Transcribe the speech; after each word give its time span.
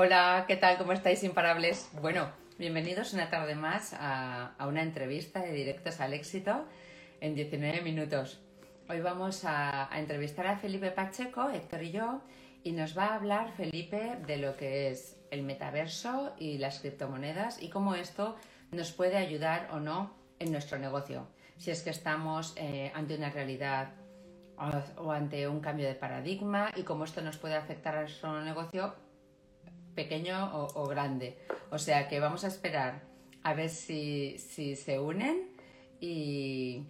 Hola, 0.00 0.44
¿qué 0.46 0.54
tal? 0.54 0.78
¿Cómo 0.78 0.92
estáis, 0.92 1.24
imparables? 1.24 1.90
Bueno, 2.00 2.30
bienvenidos 2.56 3.14
una 3.14 3.30
tarde 3.30 3.56
más 3.56 3.96
a, 3.98 4.54
una 4.60 4.84
entrevista 4.84 5.40
de 5.40 5.50
Directos 5.50 6.00
al 6.00 6.12
Éxito 6.12 6.66
en 7.20 7.34
19 7.34 7.80
minutos. 7.80 8.40
Hoy 8.88 9.00
vamos 9.00 9.44
a, 9.44 9.90
entrevistar 9.92 10.46
a 10.46 10.56
Felipe 10.56 10.92
Pacheco, 10.92 11.50
Héctor 11.50 11.82
y 11.82 11.90
yo, 11.90 12.20
y 12.62 12.70
nos 12.70 12.96
va 12.96 13.06
a 13.06 13.14
hablar 13.16 13.50
Felipe 13.56 14.18
de 14.24 14.36
lo 14.36 14.56
que 14.56 14.88
es 14.92 15.18
el 15.32 15.42
metaverso 15.42 16.32
y 16.38 16.58
las 16.58 16.78
criptomonedas 16.78 17.60
y 17.60 17.68
cómo 17.68 17.96
esto 17.96 18.36
nos 18.70 18.92
puede 18.92 19.16
ayudar 19.16 19.68
o 19.72 19.80
no 19.80 20.14
en 20.38 20.52
nuestro 20.52 20.78
negocio. 20.78 21.26
Si 21.56 21.72
es 21.72 21.82
que 21.82 21.90
estamos 21.90 22.54
eh, 22.56 22.92
ante 22.94 23.16
una 23.16 23.30
realidad 23.30 23.94
o, 24.96 25.10
ante 25.10 25.48
un 25.48 25.58
cambio 25.58 25.88
de 25.88 25.96
paradigma 25.96 26.70
y 26.76 26.84
cómo 26.84 27.02
esto 27.02 27.20
nos 27.20 27.36
puede 27.36 27.56
afectar 27.56 27.96
a 27.96 28.02
nuestro 28.02 28.40
negocio 28.44 29.07
pequeño 29.98 30.36
o, 30.54 30.86
grande. 30.86 31.36
O 31.70 31.78
sea 31.78 32.06
que 32.08 32.20
vamos 32.20 32.44
a 32.44 32.48
esperar 32.54 33.02
a 33.42 33.52
ver 33.52 33.68
si, 33.68 34.38
se 34.38 35.00
unen 35.00 35.50
y, 36.00 36.86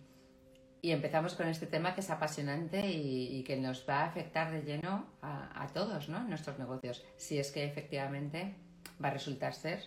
empezamos 0.83 1.33
con 1.35 1.49
este 1.49 1.67
tema 1.67 1.95
que 1.95 2.03
es 2.03 2.11
apasionante 2.11 2.87
y, 2.87 3.43
que 3.45 3.57
nos 3.57 3.89
va 3.89 4.01
a 4.01 4.05
afectar 4.05 4.53
de 4.53 4.61
lleno 4.61 5.07
a, 5.23 5.67
todos, 5.73 6.11
¿no? 6.11 6.21
Nuestros 6.25 6.59
negocios. 6.59 7.03
Si 7.17 7.39
es 7.39 7.51
que 7.51 7.65
efectivamente 7.65 8.57
va 9.03 9.09
a 9.09 9.13
resultar 9.13 9.55
ser 9.55 9.81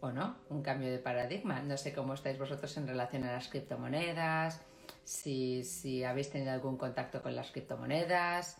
o 0.00 0.10
no 0.10 0.38
un 0.48 0.62
cambio 0.62 0.90
de 0.90 0.98
paradigma. 0.98 1.60
No 1.60 1.76
sé 1.76 1.92
cómo 1.92 2.14
estáis 2.14 2.38
vosotros 2.38 2.74
en 2.78 2.88
relación 2.88 3.24
a 3.24 3.32
las 3.32 3.48
criptomonedas, 3.48 4.62
si, 5.04 5.64
si 5.64 6.02
habéis 6.02 6.30
tenido 6.30 6.52
algún 6.52 6.78
contacto 6.78 7.20
con 7.20 7.36
las 7.36 7.50
criptomonedas, 7.50 8.56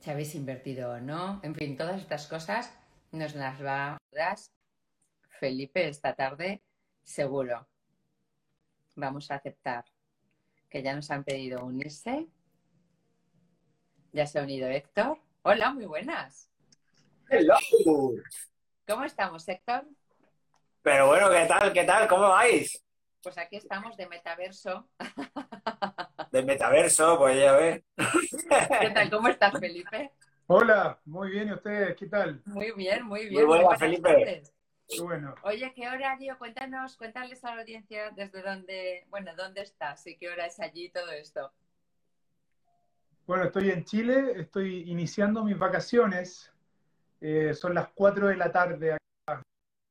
si 0.00 0.10
habéis 0.10 0.34
invertido 0.34 0.92
o 0.92 1.00
no. 1.00 1.40
En 1.42 1.54
fin, 1.54 1.76
todas 1.76 2.00
estas 2.00 2.26
cosas 2.26 2.72
nos 3.12 3.34
las 3.34 3.62
va 3.64 3.94
a 3.94 3.98
dar 4.12 4.36
Felipe 5.40 5.88
esta 5.88 6.14
tarde, 6.14 6.62
seguro. 7.02 7.68
Vamos 8.94 9.30
a 9.30 9.36
aceptar 9.36 9.84
que 10.70 10.82
ya 10.82 10.94
nos 10.94 11.10
han 11.10 11.24
pedido 11.24 11.64
unirse. 11.64 12.26
Ya 14.12 14.26
se 14.26 14.38
ha 14.38 14.42
unido 14.42 14.68
Héctor. 14.68 15.18
Hola, 15.42 15.72
muy 15.72 15.84
buenas. 15.84 16.50
Hello. 17.28 17.54
¿Cómo 18.86 19.04
estamos, 19.04 19.46
Héctor? 19.48 19.86
Pero 20.82 21.08
bueno, 21.08 21.28
¿qué 21.30 21.46
tal? 21.46 21.72
¿Qué 21.72 21.84
tal? 21.84 22.08
¿Cómo 22.08 22.28
vais? 22.28 22.82
Pues 23.22 23.36
aquí 23.38 23.56
estamos 23.56 23.96
de 23.96 24.06
metaverso. 24.06 24.88
De 26.36 26.42
metaverso, 26.42 27.16
pues 27.16 27.40
ya 27.40 27.52
ves. 27.52 27.82
¿Qué 28.80 28.90
tal? 28.90 29.08
¿Cómo 29.08 29.28
estás, 29.28 29.54
Felipe? 29.58 30.12
Hola, 30.48 31.00
muy 31.06 31.30
bien, 31.30 31.48
¿y 31.48 31.52
ustedes 31.52 31.96
qué 31.96 32.08
tal? 32.08 32.42
Muy 32.44 32.72
bien, 32.72 33.06
muy 33.06 33.26
bien. 33.26 33.46
Muy 33.46 33.56
buena, 33.56 33.78
Felipe. 33.78 34.42
Qué 34.86 35.00
bueno. 35.00 35.34
Oye, 35.44 35.72
¿qué 35.74 35.88
horario? 35.88 36.36
Cuéntanos, 36.36 36.98
cuéntales 36.98 37.42
a 37.42 37.54
la 37.54 37.62
audiencia 37.62 38.10
desde 38.10 38.42
dónde, 38.42 39.06
bueno, 39.08 39.30
dónde 39.34 39.62
estás 39.62 40.06
y 40.06 40.18
qué 40.18 40.28
hora 40.28 40.44
es 40.44 40.60
allí 40.60 40.90
todo 40.90 41.10
esto. 41.10 41.50
Bueno, 43.26 43.44
estoy 43.44 43.70
en 43.70 43.86
Chile, 43.86 44.34
estoy 44.36 44.90
iniciando 44.90 45.42
mis 45.42 45.58
vacaciones. 45.58 46.52
Eh, 47.22 47.54
son 47.54 47.72
las 47.72 47.88
4 47.94 48.26
de 48.28 48.36
la 48.36 48.52
tarde. 48.52 48.98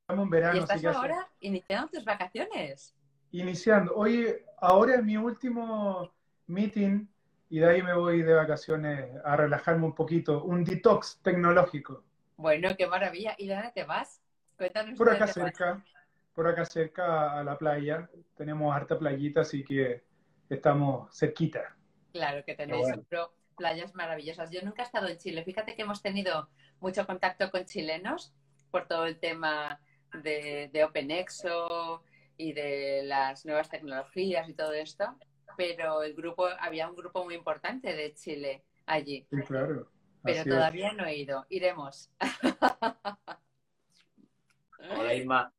Estamos 0.08 0.26
en 0.26 0.30
verano. 0.30 0.59
¿Y 0.59 0.59
estás 0.59 0.86
ahora 0.86 1.28
iniciando 1.40 1.88
tus 1.88 2.06
vacaciones? 2.06 2.96
Iniciando. 3.32 3.96
Hoy, 3.96 4.32
ahora 4.59 4.98
es 4.98 5.04
mi 5.04 5.18
último 5.18 6.15
meeting 6.48 7.08
y 7.50 7.60
de 7.60 7.70
ahí 7.70 7.82
me 7.82 7.94
voy 7.94 8.22
de 8.22 8.34
vacaciones 8.34 9.10
a 9.24 9.36
relajarme 9.36 9.86
un 9.86 9.96
poquito, 9.96 10.44
un 10.44 10.64
detox 10.64 11.20
tecnológico. 11.22 12.04
Bueno, 12.38 12.70
qué 12.78 12.88
maravilla. 12.88 13.36
¿Y 13.38 13.48
dónde 13.48 13.72
te 13.72 13.84
vas? 13.84 14.22
Cuéntanos. 14.58 14.98
Por 14.98 15.10
acá 15.10 15.28
cerca, 15.28 15.84
por 16.34 16.48
acá 16.48 16.66
cerca 16.66 17.40
a 17.40 17.44
la 17.44 17.58
playa. 17.58 18.10
Tenemos 18.36 18.76
harta 18.76 18.98
playita, 18.98 19.42
así 19.42 19.64
que 19.64 20.04
estamos 20.50 21.16
cerquita. 21.18 21.75
Claro 22.14 22.44
que 22.44 22.56
tenéis 22.56 22.88
playas 23.56 23.96
maravillosas. 23.96 24.52
Yo 24.52 24.62
nunca 24.64 24.81
he 24.81 24.86
estado 24.86 25.08
en 25.08 25.18
Chile. 25.18 25.44
Fíjate 25.44 25.75
que 25.75 25.84
hemos 25.84 26.02
tenido 26.02 26.50
mucho 26.81 27.06
contacto 27.06 27.52
con 27.52 27.66
chilenos 27.66 28.34
por 28.72 28.88
todo 28.88 29.06
el 29.06 29.18
tema 29.19 29.80
de, 30.24 30.69
de 30.74 30.84
OpenExo 30.84 32.03
y 32.38 32.52
de 32.52 33.03
las 33.03 33.46
nuevas 33.46 33.69
tecnologías 33.69 34.50
y 34.50 34.53
todo 34.53 34.74
esto 34.74 35.16
pero 35.58 36.04
el 36.04 36.14
grupo, 36.14 36.48
había 36.60 36.90
un 36.90 36.96
grupo 36.96 37.24
muy 37.24 37.36
importante 37.36 37.94
de 37.94 38.14
Chile 38.14 38.64
allí. 38.86 39.26
Sí, 39.30 39.42
claro. 39.42 39.90
Pero 40.24 40.44
todavía 40.44 40.94
no 40.94 41.06
he 41.06 41.18
ido. 41.18 41.46
Iremos. 41.50 42.12
Hola, 44.90 45.14
Irma. 45.14 45.54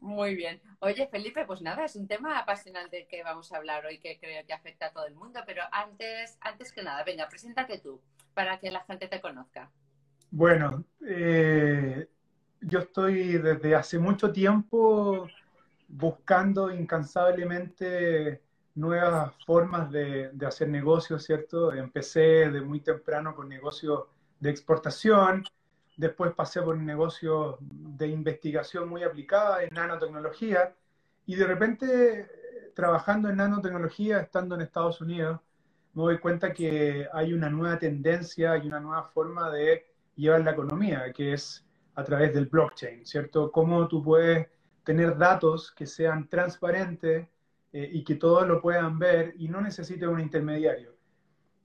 Muy 0.00 0.34
bien. 0.34 0.60
Oye, 0.80 1.08
Felipe, 1.08 1.44
pues 1.46 1.62
nada, 1.62 1.84
es 1.84 1.96
un 1.96 2.06
tema 2.06 2.38
apasionante 2.38 3.06
que 3.08 3.22
vamos 3.22 3.52
a 3.52 3.56
hablar 3.56 3.86
hoy 3.86 3.98
que 3.98 4.18
creo 4.18 4.44
que 4.46 4.52
afecta 4.52 4.86
a 4.86 4.92
todo 4.92 5.06
el 5.06 5.14
mundo, 5.14 5.40
pero 5.46 5.62
antes, 5.72 6.36
antes 6.40 6.72
que 6.72 6.82
nada, 6.82 7.02
venga, 7.04 7.28
preséntate 7.28 7.78
tú 7.78 8.00
para 8.34 8.58
que 8.58 8.70
la 8.70 8.84
gente 8.84 9.08
te 9.08 9.20
conozca. 9.20 9.70
Bueno, 10.30 10.84
eh, 11.06 12.06
yo 12.60 12.80
estoy 12.80 13.38
desde 13.38 13.74
hace 13.74 13.98
mucho 13.98 14.30
tiempo 14.30 15.26
buscando 15.88 16.70
incansablemente 16.70 18.42
nuevas 18.76 19.32
formas 19.44 19.90
de, 19.90 20.30
hacer 20.46 20.68
negocios, 20.68 21.24
¿cierto? 21.24 21.72
Empecé 21.72 22.50
de 22.50 22.60
muy 22.60 22.80
temprano 22.80 23.34
con 23.34 23.48
negocios 23.48 24.04
de 24.38 24.50
exportación, 24.50 25.44
después 25.96 26.32
pasé 26.34 26.62
por 26.62 26.76
negocios 26.76 27.56
de 27.60 28.06
investigación 28.08 28.88
muy 28.88 29.02
aplicada 29.02 29.64
en 29.64 29.74
nanotecnología 29.74 30.74
y 31.24 31.34
de 31.36 31.46
repente 31.46 32.28
trabajando 32.74 33.30
en 33.30 33.36
nanotecnología, 33.36 34.20
estando 34.20 34.54
en 34.54 34.60
Estados 34.60 35.00
Unidos, 35.00 35.40
me 35.94 36.02
doy 36.02 36.18
cuenta 36.18 36.52
que 36.52 37.08
hay 37.10 37.32
una 37.32 37.48
nueva 37.48 37.78
tendencia 37.78 38.58
y 38.58 38.66
una 38.66 38.80
nueva 38.80 39.04
forma 39.04 39.50
de 39.50 39.86
llevar 40.14 40.42
la 40.42 40.50
economía, 40.50 41.10
que 41.14 41.32
es 41.32 41.64
a 41.94 42.04
través 42.04 42.34
del 42.34 42.46
blockchain, 42.46 43.06
¿cierto? 43.06 43.50
Cómo 43.50 43.88
tú 43.88 44.04
puedes 44.04 44.46
tener 44.84 45.16
datos 45.16 45.72
que 45.72 45.86
sean 45.86 46.28
transparentes, 46.28 47.26
eh, 47.78 47.90
y 47.92 48.02
que 48.04 48.14
todos 48.14 48.48
lo 48.48 48.58
puedan 48.62 48.98
ver 48.98 49.34
y 49.36 49.48
no 49.48 49.60
necesite 49.60 50.06
un 50.06 50.18
intermediario. 50.18 50.96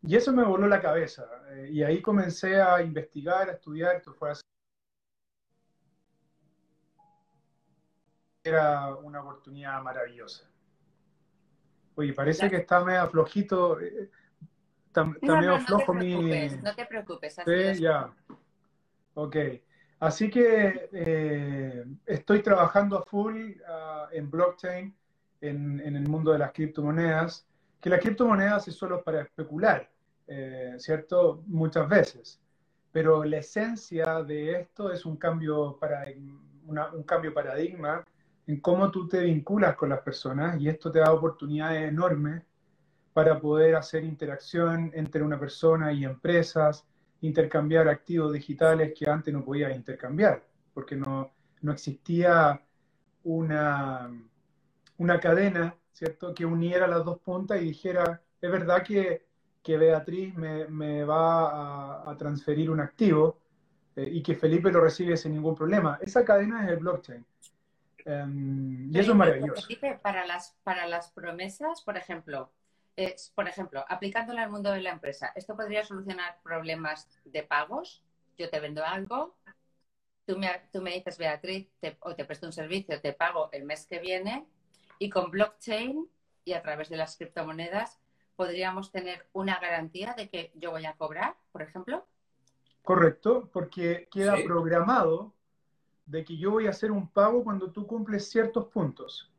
Y 0.03 0.17
eso 0.17 0.33
me 0.33 0.43
voló 0.43 0.67
la 0.67 0.81
cabeza 0.81 1.25
eh, 1.51 1.69
y 1.71 1.83
ahí 1.83 2.01
comencé 2.01 2.61
a 2.61 2.81
investigar, 2.81 3.47
a 3.47 3.53
estudiar, 3.53 3.95
esto 3.95 4.13
fue 4.13 4.31
así. 4.31 4.41
Era 8.43 8.93
una 8.93 9.21
oportunidad 9.21 9.81
maravillosa. 9.81 10.49
Oye, 11.95 12.11
parece 12.11 12.49
que 12.49 12.57
está 12.57 12.83
medio 12.83 13.07
flojito, 13.07 13.79
eh, 13.79 14.09
está, 14.87 15.05
medio 15.05 15.59
flojo 15.61 15.93
mi... 15.93 16.49
No 16.61 16.75
te 16.75 16.85
preocupes, 16.87 17.37
sí, 17.45 17.81
ya. 17.81 18.13
Ok. 19.13 19.37
Así 19.97 20.29
que 20.29 21.87
estoy 22.05 22.43
trabajando 22.43 22.97
a 22.97 23.03
full 23.05 23.53
ah, 23.65 24.09
en 24.11 24.29
blockchain 24.29 24.93
en, 25.41 25.79
el 25.79 26.07
mundo 26.07 26.31
de 26.31 26.39
las 26.39 26.51
criptomonedas, 26.51 27.45
que 27.79 27.89
las 27.89 27.99
criptomonedas 27.99 28.67
es 28.67 28.75
solo 28.75 29.03
para 29.03 29.21
especular, 29.21 29.89
eh, 30.27 30.75
¿cierto? 30.77 31.43
Muchas 31.47 31.89
veces. 31.89 32.39
Pero 32.91 33.23
la 33.23 33.37
esencia 33.37 34.23
de 34.23 34.61
esto 34.61 34.91
es 34.91 35.05
un 35.05 35.17
cambio, 35.17 35.77
para, 35.79 36.05
un 36.67 37.03
cambio 37.03 37.33
paradigma 37.33 38.05
en 38.47 38.59
cómo 38.59 38.91
tú 38.91 39.07
te 39.07 39.21
vinculas 39.21 39.75
con 39.75 39.89
las 39.89 40.01
personas 40.01 40.59
y 40.59 40.67
esto 40.67 40.91
te 40.91 40.99
da 40.99 41.11
oportunidades 41.11 41.89
enormes 41.89 42.43
para 43.13 43.39
poder 43.39 43.75
hacer 43.75 44.03
interacción 44.03 44.91
entre 44.93 45.21
una 45.21 45.39
persona 45.39 45.91
y 45.91 46.05
empresas, 46.05 46.85
intercambiar 47.21 47.87
activos 47.87 48.33
digitales 48.33 48.93
que 48.97 49.09
antes 49.09 49.33
no 49.33 49.43
podías 49.43 49.75
intercambiar, 49.75 50.43
porque 50.73 50.95
no, 50.95 51.31
no 51.61 51.71
existía 51.71 52.61
una, 53.23 54.09
una 55.01 55.19
cadena, 55.19 55.75
¿cierto?, 55.91 56.33
que 56.33 56.45
uniera 56.45 56.87
las 56.87 57.03
dos 57.03 57.19
puntas 57.19 57.59
y 57.59 57.65
dijera, 57.65 58.21
es 58.39 58.51
verdad 58.51 58.83
que, 58.83 59.25
Beatriz 59.65 60.35
me, 60.35 61.03
va 61.03 62.09
a, 62.09 62.17
transferir 62.17 62.69
un 62.69 62.79
activo 62.79 63.39
eh, 63.95 64.07
y 64.11 64.21
que 64.21 64.35
Felipe 64.35 64.71
lo 64.71 64.81
recibe 64.81 65.17
sin 65.17 65.33
ningún 65.33 65.55
problema. 65.55 65.97
Esa 66.01 66.23
cadena 66.23 66.65
es 66.65 66.71
el 66.71 66.77
blockchain. 66.77 67.25
Em, 68.05 68.93
y 68.93 68.99
eso 68.99 69.11
es 69.11 69.17
maravilloso. 69.17 69.61
Felipe, 69.61 69.99
para 70.01 70.25
las, 70.25 70.55
para 70.63 70.87
las 70.87 71.11
promesas, 71.11 71.81
por 71.81 71.97
ejemplo, 71.97 72.51
por 73.33 73.47
ejemplo, 73.47 73.83
aplicándola 73.87 74.43
al 74.43 74.51
mundo 74.51 74.71
de 74.71 74.81
la 74.81 74.91
empresa, 74.91 75.31
¿esto 75.35 75.55
podría 75.55 75.83
solucionar 75.83 76.37
problemas 76.43 77.09
de 77.25 77.41
pagos? 77.41 78.03
Yo 78.37 78.49
te 78.49 78.59
vendo 78.59 78.85
algo, 78.85 79.35
tú 80.27 80.37
me, 80.37 80.47
tú 80.71 80.81
me 80.81 80.91
dices, 80.91 81.17
Beatriz, 81.17 81.67
o 82.01 82.13
te 82.13 82.25
presto 82.25 82.45
un 82.45 82.53
servicio, 82.53 83.01
te 83.01 83.13
pago 83.13 83.49
el 83.51 83.63
mes 83.63 83.87
que 83.87 83.99
viene, 83.99 84.45
y 85.01 85.09
con 85.09 85.31
blockchain 85.31 86.07
y 86.45 86.53
a 86.53 86.61
través 86.61 86.87
de 86.89 86.95
las 86.95 87.17
criptomonedas 87.17 87.99
podríamos 88.35 88.91
tener 88.91 89.25
una 89.33 89.57
garantía 89.59 90.13
de 90.15 90.29
que 90.29 90.51
yo 90.53 90.69
voy 90.69 90.85
a 90.85 90.93
cobrar, 90.93 91.35
por 91.51 91.63
ejemplo. 91.63 92.05
correcto, 92.83 93.49
porque 93.51 94.07
queda 94.11 94.37
Sí. 94.37 94.43
programado 94.43 95.33
de 96.05 96.23
que 96.23 96.37
yo 96.37 96.51
voy 96.51 96.67
a 96.67 96.71
hacer 96.71 96.91
un 96.91 97.07
pago 97.07 97.43
cuando 97.43 97.71
tú 97.71 97.85
cumples 97.87 98.29
ciertos 98.29 98.67
puntos. 98.67 99.31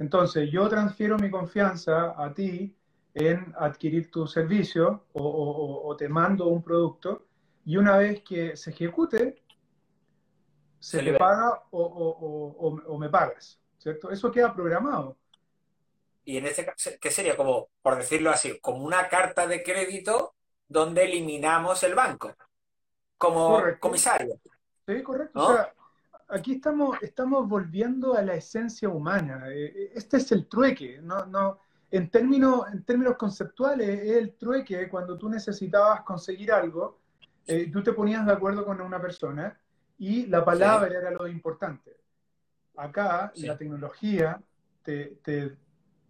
Entonces, 0.00 0.50
yo 0.50 0.68
transfiero 0.68 1.16
mi 1.18 1.30
confianza 1.30 2.14
a 2.20 2.32
ti 2.34 2.76
en 3.14 3.54
adquirir 3.58 4.10
tu 4.10 4.26
servicio 4.26 5.04
o, 5.12 5.22
o- 5.22 5.50
o- 5.64 5.86
o 5.88 5.96
te 5.96 6.08
mando 6.08 6.46
un 6.48 6.62
producto 6.62 7.26
y 7.64 7.76
una 7.76 7.96
vez 7.98 8.22
que 8.22 8.56
se 8.56 8.70
ejecute, 8.70 9.42
se 10.80 10.98
Se 10.98 11.04
te 11.12 11.18
paga 11.18 11.62
o, 11.70 11.82
o- 11.82 12.18
o- 12.26 12.68
o- 12.68 12.94
o 12.94 12.98
me 12.98 13.08
pagas, 13.08 13.60
¿cierto? 13.84 14.10
Eso 14.10 14.32
queda 14.32 14.54
programado. 14.54 15.16
Y 16.24 16.38
en 16.38 16.46
este 16.46 16.64
caso, 16.64 16.90
¿qué 17.00 17.10
sería? 17.10 17.36
Como, 17.36 17.68
por 17.82 17.96
decirlo 17.96 18.30
así, 18.30 18.58
como 18.60 18.82
una 18.84 19.08
carta 19.08 19.46
de 19.46 19.62
crédito 19.62 20.34
donde 20.66 21.04
eliminamos 21.04 21.82
el 21.82 21.94
banco. 21.94 22.34
Como 23.18 23.48
Correcto. 23.50 23.80
comisario. 23.80 24.40
Sí, 24.86 25.02
correcto. 25.02 25.38
¿No? 25.38 25.46
O 25.48 25.54
sea, 25.54 25.74
aquí 26.28 26.54
estamos, 26.54 26.96
estamos 27.02 27.46
volviendo 27.46 28.14
a 28.14 28.22
la 28.22 28.34
esencia 28.34 28.88
humana. 28.88 29.44
Eh, 29.50 29.92
Este 29.94 30.16
es 30.16 30.32
el 30.32 30.48
trueque. 30.48 31.00
No, 31.02 31.26
no, 31.26 31.58
en, 31.90 32.10
términos, 32.10 32.66
en 32.72 32.82
términos 32.84 33.16
conceptuales, 33.16 33.88
es 33.88 34.16
el 34.16 34.34
trueque 34.36 34.88
cuando 34.88 35.18
tú 35.18 35.28
necesitabas 35.28 36.00
conseguir 36.02 36.52
algo, 36.52 37.00
eh, 37.46 37.70
tú 37.70 37.82
te 37.82 37.92
ponías 37.92 38.24
de 38.24 38.32
acuerdo 38.32 38.64
con 38.64 38.80
una 38.80 39.00
persona 39.00 39.58
y 39.98 40.26
la 40.26 40.42
palabra 40.44 40.88
era 40.98 41.10
lo 41.10 41.28
importante. 41.28 42.03
Acá 42.76 43.32
Sí. 43.34 43.46
la 43.46 43.56
tecnología 43.56 44.40
te, 44.82 45.18
te- 45.22 45.56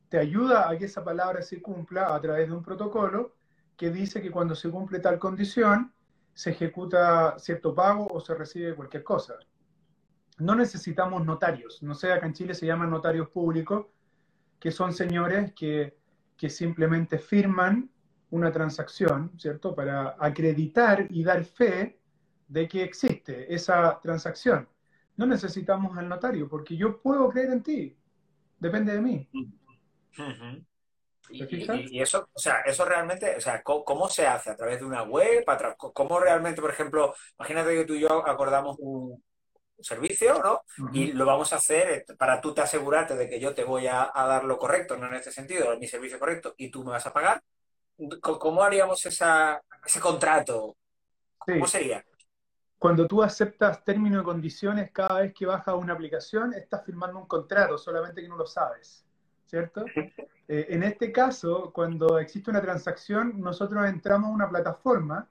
te 0.08 0.18
ayuda 0.18 0.68
a 0.68 0.76
que 0.78 0.86
esa 0.86 1.04
palabra 1.04 1.42
se 1.42 1.60
cumpla 1.62 2.14
a 2.14 2.20
través 2.20 2.48
de 2.48 2.54
un 2.54 2.62
protocolo 2.62 3.34
que 3.76 3.90
dice 3.90 4.22
que 4.22 4.30
cuando 4.30 4.54
se 4.54 4.70
cumple 4.70 5.00
tal 5.00 5.18
condición, 5.18 5.92
se 6.32 6.50
ejecuta 6.50 7.38
cierto 7.38 7.74
pago 7.74 8.06
o 8.10 8.20
se 8.20 8.34
recibe 8.34 8.74
cualquier 8.74 9.02
cosa. 9.04 9.34
No 10.38 10.54
necesitamos 10.54 11.24
notarios. 11.24 11.82
No 11.82 11.94
sé, 11.94 12.12
acá 12.12 12.26
en 12.26 12.32
Chile 12.34 12.54
se 12.54 12.66
llaman 12.66 12.90
notarios 12.90 13.28
públicos, 13.28 13.86
que 14.58 14.70
son 14.70 14.92
señores 14.92 15.52
que, 15.54 15.96
que 16.36 16.50
simplemente 16.50 17.18
firman 17.18 17.90
una 18.30 18.50
transacción, 18.50 19.32
¿cierto? 19.38 19.74
Para 19.74 20.16
acreditar 20.18 21.06
y 21.10 21.22
dar 21.22 21.44
fe 21.44 22.00
de 22.48 22.68
que 22.68 22.82
existe 22.82 23.52
esa 23.54 24.00
transacción. 24.00 24.68
No 25.16 25.26
necesitamos 25.26 25.96
al 25.96 26.08
notario, 26.08 26.48
porque 26.48 26.76
yo 26.76 27.00
puedo 27.00 27.28
creer 27.28 27.50
en 27.50 27.62
ti. 27.62 27.96
Depende 28.58 28.92
de 28.94 29.00
mí. 29.00 29.28
Y, 31.30 32.00
eso, 32.00 32.28
o 32.32 32.38
sea, 32.38 32.60
eso 32.60 32.84
realmente, 32.84 33.36
o 33.36 33.40
sea, 33.40 33.62
¿cómo, 33.62 33.84
cómo 33.84 34.08
se 34.08 34.26
hace? 34.26 34.50
¿A 34.50 34.56
través 34.56 34.78
de 34.80 34.84
una 34.84 35.02
web? 35.02 35.42
¿A 35.46 35.58
tra- 35.58 35.76
¿Cómo 35.76 36.20
realmente, 36.20 36.60
por 36.60 36.70
ejemplo, 36.70 37.14
imagínate 37.38 37.74
que 37.74 37.84
tú 37.84 37.94
y 37.94 38.00
yo 38.00 38.26
acordamos 38.26 38.76
un 38.80 39.22
servicio, 39.80 40.40
¿no? 40.42 40.62
Y 40.92 41.12
lo 41.12 41.24
vamos 41.26 41.52
a 41.52 41.56
hacer 41.56 41.90
eh, 41.90 42.14
para 42.16 42.40
tú 42.40 42.54
te 42.54 42.60
asegurarte 42.60 43.16
de 43.16 43.28
que 43.28 43.40
yo 43.40 43.54
te 43.54 43.64
voy 43.64 43.86
a, 43.86 44.10
a 44.14 44.26
dar 44.26 44.44
lo 44.44 44.58
correcto, 44.58 44.96
no 44.96 45.06
en 45.06 45.14
este 45.14 45.32
sentido, 45.32 45.76
mi 45.78 45.88
servicio 45.88 46.18
correcto, 46.18 46.54
y 46.56 46.70
tú 46.70 46.84
me 46.84 46.90
vas 46.90 47.06
a 47.06 47.12
pagar. 47.12 47.42
¿Cómo 48.20 48.38
cómo 48.38 48.62
haríamos 48.62 49.04
esa, 49.06 49.62
ese 49.84 50.00
contrato? 50.00 50.76
¿Cómo 51.38 51.66
Sí. 51.66 51.72
sería? 51.72 52.04
Cuando 52.78 53.06
tú 53.06 53.22
aceptas 53.22 53.82
términos 53.84 54.22
y 54.22 54.24
condiciones 54.24 54.90
cada 54.90 55.20
vez 55.20 55.32
que 55.32 55.46
bajas 55.46 55.74
una 55.74 55.94
aplicación, 55.94 56.52
estás 56.52 56.84
firmando 56.84 57.18
un 57.18 57.26
contrato, 57.26 57.78
solamente 57.78 58.20
que 58.20 58.28
no 58.28 58.36
lo 58.36 58.46
sabes, 58.46 59.06
¿cierto? 59.46 59.84
Eh, 60.46 60.66
en 60.68 60.82
este 60.82 61.10
caso, 61.10 61.72
cuando 61.72 62.18
existe 62.18 62.50
una 62.50 62.60
transacción, 62.60 63.40
nosotros 63.40 63.86
entramos 63.86 64.28
a 64.28 64.34
una 64.34 64.48
plataforma 64.48 65.28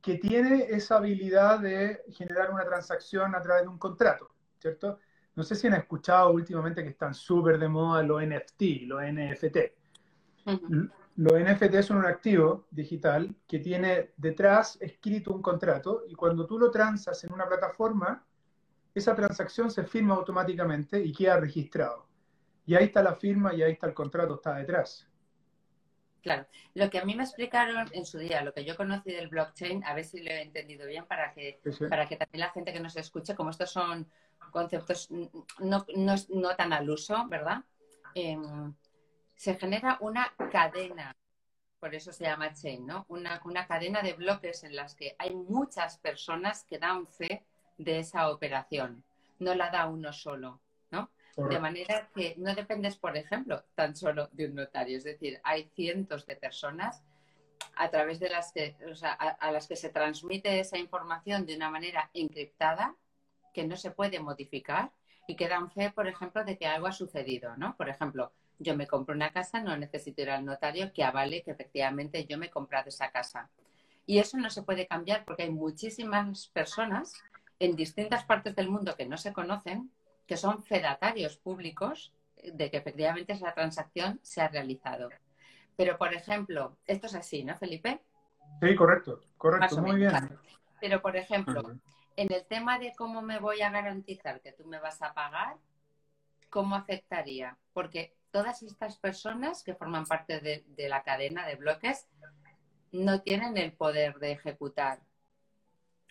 que 0.00 0.16
tiene 0.16 0.66
esa 0.70 0.96
habilidad 0.96 1.60
de 1.60 2.02
generar 2.12 2.50
una 2.50 2.64
transacción 2.64 3.34
a 3.34 3.42
través 3.42 3.64
de 3.64 3.68
un 3.68 3.78
contrato, 3.78 4.30
¿cierto? 4.58 4.98
No 5.34 5.42
sé 5.42 5.54
si 5.56 5.66
han 5.66 5.74
escuchado 5.74 6.30
últimamente 6.30 6.82
que 6.82 6.90
están 6.90 7.14
súper 7.14 7.58
de 7.58 7.68
moda 7.68 8.02
los 8.02 8.22
NFT, 8.22 8.86
los 8.86 9.02
NFT. 9.02 9.56
Los 11.16 11.32
NFT 11.40 11.80
son 11.82 11.98
un 11.98 12.06
activo 12.06 12.66
digital 12.70 13.34
que 13.46 13.60
tiene 13.60 14.12
detrás 14.16 14.76
escrito 14.80 15.32
un 15.32 15.42
contrato 15.42 16.02
y 16.08 16.14
cuando 16.14 16.46
tú 16.46 16.58
lo 16.58 16.70
transas 16.70 17.22
en 17.22 17.32
una 17.32 17.46
plataforma, 17.46 18.26
esa 18.94 19.14
transacción 19.14 19.70
se 19.70 19.84
firma 19.84 20.14
automáticamente 20.14 21.00
y 21.00 21.12
queda 21.12 21.38
registrado. 21.38 22.06
Y 22.66 22.74
ahí 22.74 22.84
está 22.86 23.02
la 23.02 23.14
firma 23.14 23.54
y 23.54 23.62
ahí 23.62 23.72
está 23.72 23.86
el 23.86 23.94
contrato, 23.94 24.34
está 24.34 24.54
detrás. 24.54 25.08
Claro, 26.22 26.46
lo 26.72 26.88
que 26.88 26.98
a 26.98 27.04
mí 27.04 27.14
me 27.14 27.22
explicaron 27.22 27.86
en 27.92 28.06
su 28.06 28.18
día, 28.18 28.42
lo 28.42 28.54
que 28.54 28.64
yo 28.64 28.76
conocí 28.76 29.12
del 29.12 29.28
blockchain, 29.28 29.84
a 29.84 29.94
ver 29.94 30.06
si 30.06 30.22
lo 30.22 30.30
he 30.30 30.40
entendido 30.42 30.86
bien 30.86 31.04
para 31.04 31.34
que, 31.34 31.60
Sí, 31.62 31.72
sí. 31.72 31.84
para 31.86 32.06
que 32.06 32.16
también 32.16 32.40
la 32.40 32.50
gente 32.50 32.72
que 32.72 32.80
nos 32.80 32.96
escuche, 32.96 33.34
como 33.34 33.50
estos 33.50 33.70
son 33.70 34.08
conceptos 34.50 35.10
no, 35.10 35.84
no, 35.94 36.14
no 36.30 36.56
tan 36.56 36.72
al 36.72 36.88
uso, 36.88 37.28
¿verdad? 37.28 37.62
Em, 38.14 38.72
se 39.36 39.54
genera 39.54 39.98
una 40.00 40.32
cadena, 40.50 41.16
por 41.78 41.94
eso 41.94 42.12
se 42.12 42.24
llama 42.24 42.54
chain, 42.54 42.86
¿no? 42.86 43.04
Una, 43.08 43.40
una 43.44 43.66
cadena 43.66 44.00
de 44.02 44.14
bloques 44.14 44.64
en 44.64 44.74
las 44.74 44.94
que 44.94 45.14
hay 45.18 45.34
muchas 45.34 45.98
personas 45.98 46.64
que 46.64 46.78
dan 46.78 47.06
fe 47.06 47.44
de 47.76 47.98
esa 47.98 48.30
operación, 48.30 49.04
no 49.38 49.54
la 49.54 49.70
da 49.70 49.86
uno 49.86 50.12
solo, 50.12 50.60
¿no? 50.90 51.10
De 51.36 51.58
manera 51.58 52.08
que 52.14 52.34
no 52.38 52.54
dependes, 52.54 52.96
por 52.96 53.16
ejemplo, 53.16 53.64
tan 53.74 53.96
solo 53.96 54.28
de 54.30 54.46
un 54.46 54.54
notario. 54.54 54.96
Es 54.96 55.04
decir, 55.04 55.40
hay 55.42 55.68
cientos 55.74 56.26
de 56.26 56.36
personas 56.36 57.02
a 57.74 57.90
través 57.90 58.20
de 58.20 58.30
las 58.30 58.52
que, 58.52 58.76
o 58.88 58.94
sea, 58.94 59.12
a, 59.12 59.30
a 59.30 59.50
las 59.50 59.66
que 59.66 59.74
se 59.74 59.88
transmite 59.88 60.60
esa 60.60 60.78
información 60.78 61.44
de 61.44 61.56
una 61.56 61.70
manera 61.70 62.08
encriptada 62.14 62.94
que 63.52 63.66
no 63.66 63.76
se 63.76 63.90
puede 63.90 64.20
modificar 64.20 64.92
y 65.26 65.34
que 65.36 65.48
dan 65.48 65.70
fe, 65.70 65.90
por 65.90 66.06
ejemplo, 66.06 66.44
de 66.44 66.56
que 66.56 66.66
algo 66.66 66.86
ha 66.86 66.92
sucedido, 66.92 67.56
¿no? 67.56 67.76
Por 67.76 67.88
ejemplo, 67.88 68.32
yo 68.58 68.76
me 68.76 68.86
compro 68.86 69.14
una 69.14 69.30
casa, 69.30 69.60
no 69.60 69.76
necesito 69.76 70.22
ir 70.22 70.30
al 70.30 70.44
notario 70.44 70.92
que 70.92 71.04
avale 71.04 71.42
que 71.42 71.50
efectivamente 71.50 72.26
yo 72.26 72.38
me 72.38 72.46
he 72.46 72.50
comprado 72.50 72.88
esa 72.88 73.10
casa. 73.10 73.48
Y 74.06 74.18
eso 74.18 74.36
no 74.36 74.50
se 74.50 74.62
puede 74.62 74.86
cambiar 74.86 75.24
porque 75.24 75.44
hay 75.44 75.50
muchísimas 75.50 76.48
personas 76.48 77.14
en 77.58 77.76
distintas 77.76 78.24
partes 78.24 78.54
del 78.54 78.68
mundo 78.68 78.96
que 78.96 79.06
no 79.06 79.16
se 79.16 79.32
conocen 79.32 79.90
que 80.26 80.36
son 80.36 80.62
fedatarios 80.62 81.36
públicos 81.36 82.12
de 82.42 82.70
que 82.70 82.76
efectivamente 82.76 83.32
esa 83.32 83.52
transacción 83.54 84.20
se 84.22 84.40
ha 84.40 84.48
realizado. 84.48 85.10
Pero, 85.76 85.98
por 85.98 86.14
ejemplo, 86.14 86.76
esto 86.86 87.06
es 87.06 87.14
así, 87.14 87.44
¿no, 87.44 87.56
Felipe? 87.56 88.00
Sí, 88.60 88.74
correcto, 88.74 89.20
correcto, 89.36 89.80
muy 89.82 89.96
bien. 89.96 90.10
claro. 90.10 90.40
Pero, 90.80 91.02
por 91.02 91.16
ejemplo, 91.16 91.62
en 92.16 92.32
el 92.32 92.44
tema 92.44 92.78
de 92.78 92.92
cómo 92.96 93.22
me 93.22 93.38
voy 93.38 93.62
a 93.62 93.70
garantizar 93.70 94.40
que 94.40 94.52
tú 94.52 94.64
me 94.66 94.78
vas 94.78 95.02
a 95.02 95.14
pagar, 95.14 95.56
¿cómo 96.50 96.76
afectaría? 96.76 97.56
Porque 97.72 98.14
todas 98.34 98.64
estas 98.64 98.96
personas 98.96 99.62
que 99.62 99.76
forman 99.76 100.06
parte 100.06 100.40
de, 100.40 100.88
la 100.88 101.04
cadena 101.04 101.46
de 101.46 101.54
bloques 101.54 102.08
no 102.90 103.20
tienen 103.20 103.56
el 103.56 103.72
poder 103.74 104.18
de 104.18 104.32
ejecutar 104.32 104.98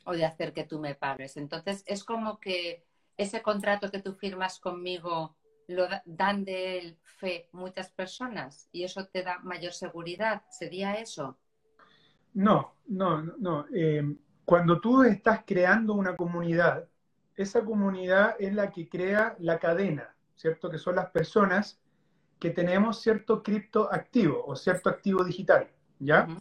o 0.05 0.13
de 0.13 0.23
hacer 0.23 0.53
que 0.53 0.63
tú 0.63 0.79
me 0.79 0.95
pagues. 0.95 1.35
Entonces, 1.35 1.83
es 1.85 2.05
como 2.05 2.39
que 2.39 2.85
ese 3.17 3.41
contrato 3.41 3.91
que 3.91 4.01
tú 4.01 4.13
firmas 4.13 4.61
conmigo 4.61 5.35
lo 5.67 5.89
da- 5.89 6.01
dan 6.05 6.45
de 6.45 6.77
él 6.77 6.97
fe 7.03 7.49
muchas 7.51 7.91
personas 7.91 8.69
y 8.71 8.85
eso 8.85 9.05
te 9.07 9.21
da 9.21 9.39
mayor 9.39 9.73
seguridad. 9.73 10.43
¿Sería 10.49 10.93
eso? 10.93 11.37
No, 12.33 12.75
no, 12.87 13.21
no. 13.21 13.33
no. 13.37 13.65
Eh, 13.75 14.15
cuando 14.45 14.79
tú 14.79 15.03
estás 15.03 15.41
creando 15.45 15.93
una 15.93 16.15
comunidad, 16.15 16.87
esa 17.35 17.65
comunidad 17.65 18.37
es 18.39 18.53
la 18.53 18.71
que 18.71 18.87
crea 18.87 19.35
la 19.39 19.59
cadena, 19.59 20.15
¿cierto? 20.35 20.69
Que 20.69 20.77
son 20.77 20.95
las 20.95 21.09
personas 21.09 21.82
que 22.43 22.49
tenemos 22.49 22.99
cierto 22.99 23.41
criptoactivo 23.41 24.43
o 24.45 24.53
cierto 24.57 24.89
activo 24.89 25.23
digital, 25.23 25.65
¿ya? 25.97 26.25
Ujú. 26.29 26.39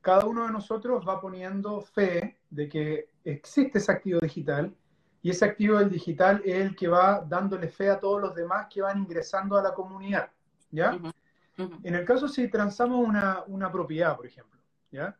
Cada 0.00 0.26
uno 0.26 0.44
de 0.44 0.50
nosotros 0.50 1.06
va 1.06 1.20
poniendo 1.20 1.80
fe 1.82 2.40
de 2.50 2.68
que 2.68 3.10
existe 3.22 3.78
ese 3.78 3.92
activo 3.92 4.18
digital 4.18 4.74
y 5.22 5.30
ese 5.30 5.44
activo 5.44 5.78
del 5.78 5.88
digital 5.88 6.42
es 6.44 6.56
el 6.56 6.74
que 6.74 6.88
va 6.88 7.20
dándole 7.20 7.68
fe 7.68 7.88
a 7.88 8.00
todos 8.00 8.20
los 8.20 8.34
demás 8.34 8.66
que 8.68 8.82
van 8.82 8.98
ingresando 8.98 9.56
a 9.56 9.62
la 9.62 9.72
comunidad, 9.72 10.32
¿ya? 10.72 10.96
Ujú, 10.96 11.12
ujú. 11.58 11.78
En 11.84 11.94
el 11.94 12.04
caso 12.04 12.26
si 12.26 12.48
transamos 12.48 13.06
una, 13.06 13.44
una 13.46 13.70
propiedad, 13.70 14.16
por 14.16 14.26
ejemplo, 14.26 14.58
¿ya? 14.90 15.16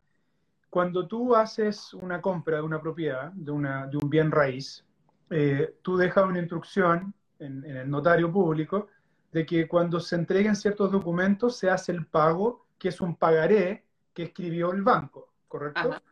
Cuando 0.68 1.06
tú 1.06 1.36
haces 1.36 1.94
una 1.94 2.20
compra 2.20 2.56
de 2.56 2.62
una 2.62 2.80
propiedad, 2.80 3.30
de, 3.30 3.52
una, 3.52 3.86
de 3.86 3.96
un 3.96 4.10
bien 4.10 4.32
raíz, 4.32 4.84
eh, 5.30 5.76
tú 5.82 5.96
dejas 5.96 6.24
una 6.24 6.40
instrucción 6.40 7.14
en, 7.38 7.64
en 7.64 7.76
el 7.76 7.88
notario 7.88 8.32
público 8.32 8.88
de 9.36 9.44
que 9.44 9.68
cuando 9.68 10.00
se 10.00 10.16
entreguen 10.16 10.56
ciertos 10.56 10.90
documentos 10.90 11.58
se 11.58 11.68
hace 11.68 11.92
el 11.92 12.06
pago, 12.06 12.68
que 12.78 12.88
es 12.88 13.02
un 13.02 13.16
pagaré 13.16 13.84
que 14.14 14.22
escribió 14.22 14.72
el 14.72 14.82
banco, 14.82 15.34
¿correcto? 15.46 15.90
Ajá. 15.90 16.02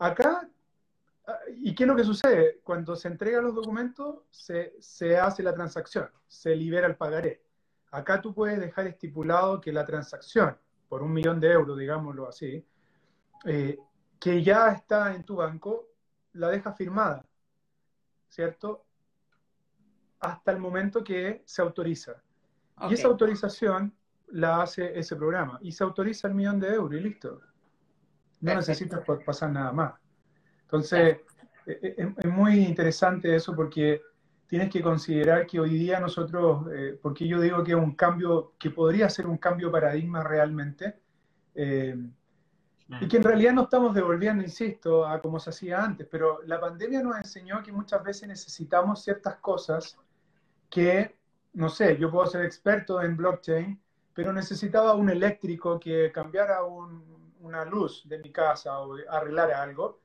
Acá, 0.00 0.50
ah, 1.28 1.38
¿y 1.54 1.72
qué 1.72 1.84
es 1.84 1.88
lo 1.88 1.94
que 1.94 2.02
sucede? 2.02 2.58
Cuando 2.64 2.96
se 2.96 3.06
entregan 3.06 3.44
los 3.44 3.54
documentos, 3.54 4.24
se, 4.30 4.74
se 4.80 5.16
hace 5.16 5.44
la 5.44 5.54
transacción, 5.54 6.10
se 6.26 6.56
libera 6.56 6.88
el 6.88 6.96
pagaré. 6.96 7.44
Acá 7.92 8.20
tú 8.20 8.34
puedes 8.34 8.58
dejar 8.58 8.88
estipulado 8.88 9.60
que 9.60 9.72
la 9.72 9.84
transacción, 9.84 10.58
por 10.88 11.04
un 11.04 11.12
millón 11.12 11.38
de 11.38 11.52
euros, 11.52 11.78
digámoslo 11.78 12.28
así, 12.28 12.66
eh, 13.44 13.78
que 14.18 14.42
ya 14.42 14.72
está 14.72 15.14
en 15.14 15.22
tu 15.22 15.36
banco, 15.36 15.90
la 16.32 16.48
deja 16.48 16.72
firmada, 16.72 17.24
¿cierto? 18.28 18.84
Hasta 20.18 20.50
el 20.50 20.58
momento 20.58 21.04
que 21.04 21.44
se 21.46 21.62
autoriza. 21.62 22.20
Y 22.88 22.94
esa 22.94 23.08
autorización 23.08 23.94
la 24.28 24.62
hace 24.62 24.98
ese 24.98 25.16
programa. 25.16 25.58
Y 25.62 25.72
se 25.72 25.84
autoriza 25.84 26.28
el 26.28 26.34
millón 26.34 26.60
de 26.60 26.68
euros 26.74 27.00
y 27.00 27.02
listo. 27.02 27.40
No 28.40 28.54
necesitas 28.54 29.00
pasar 29.24 29.50
nada 29.50 29.72
más. 29.72 29.94
Entonces, 30.62 31.18
e, 31.66 31.72
e, 31.82 32.14
es, 32.16 32.26
muy 32.26 32.60
interesante 32.60 33.34
eso 33.34 33.54
porque 33.54 34.02
tienes 34.46 34.70
que 34.70 34.82
considerar 34.82 35.46
que 35.46 35.60
hoy 35.60 35.70
día 35.70 35.98
nosotros, 35.98 36.66
eh, 36.72 36.98
porque 37.00 37.26
yo 37.26 37.40
digo 37.40 37.64
que 37.64 37.72
es 37.72 37.78
un 37.78 37.94
cambio, 37.94 38.54
que 38.58 38.70
podría 38.70 39.08
ser 39.10 39.26
un 39.26 39.38
cambio 39.38 39.70
paradigma 39.70 40.22
realmente, 40.22 41.00
eh, 41.54 41.96
y 43.00 43.06
que 43.06 43.18
en 43.18 43.22
realidad 43.22 43.52
no 43.52 43.64
estamos 43.64 43.94
devolviendo, 43.94 44.42
insisto, 44.42 45.06
a 45.06 45.20
como 45.20 45.38
se 45.38 45.50
hacía 45.50 45.84
antes, 45.84 46.06
pero 46.10 46.40
la 46.46 46.58
pandemia 46.58 47.02
nos 47.02 47.18
enseñó 47.18 47.62
que 47.62 47.70
muchas 47.70 48.02
veces 48.02 48.28
necesitamos 48.28 49.04
ciertas 49.04 49.36
cosas 49.36 49.98
que, 50.70 51.14
no 51.54 51.68
sé, 51.68 51.96
yo 51.98 52.10
puedo 52.10 52.26
ser 52.26 52.44
experto 52.44 53.02
en 53.02 53.16
blockchain, 53.16 53.80
pero 54.14 54.32
necesitaba 54.32 54.94
un 54.94 55.10
eléctrico 55.10 55.78
que 55.78 56.10
cambiara 56.12 56.64
una 56.64 57.64
luz 57.64 58.02
de 58.08 58.18
mi 58.18 58.30
casa 58.32 58.80
o 58.80 58.96
arreglara 59.08 59.62
algo, 59.62 60.00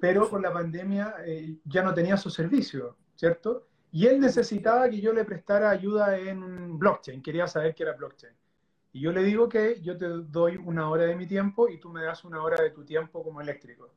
pero 0.00 0.28
con 0.28 0.42
la 0.42 0.52
pandemia 0.52 1.16
eh, 1.24 1.56
ya 1.64 1.82
no 1.82 1.94
tenía 1.94 2.16
su 2.16 2.30
servicio, 2.30 2.96
¿cierto? 3.14 3.68
Y 3.90 4.06
él 4.06 4.20
necesitaba 4.20 4.88
que 4.88 5.00
yo 5.00 5.12
le 5.12 5.24
prestara 5.24 5.70
ayuda 5.70 6.18
en 6.18 6.78
blockchain, 6.78 7.22
quería 7.22 7.46
saber 7.46 7.74
qué 7.74 7.82
era 7.82 7.92
blockchain. 7.92 8.34
Y 8.92 9.00
yo 9.00 9.12
le 9.12 9.22
digo 9.22 9.48
que 9.48 9.80
yo 9.80 9.96
te 9.96 10.06
doy 10.06 10.56
una 10.56 10.88
hora 10.90 11.04
de 11.04 11.16
mi 11.16 11.26
tiempo 11.26 11.68
y 11.68 11.78
tú 11.78 11.88
me 11.88 12.02
das 12.02 12.24
una 12.24 12.42
hora 12.42 12.62
de 12.62 12.70
tu 12.70 12.84
tiempo 12.84 13.22
como 13.22 13.40
eléctrico. 13.40 13.94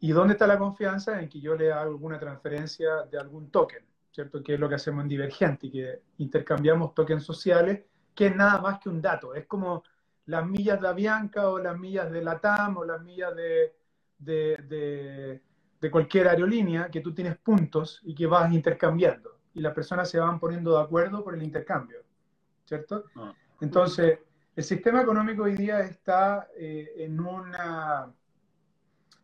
¿Y 0.00 0.12
dónde 0.12 0.32
está 0.32 0.46
la 0.46 0.58
confianza? 0.58 1.20
En 1.20 1.28
que 1.28 1.40
yo 1.40 1.54
le 1.54 1.72
haga 1.72 1.82
alguna 1.82 2.18
transferencia 2.18 3.02
de 3.10 3.18
algún 3.18 3.50
token, 3.50 3.84
¿cierto? 4.12 4.42
Que 4.42 4.54
es 4.54 4.60
lo 4.60 4.68
que 4.68 4.76
hacemos 4.76 5.02
en 5.02 5.08
Divergente, 5.08 5.70
que 5.70 6.02
intercambiamos 6.18 6.94
tokens 6.94 7.24
sociales, 7.24 7.82
que 8.14 8.26
es 8.26 8.36
nada 8.36 8.60
más 8.60 8.78
que 8.78 8.90
un 8.90 9.00
dato. 9.00 9.34
Es 9.34 9.46
como 9.46 9.82
las 10.26 10.46
millas 10.46 10.80
de 10.80 10.88
Avianca 10.88 11.48
o 11.48 11.58
las 11.58 11.76
millas 11.78 12.10
de 12.12 12.22
la 12.22 12.38
TAM 12.38 12.76
o 12.76 12.84
las 12.84 13.02
millas 13.02 13.34
de, 13.34 13.74
de, 14.18 15.40
de 15.80 15.90
cualquier 15.90 16.28
aerolínea, 16.28 16.90
que 16.90 17.00
tú 17.00 17.12
tienes 17.12 17.36
puntos 17.38 18.00
y 18.04 18.14
que 18.14 18.26
vas 18.26 18.52
intercambiando. 18.52 19.40
Y 19.54 19.60
las 19.60 19.74
personas 19.74 20.08
se 20.08 20.20
van 20.20 20.38
poniendo 20.38 20.76
de 20.76 20.82
acuerdo 20.82 21.24
por 21.24 21.34
el 21.34 21.42
intercambio, 21.42 22.02
¿cierto? 22.64 23.06
Ah. 23.16 23.34
Entonces, 23.60 24.18
el 24.54 24.64
sistema 24.64 25.02
económico 25.02 25.44
hoy 25.44 25.54
día 25.54 25.80
está 25.80 26.48
eh, 26.56 26.92
en, 26.98 27.18
una, 27.18 28.12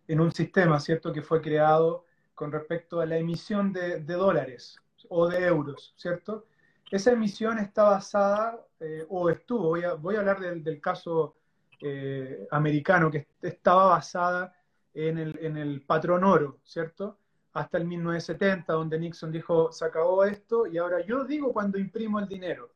en 0.06 0.20
un 0.20 0.32
sistema, 0.32 0.80
¿cierto?, 0.80 1.12
que 1.12 1.22
fue 1.22 1.42
creado 1.42 2.06
con 2.38 2.52
respecto 2.52 3.00
a 3.00 3.06
la 3.06 3.16
emisión 3.16 3.72
de, 3.72 3.98
dólares 3.98 4.76
o 5.08 5.26
de 5.26 5.44
euros, 5.44 5.92
¿cierto? 5.96 6.46
Esa 6.88 7.10
emisión 7.10 7.58
está 7.58 7.82
basada, 7.82 8.64
eh, 8.78 9.04
o 9.08 9.28
estuvo, 9.28 9.70
voy 9.70 9.82
a, 9.82 9.94
voy 9.94 10.14
a 10.14 10.20
hablar 10.20 10.38
del, 10.38 10.80
caso 10.80 11.34
eh, 11.80 12.46
americano, 12.52 13.10
que 13.10 13.26
estaba 13.42 13.86
basada 13.86 14.54
en 14.94 15.18
el, 15.18 15.36
en 15.40 15.56
el 15.56 15.82
patrón 15.82 16.22
oro, 16.22 16.60
¿cierto? 16.62 17.18
Hasta 17.54 17.76
el 17.76 17.86
1970, 17.86 18.72
donde 18.72 19.00
Nixon 19.00 19.32
dijo, 19.32 19.72
se 19.72 19.84
acabó 19.84 20.24
esto, 20.24 20.68
y 20.68 20.78
ahora 20.78 21.00
yo 21.04 21.24
digo 21.24 21.52
cuando 21.52 21.76
imprimo 21.76 22.20
el 22.20 22.28
dinero, 22.28 22.70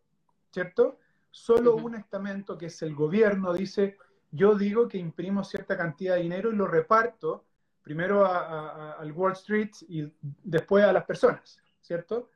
¿cierto? 0.51 0.99
Solo 1.31 1.77
un 1.77 1.95
estamento, 1.95 2.59
que 2.59 2.67
es 2.67 2.83
el 2.83 2.97
gobierno, 2.97 3.53
dice, 3.53 3.97
yo 4.33 4.57
digo 4.57 4.89
que 4.89 4.99
imprimo 4.99 5.45
cierta 5.45 5.77
cantidad 5.77 6.17
de 6.17 6.23
dinero 6.23 6.51
y 6.51 6.57
lo 6.57 6.67
reparto 6.67 7.45
primero 7.83 8.25
al 8.25 9.13
Wall 9.13 9.33
Street 9.33 9.71
y 9.89 10.13
después 10.43 10.85
a 10.85 10.93
las 10.93 11.05
personas, 11.05 11.61
¿cierto? 11.81 12.31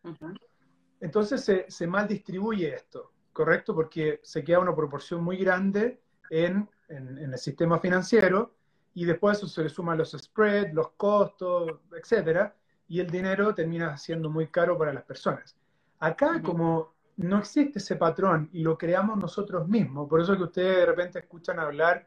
Entonces 1.01 1.45
se, 1.45 1.71
se, 1.71 1.87
mal 1.87 2.09
distribuye 2.09 2.75
esto, 2.75 3.13
¿correcto? 3.33 3.75
Porque 3.75 4.21
se 4.23 4.43
queda 4.43 4.59
una 4.59 4.75
proporción 4.75 5.23
muy 5.23 5.37
grande 5.37 6.01
en, 6.31 6.69
en, 6.89 7.19
el 7.19 7.39
sistema 7.39 7.79
financiero 7.79 8.55
y 8.95 9.05
después 9.05 9.39
eso 9.39 9.47
se 9.47 9.63
le 9.63 9.69
suman 9.69 9.99
los 9.99 10.13
spreads, 10.13 10.73
los 10.73 10.91
costos, 10.93 11.81
etcétera, 11.93 12.55
y 12.89 13.01
el 13.01 13.11
dinero 13.11 13.55
termina 13.55 13.97
siendo 13.99 14.31
muy 14.31 14.49
caro 14.49 14.79
para 14.79 14.93
las 14.93 15.05
personas. 15.05 15.57
Acá, 15.99 16.43
como 16.43 16.95
no 17.17 17.39
existe 17.39 17.79
ese 17.79 17.97
patrón 17.97 18.49
y 18.53 18.63
lo 18.63 18.77
creamos 18.77 19.19
nosotros 19.19 19.69
mismos. 19.69 20.09
Por 20.09 20.21
eso 20.21 20.37
que 20.37 20.45
ustedes 20.45 20.77
de 20.79 20.87
repente 20.87 21.19
escuchan 21.19 21.59
hablar 21.59 22.07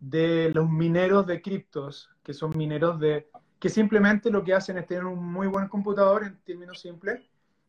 de 0.00 0.50
los 0.54 0.68
mineros 0.68 1.26
de 1.26 1.42
criptos, 1.42 2.10
que 2.22 2.32
son 2.32 2.56
mineros 2.56 2.98
de 3.00 3.28
que 3.58 3.68
simplemente 3.68 4.30
lo 4.30 4.44
que 4.44 4.54
hacen 4.54 4.78
es 4.78 4.86
tener 4.86 5.04
un 5.04 5.32
muy 5.32 5.48
buen 5.48 5.68
computador 5.68 6.24
en 6.24 6.38
términos 6.42 6.80
simples 6.80 7.20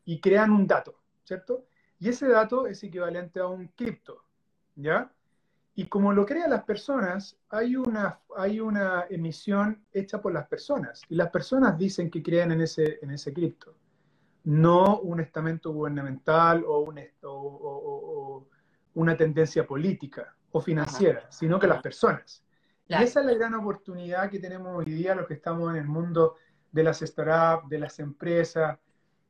y 0.04 0.20
crean 0.20 0.52
un 0.52 0.66
dato, 0.66 0.94
¿cierto? 1.24 1.66
Y 1.98 2.08
ese 2.08 2.28
dato 2.28 2.66
es 2.66 2.82
equivalente 2.84 3.40
a 3.40 3.46
un 3.46 3.68
cripto, 3.68 4.24
¿ya? 4.76 5.12
Y 5.74 5.86
como 5.86 6.12
lo 6.12 6.24
crean 6.26 6.50
las 6.50 6.64
personas, 6.64 7.36
hay 7.48 7.76
una, 7.76 8.20
hay 8.36 8.60
una 8.60 9.06
emisión 9.10 9.84
hecha 9.92 10.20
por 10.20 10.32
las 10.32 10.46
personas. 10.46 11.02
Y 11.08 11.14
las 11.14 11.30
personas 11.30 11.78
dicen 11.78 12.10
que 12.10 12.22
creen 12.22 12.52
en 12.52 12.60
ese, 12.60 12.98
en 13.02 13.10
ese 13.10 13.32
cripto 13.32 13.74
no 14.44 15.00
un 15.00 15.20
estamento 15.20 15.72
gubernamental 15.72 16.64
o, 16.66 16.80
un, 16.80 17.00
o, 17.22 18.46
una 18.94 19.16
tendencia 19.16 19.66
política 19.66 20.34
o 20.52 20.60
financiera, 20.60 21.26
sino 21.30 21.58
que 21.58 21.66
las 21.66 21.82
personas. 21.82 22.44
Y 22.88 22.94
esa 22.94 23.20
es 23.20 23.26
la 23.26 23.34
gran 23.34 23.54
oportunidad 23.54 24.28
que 24.28 24.40
tenemos 24.40 24.76
hoy 24.76 24.92
día 24.92 25.14
los 25.14 25.26
que 25.26 25.34
estamos 25.34 25.70
en 25.70 25.76
el 25.76 25.86
mundo 25.86 26.36
de 26.72 26.82
las 26.82 26.98
startups, 27.00 27.68
de 27.68 27.78
las 27.78 27.98
empresas, 28.00 28.78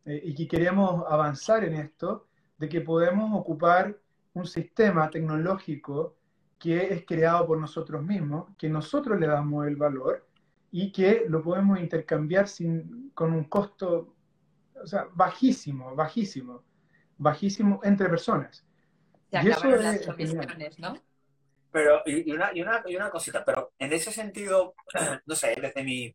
eh, 0.07 0.21
y 0.25 0.35
que 0.35 0.49
queremos 0.49 1.05
avanzar 1.09 1.65
en 1.65 1.75
esto, 1.75 2.27
de 2.57 2.69
que 2.69 2.81
podemos 2.81 3.39
ocupar 3.39 3.99
un 4.33 4.47
sistema 4.47 5.11
tecnológico 5.11 6.17
que 6.59 6.93
es 6.93 7.05
creado 7.07 7.47
por 7.47 7.59
nosotros 7.59 8.03
mismos, 8.03 8.49
que 8.57 8.69
nosotros 8.69 9.19
le 9.19 9.27
damos 9.27 9.67
el 9.67 9.77
valor 9.77 10.27
y 10.71 10.93
que 10.93 11.25
lo 11.29 11.43
podemos 11.43 11.79
intercambiar 11.81 12.49
sin, 12.49 13.11
con 13.15 13.33
un 13.33 13.45
costo 13.45 14.15
o 14.83 14.87
sea, 14.87 15.07
bajísimo, 15.15 15.95
bajísimo, 15.95 16.63
bajísimo 17.19 17.81
entre 17.83 18.09
personas. 18.09 18.65
y 19.31 19.49
eso 19.49 19.69
es, 19.69 19.83
las 19.83 20.07
comisiones, 20.07 20.79
¿no? 20.79 20.95
Pero, 21.73 22.03
y, 22.07 22.31
una, 22.33 22.51
y, 22.55 22.63
una, 22.63 22.83
y 22.87 22.97
una 22.97 23.11
cosita, 23.11 23.45
pero 23.45 23.73
en 23.79 23.93
ese 23.93 24.11
sentido, 24.13 24.75
no 25.27 25.35
sé, 25.35 25.55
desde 25.61 25.85
mi, 25.85 26.15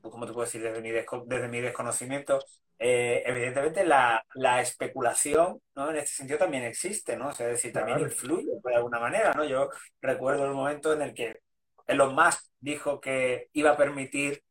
¿cómo 0.00 0.26
te 0.26 0.32
puedo 0.32 0.46
decir? 0.46 0.62
Desde 0.62 0.80
mi, 0.80 0.90
desde 0.90 1.48
mi 1.48 1.60
desconocimiento, 1.60 2.38
eh, 2.78 3.22
evidentemente 3.26 3.84
la, 3.84 4.24
la, 4.34 4.60
especulación, 4.60 5.60
¿no? 5.74 5.90
En 5.90 5.96
este 5.96 6.14
sentido 6.14 6.38
también 6.38 6.64
existe, 6.64 7.16
¿no? 7.16 7.28
O 7.28 7.32
sea, 7.32 7.46
es 7.46 7.54
decir, 7.54 7.72
también 7.72 7.98
influye 8.00 8.52
de 8.62 8.74
alguna 8.74 9.00
manera, 9.00 9.32
¿no? 9.34 9.44
Yo 9.44 9.70
recuerdo 10.00 10.44
el 10.44 10.52
momento 10.52 10.92
en 10.92 11.02
el 11.02 11.14
que 11.14 11.40
Elon 11.86 12.14
Musk 12.14 12.42
dijo 12.60 13.00
que 13.00 13.48
iba 13.52 13.70
a 13.70 13.76
permitir 13.76 14.42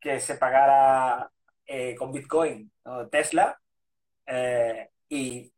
que 0.00 0.20
se 0.20 0.36
pagara 0.36 1.30
eh, 1.66 1.94
con 1.96 2.12
Bitcoin, 2.12 2.70
Tesla, 3.10 3.58
eh, 4.26 4.90
y 5.08 5.52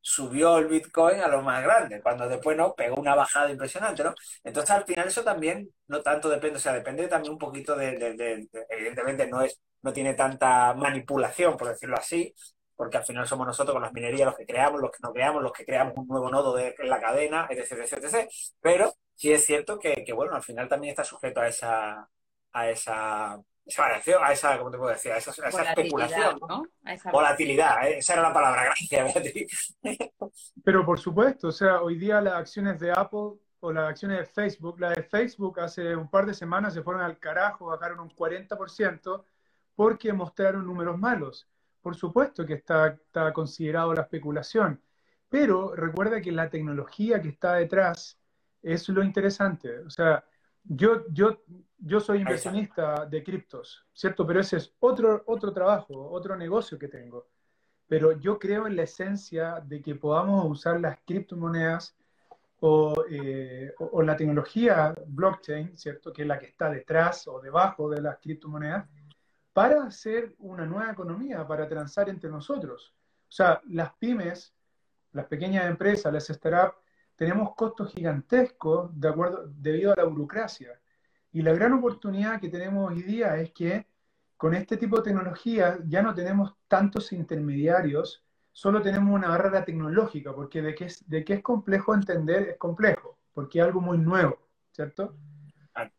subió 0.00 0.58
el 0.58 0.66
Bitcoin 0.68 1.20
a 1.20 1.28
lo 1.28 1.42
más 1.42 1.62
grande, 1.62 2.00
cuando 2.02 2.28
después 2.28 2.56
no 2.56 2.74
pegó 2.74 2.96
una 3.00 3.14
bajada 3.14 3.50
impresionante, 3.50 4.02
¿no? 4.04 4.14
Entonces 4.44 4.70
al 4.70 4.84
final 4.84 5.08
eso 5.08 5.22
también 5.22 5.70
no 5.88 6.00
tanto 6.02 6.28
depende, 6.28 6.56
o 6.56 6.60
sea, 6.60 6.72
depende 6.72 7.08
también 7.08 7.32
un 7.32 7.38
poquito 7.38 7.76
de, 7.76 8.48
evidentemente 8.70 9.26
no 9.28 9.42
es, 9.42 9.60
no 9.82 9.92
tiene 9.92 10.14
tanta 10.14 10.74
manipulación, 10.74 11.56
por 11.56 11.68
decirlo 11.68 11.96
así, 11.96 12.34
porque 12.76 12.96
al 12.96 13.04
final 13.04 13.26
somos 13.28 13.46
nosotros 13.46 13.74
con 13.74 13.82
las 13.82 13.92
minerías 13.92 14.26
los 14.26 14.36
que 14.36 14.46
creamos, 14.46 14.80
los 14.80 14.90
que 14.90 14.98
no 15.02 15.12
creamos, 15.12 15.42
los 15.42 15.52
que 15.52 15.66
creamos 15.66 15.94
un 15.96 16.06
nuevo 16.08 16.30
nodo 16.30 16.56
de, 16.56 16.74
en 16.78 16.88
la 16.88 17.00
cadena, 17.00 17.46
etc. 17.50 18.26
Pero 18.60 18.94
sí 19.14 19.32
es 19.32 19.44
cierto 19.44 19.78
que, 19.78 20.02
que, 20.04 20.12
bueno, 20.14 20.34
al 20.34 20.42
final 20.42 20.68
también 20.68 20.92
está 20.92 21.04
sujeto 21.04 21.40
a 21.40 21.48
esa, 21.48 22.08
a 22.52 22.70
esa 22.70 23.38
a 23.78 24.32
esa, 24.32 24.58
¿cómo 24.58 24.70
te 24.70 24.78
puedo 24.78 24.90
decir? 24.90 25.12
A 25.12 25.18
esa, 25.18 25.30
especulación. 25.30 26.38
¿no? 26.48 26.64
Volatilidad, 27.12 27.86
¿eh? 27.86 27.98
esa 27.98 28.14
era 28.14 28.22
la 28.22 28.32
palabra, 28.32 28.64
gracias 28.64 29.14
Beatriz. 29.14 29.76
Pero 30.64 30.84
por 30.84 30.98
supuesto, 30.98 31.48
o 31.48 31.52
sea, 31.52 31.82
hoy 31.82 31.98
día 31.98 32.20
las 32.20 32.34
acciones 32.34 32.78
de 32.80 32.92
Apple 32.92 33.38
o 33.60 33.72
las 33.72 33.90
acciones 33.90 34.18
de 34.18 34.26
Facebook, 34.26 34.80
la 34.80 34.90
de 34.90 35.02
Facebook 35.02 35.60
hace 35.60 35.94
un 35.94 36.08
par 36.08 36.26
de 36.26 36.34
semanas 36.34 36.74
se 36.74 36.82
fueron 36.82 37.02
al 37.02 37.18
carajo, 37.18 37.66
bajaron 37.66 38.00
un 38.00 38.10
40% 38.10 39.24
porque 39.74 40.12
mostraron 40.12 40.66
números 40.66 40.98
malos. 40.98 41.48
Por 41.80 41.96
supuesto 41.96 42.44
que 42.44 42.54
está, 42.54 42.88
está 42.88 43.32
considerado 43.32 43.94
la 43.94 44.02
especulación, 44.02 44.82
pero 45.28 45.74
recuerda 45.74 46.20
que 46.20 46.32
la 46.32 46.50
tecnología 46.50 47.20
que 47.20 47.28
está 47.28 47.54
detrás 47.54 48.18
es 48.62 48.88
lo 48.88 49.02
interesante. 49.02 49.78
O 49.80 49.90
sea, 49.90 50.24
yo, 50.64 51.04
yo, 51.10 51.42
yo 51.78 52.00
soy 52.00 52.18
inversionista 52.18 53.06
de 53.06 53.22
criptos, 53.22 53.86
¿cierto? 53.92 54.26
Pero 54.26 54.40
ese 54.40 54.58
es 54.58 54.74
otro, 54.80 55.22
otro 55.26 55.52
trabajo, 55.52 56.10
otro 56.10 56.36
negocio 56.36 56.78
que 56.78 56.88
tengo. 56.88 57.28
Pero 57.86 58.12
yo 58.12 58.38
creo 58.38 58.66
en 58.66 58.76
la 58.76 58.82
esencia 58.82 59.60
de 59.60 59.82
que 59.82 59.96
podamos 59.96 60.44
usar 60.46 60.80
las 60.80 60.98
criptomonedas 61.04 61.96
o, 62.60 63.04
eh, 63.10 63.72
o, 63.78 64.02
la 64.02 64.16
tecnología 64.16 64.94
blockchain, 65.06 65.76
¿cierto? 65.76 66.12
Que 66.12 66.22
es 66.22 66.28
la 66.28 66.38
que 66.38 66.46
está 66.46 66.70
detrás 66.70 67.26
o 67.26 67.40
debajo 67.40 67.88
de 67.88 68.02
las 68.02 68.18
criptomonedas, 68.18 68.88
para 69.52 69.84
hacer 69.84 70.34
una 70.38 70.66
nueva 70.66 70.92
economía, 70.92 71.46
para 71.46 71.68
transar 71.68 72.08
entre 72.08 72.30
nosotros. 72.30 72.94
O 73.28 73.32
sea, 73.32 73.60
las 73.68 73.92
pymes, 73.94 74.54
las 75.12 75.26
pequeñas 75.26 75.68
empresas, 75.68 76.12
las 76.12 76.26
startups, 76.26 76.78
tenemos 77.20 77.54
costos 77.54 77.92
gigantescos 77.92 78.98
de 78.98 79.06
acuerdo, 79.06 79.52
debido 79.54 79.92
a 79.92 79.96
la 79.96 80.04
burocracia. 80.04 80.80
Y 81.30 81.42
la 81.42 81.52
gran 81.52 81.74
oportunidad 81.74 82.40
que 82.40 82.48
tenemos 82.48 82.90
hoy 82.90 83.02
día 83.02 83.36
es 83.36 83.52
que 83.52 83.86
con 84.38 84.54
este 84.54 84.78
tipo 84.78 84.96
de 84.96 85.02
tecnología 85.02 85.78
ya 85.86 86.00
no 86.00 86.14
tenemos 86.14 86.54
tantos 86.66 87.12
intermediarios, 87.12 88.24
solo 88.52 88.80
tenemos 88.80 89.14
una 89.14 89.28
barrera 89.28 89.66
tecnológica, 89.66 90.34
porque 90.34 90.62
de 90.62 90.74
que 90.74 90.86
es, 90.86 91.06
de 91.10 91.22
que 91.22 91.34
es 91.34 91.42
complejo 91.42 91.92
entender, 91.92 92.48
es 92.48 92.56
complejo, 92.56 93.18
porque 93.34 93.58
es 93.58 93.66
algo 93.66 93.82
muy 93.82 93.98
nuevo, 93.98 94.38
¿cierto? 94.72 95.14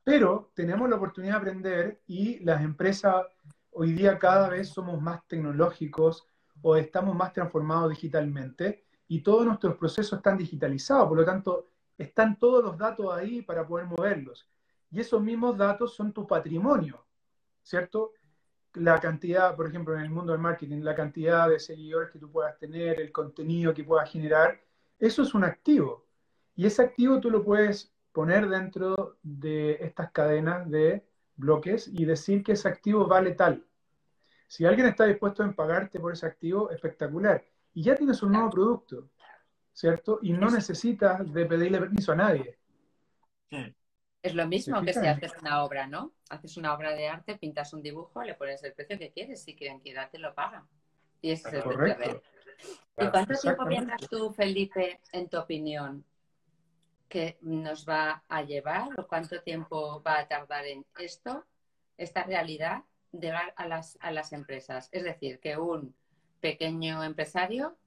Pero 0.04 0.50
tenemos 0.56 0.90
la 0.90 0.96
oportunidad 0.96 1.34
de 1.34 1.38
aprender 1.38 2.02
y 2.08 2.40
las 2.40 2.64
empresas 2.64 3.28
hoy 3.70 3.94
día 3.94 4.18
cada 4.18 4.50
vez 4.50 4.70
somos 4.70 5.00
más 5.00 5.22
tecnológicos 5.28 6.26
o 6.64 6.76
estamos 6.78 7.16
más 7.16 7.32
transformados 7.32 7.92
digitalmente 7.92 8.86
y 9.12 9.20
todos 9.20 9.46
nuestros 9.46 9.76
procesos 9.76 10.20
están 10.20 10.38
digitalizados, 10.38 11.10
por 11.10 11.18
lo 11.18 11.26
tanto, 11.26 11.68
están 11.98 12.40
todos 12.40 12.64
los 12.64 12.78
datos 12.78 13.14
ahí 13.14 13.42
para 13.42 13.68
poder 13.68 13.86
moverlos. 13.86 14.48
Y 14.90 15.02
esos 15.02 15.22
mismos 15.22 15.58
datos 15.58 15.94
son 15.94 16.14
tu 16.14 16.26
patrimonio, 16.26 17.06
¿cierto? 17.62 18.14
La 18.76 19.02
cantidad, 19.02 19.54
por 19.54 19.68
ejemplo, 19.68 19.96
en 19.96 20.04
el 20.04 20.10
mundo 20.10 20.32
del 20.32 20.40
marketing, 20.40 20.80
la 20.80 20.96
cantidad 20.96 21.50
de 21.50 21.60
seguidores 21.60 22.10
que 22.10 22.20
tú 22.20 22.32
puedas 22.32 22.58
tener, 22.58 23.02
el 23.02 23.12
contenido 23.12 23.74
que 23.74 23.84
puedas 23.84 24.10
generar, 24.10 24.62
eso 24.98 25.24
es 25.24 25.34
un 25.34 25.44
activo. 25.44 26.06
Y 26.56 26.66
ese 26.66 26.82
activo 26.82 27.20
tú 27.20 27.30
lo 27.30 27.44
puedes 27.44 27.94
poner 28.14 28.48
dentro 28.48 29.18
de 29.24 29.74
estas 29.82 30.10
cadenas 30.14 30.72
de 30.72 31.06
bloques 31.36 31.90
y 31.90 32.06
decir 32.06 32.46
que 32.46 32.54
ese 32.54 32.70
activo 32.70 33.08
vale 33.08 33.32
tal. 33.34 33.66
Si 34.48 34.64
alguien 34.64 34.88
está 34.88 35.04
dispuesto 35.04 35.44
a 35.44 35.52
pagarte 35.52 36.00
por 36.00 36.14
ese 36.14 36.28
activo, 36.28 36.72
espectacular. 36.72 37.51
Y 37.74 37.84
ya 37.84 37.96
tienes 37.96 38.22
un 38.22 38.34
nuevo 38.34 38.50
producto, 38.50 39.10
¿cierto? 39.74 40.20
Y 40.22 40.34
no 40.34 40.50
necesitas 40.50 41.32
de 41.32 41.46
pedirle 41.46 41.80
permiso 41.80 42.12
a 42.12 42.16
nadie. 42.16 42.58
Es 44.22 44.36
lo 44.36 44.46
mismo 44.46 44.82
que 44.84 44.94
si 44.94 45.06
haces 45.06 45.34
una 45.42 45.64
obra, 45.64 45.88
¿no? 45.88 46.14
Haces 46.30 46.58
una 46.58 46.74
obra 46.74 46.94
de 46.94 47.08
arte, 47.08 47.38
pintas 47.38 47.74
un 47.74 47.82
dibujo, 47.82 48.22
le 48.24 48.36
pones 48.36 48.64
el 48.64 48.74
precio 48.74 49.00
que 49.00 49.12
quieres. 49.12 49.44
Si 49.44 49.56
quieren 49.56 49.82
que 49.82 49.96
te 50.12 50.20
lo 50.20 50.34
pagan. 50.36 50.68
Y 51.22 51.32
ese 51.32 51.48
es 51.50 51.66
el 51.66 51.74
precio. 51.74 52.22
¿Y 52.98 53.08
cuánto 53.08 53.34
tiempo 53.34 53.66
piensas 53.68 54.10
tú, 54.10 54.32
Felipe, 54.32 55.00
en 55.12 55.30
tu 55.30 55.40
opinión, 55.40 56.06
que 57.08 57.38
nos 57.42 57.88
va 57.88 58.24
a 58.28 58.44
llevar 58.44 58.90
o 58.98 59.08
cuánto 59.08 59.42
tiempo 59.42 60.02
va 60.04 60.20
a 60.20 60.28
tardar 60.28 60.66
en 60.66 60.86
esto, 61.00 61.46
esta 61.98 62.24
realidad, 62.24 62.84
llegar 63.12 63.54
a 63.58 63.68
las, 63.68 63.98
a 64.02 64.12
las 64.12 64.34
empresas. 64.34 64.90
Es 64.92 65.04
decir, 65.04 65.40
que 65.40 65.58
un 65.58 65.96
pequeño 66.42 67.04
empresario 67.04 67.78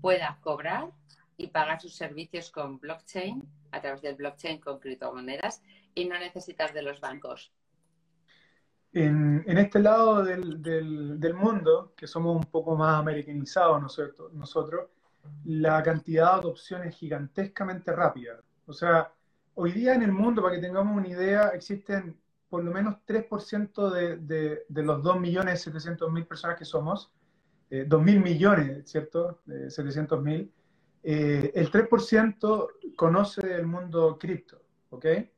pueda 0.00 0.38
cobrar 0.42 0.90
y 1.36 1.48
pagar 1.48 1.80
sus 1.80 1.94
servicios 1.94 2.50
con 2.50 2.78
blockchain, 2.78 3.42
a 3.72 3.80
través 3.80 4.02
del 4.02 4.16
blockchain 4.16 4.60
con 4.60 4.78
criptomonedas, 4.78 5.62
y 5.94 6.04
no 6.06 6.18
necesitas 6.18 6.74
de 6.74 6.82
los 6.82 7.00
bancos. 7.00 7.52
En, 8.92 9.44
este 9.58 9.78
lado 9.78 10.24
del, 10.24 10.62
del, 10.62 11.34
mundo, 11.34 11.92
que 11.96 12.06
somos 12.06 12.34
un 12.34 12.44
poco 12.44 12.76
más 12.76 12.98
americanizados 12.98 13.82
nosotros, 13.82 14.32
nosotros, 14.32 14.88
la 15.44 15.82
cantidad 15.82 16.32
de 16.32 16.40
adopción 16.40 16.84
es 16.84 16.96
gigantescamente 16.96 17.92
rápida. 17.92 18.40
O 18.64 18.72
sea, 18.72 19.12
hoy 19.54 19.72
día 19.72 19.94
en 19.94 20.02
el 20.02 20.12
mundo, 20.12 20.42
para 20.42 20.54
que 20.54 20.62
tengamos 20.62 20.96
una 20.96 21.08
idea, 21.08 21.48
existen 21.48 22.18
por 22.48 22.64
lo 22.64 22.70
menos 22.70 22.96
3% 23.06 23.90
de, 23.90 24.16
de, 24.16 24.64
de 24.66 24.82
los 24.82 25.02
2.700.000 25.02 26.26
personas 26.26 26.56
que 26.56 26.64
somos, 26.64 27.12
eh, 27.70 27.86
2.000 27.88 28.22
millones, 28.22 28.90
¿cierto? 28.90 29.40
Eh, 29.48 29.68
700.000. 29.68 30.50
el 31.02 31.70
3% 31.70 32.68
conoce 32.96 33.54
el 33.54 33.66
mundo 33.66 34.18
cripto, 34.18 34.60
¿ok? 34.90 35.04
Eh, 35.04 35.32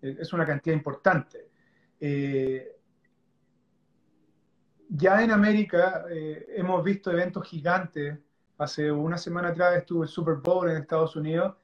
es 0.00 0.32
una 0.32 0.46
cantidad 0.46 0.74
importante. 0.74 1.50
Eh, 2.00 2.76
ya 4.88 5.22
en 5.22 5.30
América 5.30 6.04
eh, 6.10 6.46
hemos 6.56 6.82
visto 6.82 7.10
eventos 7.10 7.46
gigantes. 7.46 8.18
Hace 8.58 8.90
una 8.90 9.16
semana 9.16 9.48
atrás 9.48 9.76
estuvo 9.76 10.02
el 10.02 10.08
Super 10.08 10.34
Bowl 10.36 10.68
en 10.68 10.78
Estados 10.78 11.16
Unidos 11.16 11.54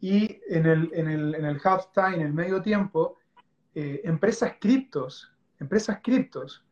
y 0.00 0.40
en 0.48 0.66
el, 0.66 0.90
en 0.94 1.08
el, 1.08 1.34
en 1.34 1.44
el 1.44 1.60
halftime, 1.62 2.16
en 2.16 2.22
el 2.22 2.32
medio 2.32 2.60
tiempo, 2.62 3.18
eh, 3.74 4.00
empresas 4.04 4.54
criptos, 4.60 5.32
empresas 5.60 6.00
criptos, 6.02 6.64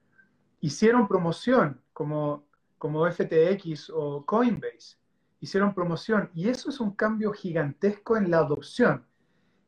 hicieron 0.60 1.06
promoción 1.06 1.80
como, 1.92 2.46
como 2.80 3.06
FTX 3.06 3.90
o 3.90 4.24
Coinbase, 4.24 4.96
hicieron 5.38 5.74
promoción 5.74 6.30
y 6.34 6.48
eso 6.48 6.70
es 6.70 6.80
un 6.80 6.92
cambio 6.92 7.30
gigantesco 7.30 8.16
en 8.16 8.30
la 8.30 8.38
adopción. 8.38 9.04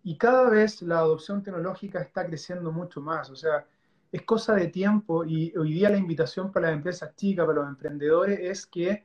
Y 0.02 0.16
cada 0.16 0.48
vez 0.48 0.80
la 0.80 1.00
adopción 1.00 1.42
tecnológica 1.42 2.00
está 2.00 2.24
creciendo 2.24 2.72
mucho 2.72 3.02
más, 3.02 3.28
o 3.28 3.36
sea, 3.36 3.66
es 4.10 4.22
cosa 4.22 4.54
de 4.54 4.68
tiempo 4.68 5.26
y 5.26 5.54
hoy 5.58 5.74
día 5.74 5.90
la 5.90 5.98
invitación 5.98 6.50
para 6.50 6.68
las 6.68 6.76
empresas 6.76 7.14
chicas, 7.14 7.44
para 7.44 7.60
los 7.60 7.68
emprendedores, 7.68 8.40
es 8.40 8.66
que 8.66 9.04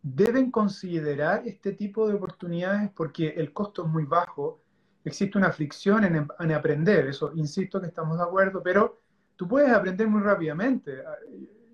deben 0.00 0.52
considerar 0.52 1.42
este 1.44 1.72
tipo 1.72 2.06
de 2.06 2.14
oportunidades 2.14 2.90
porque 2.94 3.30
el 3.30 3.52
costo 3.52 3.84
es 3.84 3.88
muy 3.88 4.04
bajo, 4.04 4.62
existe 5.04 5.36
una 5.36 5.50
fricción 5.50 6.04
en, 6.04 6.52
aprender, 6.52 7.08
eso 7.08 7.32
insisto 7.34 7.80
que 7.80 7.88
estamos 7.88 8.16
de 8.16 8.22
acuerdo, 8.22 8.62
pero 8.62 9.00
tú 9.34 9.48
puedes 9.48 9.72
aprender 9.72 10.06
muy 10.06 10.22
rápidamente. 10.22 11.02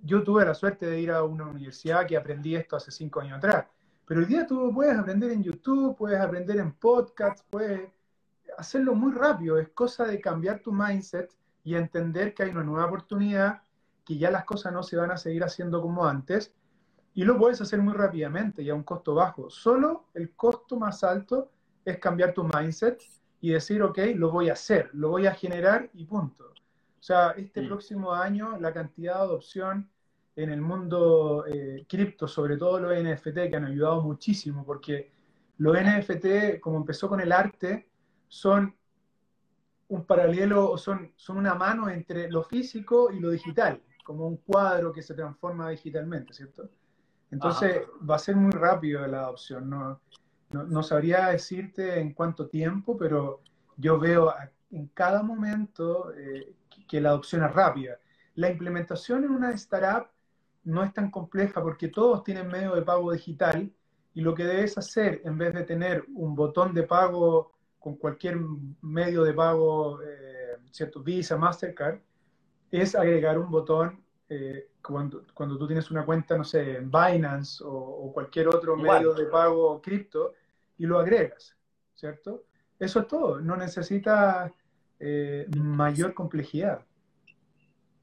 Yo 0.06 0.22
tuve 0.22 0.44
la 0.44 0.54
suerte 0.54 0.86
de 0.86 1.00
ir 1.00 1.10
a 1.10 1.24
una 1.24 1.46
universidad 1.46 2.06
que 2.06 2.16
aprendí 2.16 2.54
esto 2.54 2.76
hace 2.76 2.92
cinco 2.92 3.20
años 3.20 3.38
atrás, 3.38 3.66
pero 4.06 4.20
hoy 4.20 4.26
día 4.26 4.46
tú 4.46 4.72
puedes 4.72 4.96
aprender 4.96 5.32
en 5.32 5.42
YouTube, 5.42 5.96
puedes 5.96 6.20
aprender 6.20 6.58
en 6.58 6.70
podcasts, 6.74 7.44
puedes 7.50 7.90
hacerlo 8.56 8.94
muy 8.94 9.12
rápido, 9.12 9.58
es 9.58 9.68
cosa 9.70 10.04
de 10.04 10.20
cambiar 10.20 10.60
tu 10.60 10.70
mindset 10.70 11.34
y 11.64 11.74
entender 11.74 12.34
que 12.34 12.44
hay 12.44 12.50
una 12.50 12.62
nueva 12.62 12.86
oportunidad, 12.86 13.62
que 14.04 14.16
ya 14.16 14.30
las 14.30 14.44
cosas 14.44 14.72
no 14.72 14.84
se 14.84 14.96
van 14.96 15.10
a 15.10 15.16
seguir 15.16 15.42
haciendo 15.42 15.82
como 15.82 16.06
antes, 16.06 16.54
y 17.12 17.24
lo 17.24 17.36
puedes 17.36 17.60
hacer 17.60 17.82
muy 17.82 17.94
rápidamente 17.94 18.62
y 18.62 18.70
a 18.70 18.76
un 18.76 18.84
costo 18.84 19.12
bajo. 19.12 19.50
Solo 19.50 20.04
el 20.14 20.36
costo 20.36 20.78
más 20.78 21.02
alto 21.02 21.50
es 21.84 21.98
cambiar 21.98 22.32
tu 22.32 22.44
mindset 22.44 23.02
y 23.40 23.50
decir, 23.50 23.82
ok, 23.82 23.98
lo 24.14 24.30
voy 24.30 24.50
a 24.50 24.52
hacer, 24.52 24.88
lo 24.92 25.08
voy 25.08 25.26
a 25.26 25.34
generar 25.34 25.90
y 25.94 26.04
punto. 26.04 26.44
O 26.44 27.02
sea, 27.02 27.30
este 27.32 27.62
próximo 27.66 28.12
año 28.12 28.56
la 28.60 28.72
cantidad 28.72 29.14
de 29.14 29.20
adopción 29.20 29.90
en 30.36 30.50
el 30.50 30.60
mundo 30.60 31.44
eh, 31.46 31.84
cripto, 31.88 32.28
sobre 32.28 32.56
todo 32.56 32.78
los 32.78 32.92
NFT, 32.96 33.48
que 33.48 33.56
han 33.56 33.64
ayudado 33.64 34.02
muchísimo, 34.02 34.64
porque 34.64 35.10
los 35.58 35.76
NFT, 35.76 36.60
como 36.60 36.76
empezó 36.76 37.08
con 37.08 37.20
el 37.20 37.32
arte, 37.32 37.88
son 38.28 38.76
un 39.88 40.04
paralelo, 40.04 40.76
son, 40.76 41.12
son 41.16 41.38
una 41.38 41.54
mano 41.54 41.88
entre 41.88 42.30
lo 42.30 42.42
físico 42.42 43.10
y 43.10 43.18
lo 43.20 43.30
digital, 43.30 43.80
como 44.04 44.26
un 44.26 44.36
cuadro 44.36 44.92
que 44.92 45.02
se 45.02 45.14
transforma 45.14 45.70
digitalmente, 45.70 46.34
¿cierto? 46.34 46.68
Entonces 47.30 47.82
va 48.08 48.16
a 48.16 48.20
ser 48.20 48.36
muy 48.36 48.52
rápido 48.52 49.06
la 49.06 49.20
adopción. 49.20 49.68
No, 49.70 50.00
no, 50.50 50.82
sabría 50.82 51.28
decirte 51.28 51.98
en 52.00 52.12
cuánto 52.12 52.46
tiempo, 52.46 52.96
pero 52.96 53.40
yo 53.76 53.98
veo 53.98 54.32
en 54.70 54.88
cada 54.88 55.22
momento 55.22 56.12
eh, 56.14 56.54
que, 56.88 57.00
la 57.00 57.10
adopción 57.10 57.44
es 57.44 57.52
rápida. 57.52 57.98
La 58.34 58.50
implementación 58.50 59.24
en 59.24 59.30
una 59.30 59.50
startup 59.52 60.08
no 60.66 60.82
es 60.82 60.92
tan 60.92 61.10
compleja 61.10 61.62
porque 61.62 61.88
todos 61.88 62.24
tienen 62.24 62.48
medio 62.48 62.74
de 62.74 62.82
pago 62.82 63.12
digital 63.12 63.72
y 64.14 64.20
lo 64.20 64.34
que 64.34 64.44
debes 64.44 64.76
hacer 64.76 65.22
en 65.24 65.38
vez 65.38 65.54
de 65.54 65.62
tener 65.62 66.04
un 66.14 66.34
botón 66.34 66.74
de 66.74 66.82
pago 66.82 67.52
con 67.78 67.96
cualquier 67.96 68.36
medio 68.82 69.22
de 69.22 69.32
pago, 69.32 70.02
eh, 70.02 70.56
¿cierto? 70.72 71.02
Visa, 71.02 71.36
Mastercard, 71.36 72.00
es 72.70 72.96
agregar 72.96 73.38
un 73.38 73.48
botón 73.48 74.02
eh, 74.28 74.70
cuando, 74.82 75.24
cuando 75.34 75.56
tú 75.56 75.68
tienes 75.68 75.88
una 75.90 76.04
cuenta, 76.04 76.36
no 76.36 76.42
sé, 76.42 76.78
en 76.78 76.90
Binance 76.90 77.62
o, 77.64 78.10
cualquier 78.12 78.48
otro 78.48 78.76
medio 78.76 79.14
de 79.14 79.26
pago 79.26 79.80
cripto 79.80 80.32
y 80.78 80.86
lo 80.86 80.98
agregas, 80.98 81.56
¿cierto? 81.94 82.44
Eso 82.78 83.00
es 83.00 83.06
todo, 83.06 83.40
no 83.40 83.56
necesita 83.56 84.52
eh, 84.98 85.46
mayor 85.56 86.14
complejidad. 86.14 86.85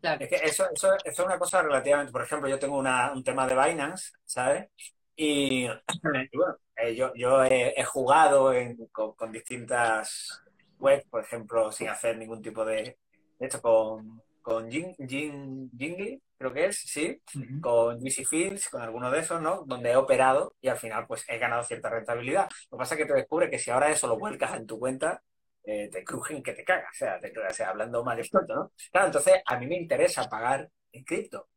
Claro. 0.03 0.21
Es 0.21 0.29
que 0.29 0.35
eso, 0.45 0.65
eso, 0.75 0.97
es 1.01 1.17
una 1.19 1.39
cosa 1.39 1.61
relativamente, 1.61 2.11
por 2.11 2.23
ejemplo, 2.23 2.49
yo 2.49 2.59
tengo 2.59 2.77
un 2.77 3.23
tema 3.23 3.47
de 3.47 3.55
Binance, 3.55 4.11
¿sabes? 4.25 4.67
Y, 5.15 5.65
bueno, 6.33 6.57
eh, 6.75 6.93
yo, 6.93 7.13
yo 7.15 7.41
he, 7.45 7.81
jugado 7.85 8.51
con, 8.91 9.13
con, 9.13 9.31
distintas 9.31 10.41
webs, 10.77 11.05
por 11.09 11.23
ejemplo, 11.23 11.71
sin 11.71 11.87
hacer 11.87 12.17
ningún 12.17 12.41
tipo 12.41 12.65
de... 12.65 12.97
De 13.39 13.45
hecho, 13.45 13.61
con, 13.61 14.21
con 14.41 14.69
Jing, 14.69 14.93
Jing, 15.07 16.19
creo 16.37 16.51
que 16.51 16.65
es, 16.65 16.79
sí, 16.79 17.21
con 17.61 17.97
GC 18.01 18.25
Fields, 18.25 18.67
con 18.67 18.81
alguno 18.81 19.09
de 19.09 19.21
esos, 19.21 19.41
¿no? 19.41 19.63
Donde 19.65 19.91
he 19.91 19.95
operado 19.95 20.53
y 20.59 20.67
al 20.67 20.77
final 20.77 21.07
pues 21.07 21.23
he 21.29 21.37
ganado 21.37 21.63
cierta 21.63 21.89
rentabilidad. 21.89 22.49
Lo 22.69 22.77
que 22.77 22.81
pasa 22.81 22.95
es 22.95 22.99
que 22.99 23.07
te 23.07 23.13
descubre 23.13 23.49
que 23.49 23.57
si 23.57 23.71
ahora 23.71 23.89
eso 23.89 24.07
lo 24.07 24.19
vuelcas 24.19 24.53
en 24.57 24.67
tu 24.67 24.77
cuenta, 24.77 25.23
eh, 25.63 25.89
te 25.91 26.03
crujen 26.03 26.43
que 26.43 26.53
te 26.53 26.63
cagas, 26.63 26.91
o 26.93 26.95
sea, 26.95 27.19
o 27.49 27.53
sea, 27.53 27.69
hablando 27.69 28.03
mal 28.03 28.19
experto, 28.19 28.55
¿no? 28.55 28.71
Claro, 28.91 29.07
entonces 29.07 29.35
a 29.45 29.57
mí 29.57 29.67
me 29.67 29.77
interesa 29.77 30.29
pagar 30.29 30.69
en 30.91 31.03
cripto. 31.03 31.49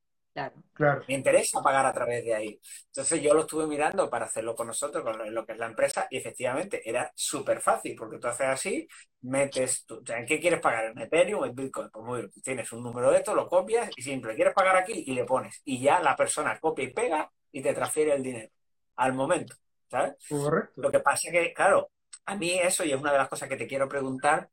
Claro. 0.75 1.03
Me 1.09 1.15
interesa 1.15 1.63
pagar 1.63 1.87
a 1.87 1.93
través 1.95 2.23
de 2.23 2.35
ahí. 2.35 2.61
Entonces 2.89 3.23
yo 3.23 3.33
lo 3.33 3.41
estuve 3.41 3.67
mirando 3.67 4.11
para 4.11 4.27
hacerlo 4.27 4.55
con 4.55 4.67
nosotros, 4.67 5.03
con 5.03 5.35
lo 5.35 5.47
que 5.47 5.53
es 5.53 5.59
la 5.59 5.67
empresa, 5.67 6.07
y 6.11 6.19
efectivamente 6.19 6.83
era 6.85 7.11
súper 7.15 7.63
fácil, 7.63 7.97
porque 7.97 8.19
tú 8.19 8.29
haces 8.29 8.47
así, 8.47 8.87
metes, 9.23 9.87
tú, 9.87 10.03
¿en 10.07 10.27
qué 10.27 10.39
quieres 10.39 10.61
pagar? 10.61 10.87
¿En 10.87 10.99
Ethereum 10.99 11.41
o 11.41 11.47
en 11.47 11.55
Bitcoin? 11.55 11.89
Pues 11.91 12.05
muy 12.05 12.21
bien, 12.21 12.33
tienes 12.43 12.71
un 12.73 12.83
número 12.83 13.11
de 13.11 13.19
esto, 13.19 13.35
lo 13.35 13.49
copias 13.49 13.89
y 13.97 14.03
siempre 14.03 14.35
quieres 14.35 14.53
pagar 14.53 14.77
aquí 14.77 15.05
y 15.07 15.15
le 15.15 15.25
pones. 15.25 15.63
Y 15.65 15.81
ya 15.81 16.01
la 16.01 16.15
persona 16.15 16.59
copia 16.61 16.85
y 16.85 16.93
pega 16.93 17.31
y 17.51 17.63
te 17.63 17.73
transfiere 17.73 18.13
el 18.13 18.23
dinero 18.23 18.53
al 18.97 19.15
momento, 19.15 19.57
¿sabes? 19.91 20.17
Correcto. 20.29 20.83
Lo 20.83 20.91
que 20.91 21.01
pasa 21.01 21.29
es 21.29 21.33
que, 21.33 21.55
claro, 21.55 21.91
a 22.27 22.37
mí 22.37 22.59
eso, 22.59 22.85
y 22.85 22.93
es 22.93 23.01
una 23.01 23.13
de 23.13 23.19
las 23.19 23.29
cosas 23.29 23.49
que 23.49 23.57
te 23.57 23.67
quiero 23.67 23.89
preguntar, 23.89 24.51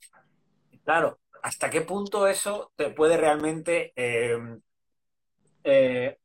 claro, 0.83 1.19
¿hasta 1.41 1.69
qué 1.69 1.81
punto 1.81 2.27
eso 2.27 2.71
te 2.75 2.89
puede 2.91 3.17
realmente... 3.17 3.93
Eh, 3.95 4.37
eh, 5.65 6.17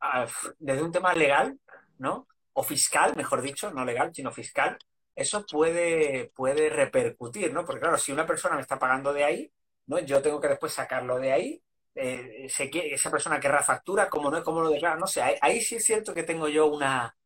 desde 0.58 0.82
un 0.82 0.92
tema 0.92 1.14
legal, 1.14 1.58
¿no? 1.98 2.26
O 2.52 2.62
fiscal, 2.62 3.14
mejor 3.16 3.40
dicho, 3.40 3.70
no 3.70 3.84
legal, 3.84 4.12
sino 4.14 4.32
fiscal, 4.32 4.78
eso 5.14 5.44
puede, 5.46 6.30
puede 6.34 6.68
repercutir, 6.68 7.52
¿no? 7.52 7.64
Porque 7.64 7.80
claro, 7.80 7.98
si 7.98 8.12
una 8.12 8.26
persona 8.26 8.56
me 8.56 8.62
está 8.62 8.78
pagando 8.78 9.12
de 9.12 9.24
ahí, 9.24 9.52
¿no? 9.86 9.98
Yo 10.00 10.22
tengo 10.22 10.40
que 10.40 10.48
después 10.48 10.72
sacarlo 10.72 11.18
de 11.18 11.32
ahí. 11.32 11.62
Eh, 11.94 12.46
esa 12.46 13.10
persona 13.10 13.40
querrá 13.40 13.62
factura, 13.62 14.08
como 14.08 14.30
no 14.30 14.38
es 14.38 14.44
como 14.44 14.60
lo 14.60 14.70
declara, 14.70 14.96
no 14.96 15.06
sé, 15.06 15.20
ahí, 15.40 15.60
sí 15.60 15.76
es 15.76 15.84
cierto 15.84 16.14
que 16.14 16.22
tengo 16.22 16.48
yo 16.48 16.66
una, 16.66 17.16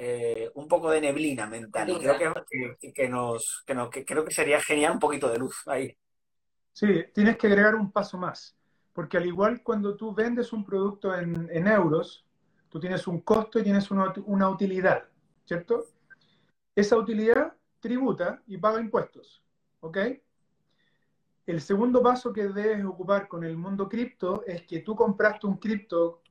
eh, 0.00 0.48
un 0.54 0.68
poco 0.68 0.90
de 0.92 1.00
neblina 1.00 1.48
mental. 1.48 1.90
Y 1.90 1.98
creo 1.98 2.16
que, 2.78 2.92
que, 2.92 3.08
nos, 3.08 3.64
que, 3.66 4.04
creo 4.04 4.24
que 4.24 4.32
sería 4.32 4.60
genial 4.60 4.92
un 4.92 5.00
poquito 5.00 5.28
de 5.28 5.38
luz 5.38 5.64
ahí. 5.66 5.98
Sí, 6.72 7.06
tienes 7.12 7.36
que 7.36 7.48
agregar 7.48 7.74
un 7.74 7.90
paso 7.90 8.16
más. 8.16 8.56
Porque 8.92 9.16
al 9.16 9.26
igual 9.26 9.60
cuando 9.60 9.96
tú 9.96 10.14
vendes 10.14 10.52
un 10.52 10.64
producto 10.64 11.12
en, 11.16 11.66
euros, 11.66 12.24
tú 12.68 12.78
tienes 12.78 13.08
un 13.08 13.22
costo 13.22 13.58
y 13.58 13.64
tienes 13.64 13.90
una, 13.90 14.48
utilidad, 14.48 15.02
¿cierto? 15.44 15.86
Esa 16.76 16.96
utilidad 16.96 17.54
tributa 17.80 18.40
y 18.46 18.56
paga 18.56 18.80
impuestos, 18.80 19.42
¿ok? 19.80 19.98
El 21.44 21.60
segundo 21.60 22.04
paso 22.04 22.32
que 22.32 22.46
debes 22.46 22.84
ocupar 22.84 23.26
con 23.26 23.42
el 23.42 23.56
mundo 23.56 23.88
cripto 23.88 24.44
es 24.46 24.62
que 24.62 24.78
tú 24.78 24.94
compraste 24.94 25.48
un 25.48 25.56
cripto 25.56 26.22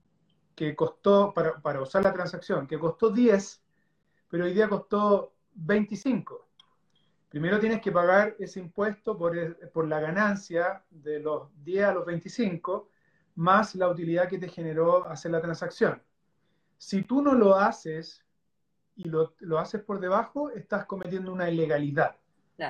que 0.57 0.75
costó, 0.75 1.35
para, 1.35 1.61
para, 1.61 1.79
usar 1.79 2.03
la 2.03 2.11
transacción, 2.11 2.65
que 2.65 2.79
costó 2.79 3.11
10, 3.11 3.63
pero 4.27 4.45
hoy 4.45 4.55
día 4.55 4.67
costó 4.67 5.35
25. 5.53 6.47
Primero 7.29 7.59
tienes 7.59 7.79
que 7.79 7.91
pagar 7.91 8.35
ese 8.39 8.59
impuesto 8.59 9.15
por, 9.15 9.87
la 9.87 9.99
ganancia 9.99 10.83
de 10.89 11.19
los 11.19 11.49
10 11.63 11.85
a 11.85 11.93
los 11.93 12.07
25, 12.07 12.89
más 13.35 13.75
la 13.75 13.87
utilidad 13.87 14.27
que 14.27 14.39
te 14.39 14.49
generó 14.49 15.07
hacer 15.07 15.29
la 15.29 15.41
transacción. 15.41 16.01
Si 16.79 17.03
tú 17.03 17.21
no 17.21 17.35
lo 17.35 17.53
haces 17.53 18.25
y 18.95 19.09
lo, 19.09 19.35
haces 19.59 19.83
por 19.83 19.99
debajo, 19.99 20.49
estás 20.49 20.85
cometiendo 20.85 21.31
una 21.31 21.51
ilegalidad, 21.51 22.15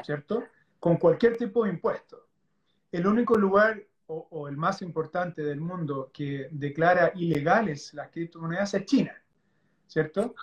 ¿cierto? 0.03 0.43
Con 0.81 0.97
cualquier 0.97 1.37
tipo 1.37 1.63
de 1.63 1.69
impuesto. 1.69 2.27
El 2.91 3.07
único 3.07 3.35
lugar 3.35 3.81
o, 4.07 4.27
o, 4.31 4.47
el 4.47 4.57
más 4.57 4.81
importante 4.81 5.43
del 5.43 5.59
mundo 5.59 6.09
que 6.13 6.47
declara 6.51 7.11
ilegales 7.15 7.93
las 7.93 8.09
criptomonedas 8.09 8.73
es 8.73 8.85
China, 8.85 9.13
¿cierto? 9.85 10.33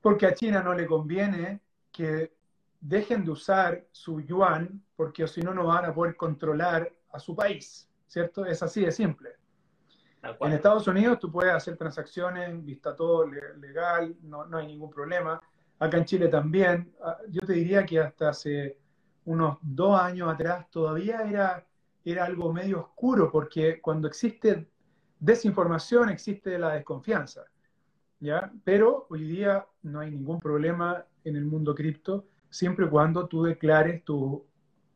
Porque 0.00 0.26
a 0.26 0.34
China 0.34 0.62
no 0.62 0.74
le 0.74 0.86
conviene 0.86 1.60
que 1.92 2.32
dejen 2.80 3.24
de 3.24 3.30
usar 3.30 3.86
su 3.92 4.20
yuan 4.20 4.82
porque 4.96 5.26
si 5.26 5.40
no, 5.40 5.54
no 5.54 5.66
van 5.66 5.86
a 5.86 5.94
poder 5.94 6.16
controlar 6.16 6.92
a 7.12 7.18
su 7.18 7.34
país, 7.34 7.88
¿cierto? 8.06 8.44
Es 8.44 8.62
así 8.62 8.84
de 8.84 8.92
simple. 8.92 9.30
En 10.40 10.52
Estados 10.52 10.86
Unidos 10.86 11.18
tú 11.18 11.30
puedes 11.30 11.52
hacer 11.52 11.76
transacciones, 11.76 12.64
vista 12.64 12.94
todo 12.94 13.26
legal, 13.26 14.16
no, 14.22 14.46
no, 14.46 14.58
hay 14.58 14.66
ningún 14.66 14.90
problema. 14.90 15.40
Acá 15.78 15.98
en 15.98 16.04
Chile 16.04 16.28
también. 16.28 16.94
Ah, 17.02 17.18
yo 17.28 17.40
te 17.46 17.52
diría 17.52 17.84
que 17.84 18.00
hasta 18.00 18.30
hace 18.30 18.78
unos 19.26 19.58
dos 19.60 19.98
años 20.00 20.32
atrás 20.32 20.70
todavía 20.70 21.22
era, 21.22 21.66
era 22.04 22.24
algo 22.24 22.52
medio 22.52 22.80
oscuro 22.80 23.30
porque 23.30 23.80
cuando 23.80 24.08
existe 24.08 24.68
desinformación 25.18 26.10
existe 26.10 26.58
la 26.58 26.74
desconfianza. 26.74 27.44
¿ya? 28.20 28.52
Pero 28.64 29.06
hoy 29.10 29.24
día 29.24 29.66
no 29.82 30.00
hay 30.00 30.10
ningún 30.10 30.40
problema 30.40 31.04
en 31.24 31.36
el 31.36 31.44
mundo 31.44 31.74
cripto 31.74 32.26
siempre 32.50 32.86
y 32.86 32.88
cuando 32.88 33.26
tú 33.26 33.42
declares 33.42 34.04
tus 34.04 34.42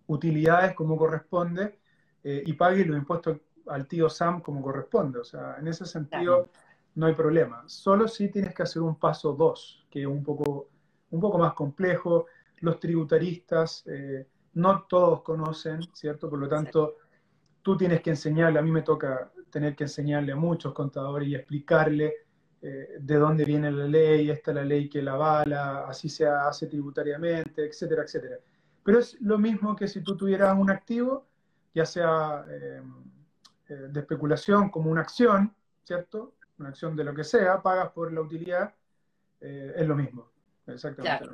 utilidades 0.07 0.75
como 0.75 0.97
corresponde 0.97 1.79
eh, 2.23 2.43
y 2.47 2.53
pagues 2.53 2.87
los 2.87 2.97
impuestos 2.97 3.39
al 3.67 3.87
tío 3.87 4.09
Sam 4.09 4.41
como 4.41 4.63
corresponde. 4.63 5.19
O 5.19 5.25
sea, 5.25 5.57
en 5.59 5.69
ese 5.69 5.85
sentido 5.85 6.51
no 6.95 7.07
hay 7.07 7.15
problema. 7.15 7.65
Solo 7.67 8.09
si 8.09 8.29
tienes 8.29 8.55
que 8.55 8.63
hacer 8.63 8.83
un 8.83 8.97
paso 8.97 9.33
dos, 9.33 9.87
que 9.91 10.03
es 10.03 10.07
un 10.07 10.23
poco, 10.23 10.69
un 11.11 11.21
poco 11.21 11.39
más 11.39 11.53
complejo. 11.55 12.27
Los 12.61 12.81
tributaristas 12.81 13.85
eh, 13.87 14.27
no 14.55 14.83
todos 14.89 15.23
conocen, 15.23 15.81
¿cierto? 15.93 16.29
Por 16.29 16.39
lo 16.39 16.49
tanto, 16.49 16.97
tú 17.63 17.77
tienes 17.77 18.01
que 18.01 18.11
enseñarle, 18.11 18.59
a 18.59 18.63
mí 18.63 18.71
me 18.71 18.83
toca 18.83 19.31
tener 19.51 19.75
que 19.75 19.85
enseñarle 19.85 20.33
a 20.33 20.37
muchos 20.37 20.73
contadores 20.73 21.29
y 21.29 21.35
explicarle 21.35 22.15
eh, 22.61 22.97
de 22.99 23.17
dónde 23.17 23.45
viene 23.45 23.71
la 23.71 23.87
ley, 23.87 24.31
esta 24.31 24.51
es 24.51 24.55
la 24.57 24.65
ley 24.65 24.89
que 24.89 25.03
la 25.03 25.13
avala, 25.13 25.87
así 25.87 26.09
se 26.09 26.27
hace 26.27 26.67
tributariamente, 26.67 27.67
etcétera, 27.67 28.03
etcétera. 28.03 28.37
Pero 28.83 28.99
es 28.99 29.21
lo 29.21 29.39
mismo 29.39 29.77
que 29.77 29.87
si 29.87 30.01
tú 30.03 30.17
tuvieras 30.17 30.57
un 30.59 30.71
activo, 30.71 31.27
ya 31.75 31.87
sea 31.87 32.45
eh, 32.49 32.83
eh, 33.69 33.75
de 33.91 34.01
especulación 34.01 34.71
como 34.71 34.91
una 34.91 35.03
acción, 35.03 35.55
¿cierto? 35.85 36.35
Una 36.59 36.71
acción 36.71 36.97
de 36.97 37.05
lo 37.05 37.15
que 37.15 37.25
sea, 37.25 37.63
pagas 37.63 37.91
por 37.93 38.13
la 38.13 38.21
utilidad, 38.21 38.75
es 39.41 39.87
lo 39.87 39.95
mismo. 39.95 40.33
Exactamente. 40.67 41.29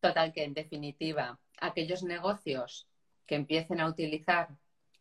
Total, 0.00 0.32
que 0.32 0.42
en 0.42 0.54
definitiva, 0.54 1.38
aquellos 1.60 2.02
negocios 2.02 2.86
que 3.26 3.34
empiecen 3.34 3.80
a 3.80 3.88
utilizar 3.88 4.48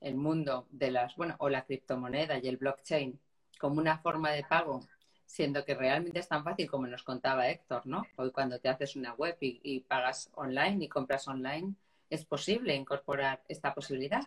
el 0.01 0.15
mundo 0.15 0.67
de 0.71 0.91
las, 0.91 1.15
bueno, 1.15 1.35
o 1.39 1.49
la 1.49 1.65
criptomoneda 1.65 2.37
y 2.37 2.47
el 2.47 2.57
blockchain 2.57 3.19
como 3.59 3.79
una 3.79 3.97
forma 3.97 4.31
de 4.31 4.43
pago 4.43 4.85
siendo 5.25 5.65
que 5.65 5.75
realmente 5.75 6.19
es 6.19 6.27
tan 6.27 6.43
fácil 6.43 6.69
como 6.69 6.87
nos 6.87 7.03
contaba 7.03 7.49
Héctor, 7.49 7.85
¿no? 7.85 8.05
Hoy 8.15 8.31
cuando 8.31 8.59
te 8.59 8.69
haces 8.69 8.95
una 8.95 9.13
web 9.13 9.37
y, 9.39 9.79
pagas 9.81 10.29
online 10.35 10.85
y 10.85 10.87
compras 10.87 11.27
online, 11.27 11.73
es 12.09 12.25
posible 12.25 12.75
incorporar 12.75 13.43
esta 13.47 13.73
posibilidad. 13.73 14.23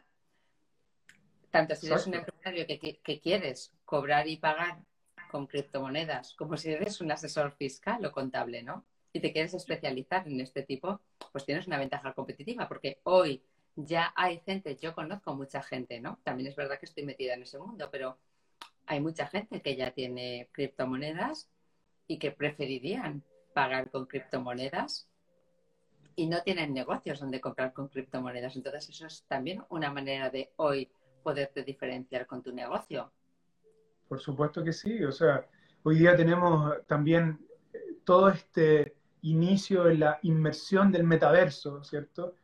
Tanto 1.50 1.74
si 1.74 1.86
eres 1.86 2.06
un 2.06 2.14
empresario 2.14 2.66
que, 2.66 3.20
quieres 3.20 3.72
cobrar 3.84 4.28
y 4.28 4.36
pagar 4.36 4.78
con 5.30 5.46
criptomonedas, 5.46 6.34
como 6.34 6.56
si 6.56 6.72
eres 6.72 7.00
un 7.00 7.10
asesor 7.10 7.52
fiscal 7.52 8.04
o 8.04 8.12
contable, 8.12 8.62
¿no? 8.62 8.84
Y 9.12 9.20
te 9.20 9.32
quieres 9.32 9.54
especializar 9.54 10.26
en 10.28 10.40
este 10.40 10.62
tipo, 10.62 11.00
pues 11.32 11.44
tienes 11.44 11.66
una 11.66 11.78
ventaja 11.78 12.12
competitiva, 12.12 12.68
porque 12.68 13.00
hoy 13.04 13.42
ya 13.76 14.12
hay 14.16 14.40
gente, 14.40 14.76
yo 14.76 14.94
conozco 14.94 15.34
mucha 15.34 15.62
gente, 15.62 16.00
¿no? 16.00 16.18
También 16.24 16.48
es 16.48 16.56
verdad 16.56 16.78
que 16.78 16.86
estoy 16.86 17.04
metida 17.04 17.34
en 17.34 17.42
ese 17.42 17.58
mundo, 17.58 17.88
pero 17.90 18.18
hay 18.86 19.00
mucha 19.00 19.26
gente 19.26 19.62
que 19.62 19.76
ya 19.76 19.92
tiene 19.92 20.48
criptomonedas 20.52 21.48
y 22.06 22.18
que 22.18 22.32
preferirían 22.32 23.22
pagar 23.54 23.90
con 23.90 24.06
criptomonedas 24.06 25.08
y 26.16 26.26
no 26.26 26.42
tienen 26.42 26.74
negocios 26.74 27.20
donde 27.20 27.40
comprar 27.40 27.72
con 27.72 27.88
criptomonedas. 27.88 28.56
Entonces 28.56 28.88
eso 28.88 29.06
es 29.06 29.24
también 29.28 29.62
una 29.68 29.92
manera 29.92 30.30
de 30.30 30.50
hoy 30.56 30.90
poderte 31.22 31.62
diferenciar 31.62 32.26
con 32.26 32.42
tu 32.42 32.52
negocio. 32.52 33.12
Por 34.08 34.18
supuesto 34.18 34.64
que 34.64 34.72
sí. 34.72 35.04
O 35.04 35.12
sea, 35.12 35.46
hoy 35.84 35.98
día 35.98 36.16
tenemos 36.16 36.74
también 36.86 37.38
todo 38.08 38.30
este 38.30 38.96
inicio 39.20 39.90
en 39.90 40.00
la 40.00 40.18
inmersión 40.22 40.90
del 40.90 41.04
metaverso, 41.04 41.84
¿cierto? 41.84 42.36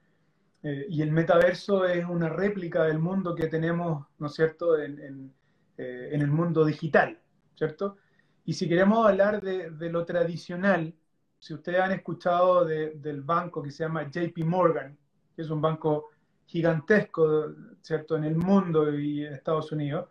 Eh, 0.62 0.85
y 0.90 1.00
el 1.00 1.11
metaverso 1.11 1.87
es 1.87 2.05
una 2.05 2.29
réplica 2.29 2.83
del 2.83 2.98
mundo 2.98 3.35
que 3.35 3.46
tenemos, 3.46 4.07
¿no 4.18 4.27
es 4.27 4.35
cierto?, 4.35 4.79
en 4.79 5.33
eh, 5.77 6.11
en 6.12 6.20
el 6.20 6.31
mundo 6.31 6.64
digital, 6.64 7.18
¿cierto? 7.57 7.96
Y 8.44 8.53
si 8.53 8.68
queremos 8.68 9.05
hablar 9.09 9.40
de, 9.40 9.90
lo 9.90 10.05
tradicional, 10.05 10.94
si 11.40 11.53
ustedes 11.53 11.81
han 11.81 11.90
escuchado 11.90 12.64
del 12.64 13.22
banco 13.22 13.61
que 13.61 13.72
se 13.72 13.83
llama 13.83 14.09
JP 14.09 14.44
Morgan, 14.44 14.96
que 15.35 15.42
es 15.42 15.50
un 15.50 15.61
banco 15.61 16.11
gigantesco, 16.46 17.55
¿cierto?, 17.81 18.16
en 18.16 18.22
el 18.22 18.37
mundo 18.37 18.96
y 18.96 19.24
en 19.24 19.33
Estados 19.33 19.72
Unidos, 19.72 20.11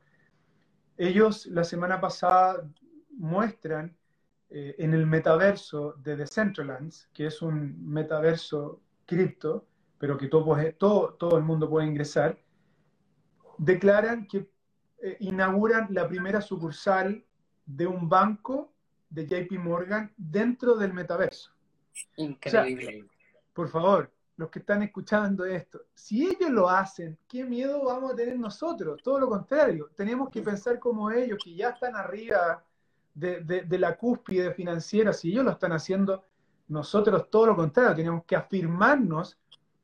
ellos 0.98 1.46
la 1.46 1.64
semana 1.64 2.02
pasada 2.02 2.70
muestran 3.12 3.96
eh, 4.56 4.76
en 4.78 4.94
el 4.94 5.08
metaverso 5.08 5.96
de 6.04 6.16
Decentralands, 6.16 7.10
que 7.12 7.26
es 7.26 7.42
un 7.42 7.92
metaverso 7.92 8.82
cripto, 9.04 9.66
pero 9.98 10.16
que 10.16 10.28
todo, 10.28 10.56
todo, 10.78 11.16
todo 11.16 11.38
el 11.40 11.44
mundo 11.44 11.68
puede 11.68 11.88
ingresar, 11.88 12.38
declaran 13.58 14.28
que 14.28 14.48
eh, 15.02 15.18
inauguran 15.22 15.88
la 15.90 16.08
primera 16.08 16.40
sucursal 16.40 17.26
de 17.66 17.88
un 17.88 18.08
banco 18.08 18.72
de 19.10 19.26
JP 19.26 19.54
Morgan 19.58 20.14
dentro 20.18 20.76
del 20.76 20.94
metaverso. 20.94 21.52
Increíble. 22.18 23.08
por 23.54 23.70
favor, 23.70 24.14
los 24.38 24.52
que 24.52 24.60
están 24.60 24.84
escuchando 24.84 25.46
esto, 25.46 25.82
si 25.96 26.28
ellos 26.28 26.52
lo 26.52 26.70
hacen, 26.70 27.18
¿qué 27.28 27.44
miedo 27.44 27.86
vamos 27.86 28.14
a 28.14 28.16
tener 28.16 28.38
nosotros? 28.38 29.02
Todo 29.02 29.20
lo 29.20 29.30
contrario, 29.30 29.90
tenemos 29.96 30.30
que 30.30 30.44
pensar 30.44 30.78
como 30.78 31.10
ellos, 31.10 31.40
que 31.44 31.56
ya 31.56 31.70
están 31.70 31.96
arriba 31.96 32.64
de, 33.14 33.78
la 33.80 33.96
cúspide 33.96 34.54
financiera, 34.54 35.14
si 35.14 35.32
ellos 35.32 35.46
lo 35.46 35.52
están 35.52 35.72
haciendo, 35.72 36.26
nosotros 36.68 37.30
todo 37.30 37.48
lo 37.48 37.56
contrario, 37.56 37.96
tenemos 37.96 38.24
que 38.26 38.36
afirmarnos 38.36 39.38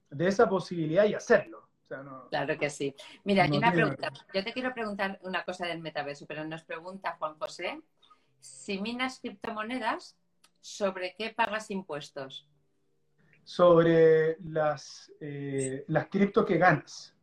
de 0.09 0.27
esa 0.27 0.49
posibilidad 0.49 1.05
y 1.05 1.13
hacerlo. 1.13 1.69
claro 2.29 2.57
que 2.57 2.69
sí. 2.69 2.95
Mira, 3.23 3.45
una 3.51 3.71
pregunta. 3.71 4.11
Yo 4.33 4.43
te 4.43 4.53
quiero 4.53 4.73
preguntar 4.73 5.19
una 5.23 5.43
cosa 5.43 5.67
del 5.67 5.79
metaverso, 5.79 6.25
pero 6.25 6.43
nos 6.45 6.63
pregunta 6.63 7.17
Juan 7.19 7.37
José, 7.37 7.81
si 8.39 8.79
minas 8.79 9.19
criptomonedas, 9.19 10.17
¿sobre 10.61 11.15
qué 11.17 11.31
pagas 11.31 11.69
impuestos? 11.71 12.47
Sobre 13.43 14.37
las, 14.43 15.11
eh, 15.19 15.83
las 15.87 16.07
cripto 16.07 16.45
que 16.45 16.57
ganas. 16.57 17.15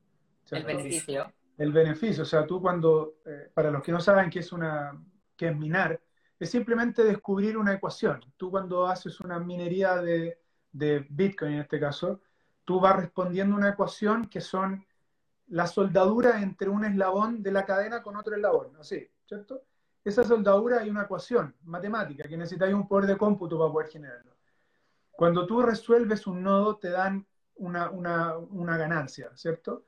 el 0.51 0.64
beneficio. 0.64 1.33
El 1.57 1.73
beneficio. 1.73 2.23
O 2.23 2.27
sea, 2.27 2.47
tú 2.47 2.61
cuando, 2.61 3.16
eh, 3.25 3.51
para 3.55 3.71
los 3.71 3.83
que 3.83 3.92
no 3.92 4.01
saben 4.01 4.29
qué 4.29 4.40
es 4.40 4.53
una, 4.53 4.92
qué 5.37 5.49
es 5.49 5.57
minar, 5.57 6.01
es 6.38 6.51
simplemente 6.51 7.05
descubrir 7.05 7.57
una 7.57 7.75
ecuación. 7.75 8.20
Tú 8.37 8.51
cuando 8.51 8.87
haces 8.87 9.20
una 9.20 9.38
minería 9.38 9.96
de, 9.96 10.40
de 10.72 11.07
Bitcoin 11.09 11.55
en 11.55 11.61
este 11.61 11.81
caso, 11.81 12.20
tú 12.64 12.81
vas 12.81 12.96
respondiendo 12.96 13.57
una 13.57 13.70
ecuación 13.70 14.29
que 14.29 14.40
son 14.40 14.85
la 15.49 15.66
soldadura 15.66 16.42
entre 16.42 16.68
un 16.68 16.85
eslabón 16.85 17.42
de 17.42 17.53
la 17.53 17.64
cadena 17.64 18.03
con 18.03 18.16
otro 18.16 18.35
eslabón, 18.35 18.77
así, 18.77 19.09
¿cierto? 19.25 19.62
Esa 20.05 20.25
soldadura 20.25 20.81
hay 20.81 20.90
una 20.90 21.03
ecuación 21.03 21.55
matemática 21.64 22.29
que 22.29 22.37
necesitáis 22.37 22.75
un 22.75 22.87
poder 22.87 23.07
de 23.07 23.16
cómputo 23.16 23.59
para 23.59 23.72
poder 23.72 23.88
generarlo. 23.88 24.37
Cuando 25.11 25.46
tú 25.46 25.62
resuelves 25.62 26.27
un 26.27 26.42
nodo, 26.42 26.77
te 26.77 26.90
dan 26.90 27.27
una, 27.57 28.77
ganancia, 28.77 29.31
¿cierto? 29.35 29.87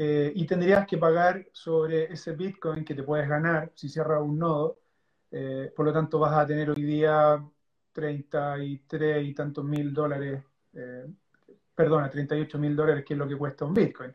Eh, 0.00 0.32
y 0.34 0.46
tendrías 0.46 0.86
que 0.86 0.96
pagar 0.96 1.48
sobre 1.52 2.12
ese 2.12 2.32
Bitcoin 2.32 2.84
que 2.84 2.94
te 2.94 3.02
puedes 3.02 3.28
ganar 3.28 3.72
si 3.74 3.88
cierras 3.88 4.22
un 4.22 4.38
nodo. 4.38 4.78
Eh, 5.30 5.72
por 5.74 5.86
lo 5.86 5.92
tanto, 5.92 6.20
vas 6.20 6.38
a 6.38 6.46
tener 6.46 6.70
hoy 6.70 6.82
día 6.82 7.44
33 7.92 9.26
y 9.26 9.34
tantos 9.34 9.64
mil 9.64 9.92
dólares, 9.92 10.42
eh, 10.74 11.06
perdona, 11.74 12.08
38 12.08 12.58
mil 12.58 12.76
dólares, 12.76 13.04
que 13.04 13.14
es 13.14 13.18
lo 13.18 13.26
que 13.28 13.36
cuesta 13.36 13.64
un 13.64 13.74
Bitcoin. 13.74 14.14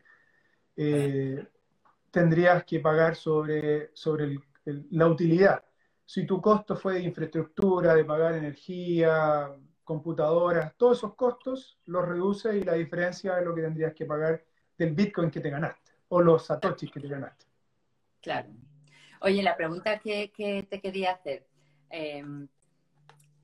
tendrías 2.10 2.64
que 2.64 2.80
pagar 2.80 3.16
sobre, 3.16 3.90
sobre 3.94 4.24
el 4.24 4.40
la 4.90 5.08
utilidad. 5.08 5.62
Si 6.06 6.26
tu 6.26 6.40
costo 6.40 6.76
fue 6.76 6.94
de 6.94 7.00
infraestructura, 7.02 7.94
de 7.94 8.04
pagar 8.04 8.34
energía, 8.34 9.50
computadoras, 9.82 10.74
todos 10.76 10.98
esos 10.98 11.14
costos 11.14 11.78
los 11.86 12.06
reduce 12.06 12.56
y 12.56 12.62
la 12.62 12.74
diferencia 12.74 13.38
es 13.38 13.44
lo 13.44 13.54
que 13.54 13.62
tendrías 13.62 13.94
que 13.94 14.06
pagar 14.06 14.42
del 14.76 14.92
Bitcoin 14.92 15.30
que 15.30 15.40
te 15.40 15.50
ganaste 15.50 15.92
o 16.08 16.20
los 16.20 16.46
satoshis 16.46 16.90
que 16.90 17.00
te 17.00 17.08
ganaste. 17.08 17.46
Claro. 18.20 18.50
Oye, 19.20 19.42
la 19.42 19.56
pregunta 19.56 19.98
que, 19.98 20.66
te 20.68 20.80
quería 20.80 21.12
hacer, 21.12 21.46
em, 21.90 22.48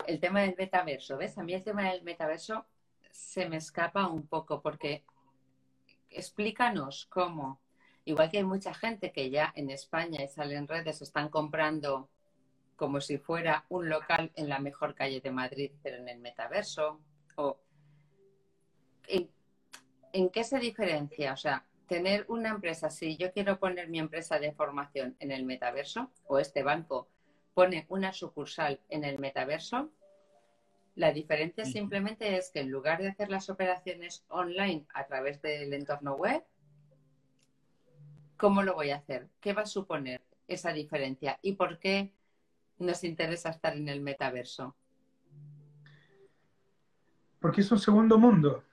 el 0.07 0.21
tema 0.21 0.43
del 0.43 0.55
metaverso, 0.57 1.17
¿ves? 1.17 1.37
A 1.39 1.43
mí 1.43 1.55
el 1.55 1.63
tema 1.63 1.91
del 1.91 2.03
metaverso 2.03 2.67
se 3.11 3.49
me 3.49 3.57
escapa 3.57 4.07
un 4.07 4.27
poco 4.27 4.61
porque 4.61 5.05
explícanos 6.11 7.07
cómo 7.07 7.61
Igual 8.05 8.31
que 8.31 8.39
hay 8.39 8.45
mucha 8.45 8.75
gente 8.75 9.13
que 9.13 9.31
ya 9.31 9.53
en 9.55 9.71
España 9.71 10.23
y 10.25 10.29
sale 10.29 10.57
en 10.57 10.67
redes 10.67 11.03
están 11.03 11.29
comprando 11.29 12.09
como 12.77 13.01
si 13.01 13.19
fuera 13.19 13.67
un 13.69 13.89
local 13.89 14.33
en 14.37 14.49
la 14.49 14.59
mejor 14.59 14.95
calle 14.95 15.21
de 15.21 15.31
Madrid, 15.31 15.71
pero 15.83 15.99
en 15.99 16.09
el 16.09 16.19
metaverso. 16.19 16.99
O 17.37 17.61
¿en, 19.07 19.31
qué 20.31 20.45
se 20.45 20.59
diferencia? 20.59 21.33
O 21.33 21.37
sea, 21.37 21.65
tener 21.87 22.25
una 22.29 22.51
empresa, 22.51 22.91
si 22.91 23.17
yo 23.17 23.33
quiero 23.33 23.59
poner 23.59 23.89
mi 23.89 23.99
empresa 23.99 24.39
de 24.39 24.53
formación 24.53 25.17
en 25.19 25.31
el 25.31 25.45
metaverso, 25.45 26.11
o 26.27 26.39
este 26.39 26.63
banco 26.63 27.09
pone 27.55 27.87
una 27.89 28.13
sucursal 28.13 28.81
en 28.89 29.05
el 29.05 29.19
metaverso, 29.19 29.91
la 30.97 31.13
diferencia 31.13 31.65
simplemente 31.65 32.37
es 32.37 32.51
que 32.51 32.61
en 32.61 32.71
lugar 32.71 33.01
de 33.01 33.09
hacer 33.09 33.31
las 33.31 33.49
operaciones 33.49 34.25
online 34.29 34.87
a 34.93 35.07
través 35.07 35.41
del 35.41 35.73
entorno 35.73 36.15
web, 36.15 36.45
¿Cómo 38.41 38.63
lo 38.63 38.75
voy 38.75 38.89
a 38.89 38.97
hacer? 38.97 39.29
¿Qué 39.39 39.53
va 39.53 39.63
a 39.63 39.67
suponer 39.67 40.23
esa 40.49 40.73
diferencia? 40.73 41.39
¿Y 41.43 41.57
por 41.57 41.79
qué 41.79 42.15
nos 42.79 43.05
interesa 43.05 43.51
estar 43.51 43.77
en 43.77 43.87
el 43.87 44.01
metaverso? 44.01 44.75
Porque 47.39 47.61
es 47.61 47.71
un 47.71 47.79
segundo 47.79 48.17
mundo, 48.17 48.65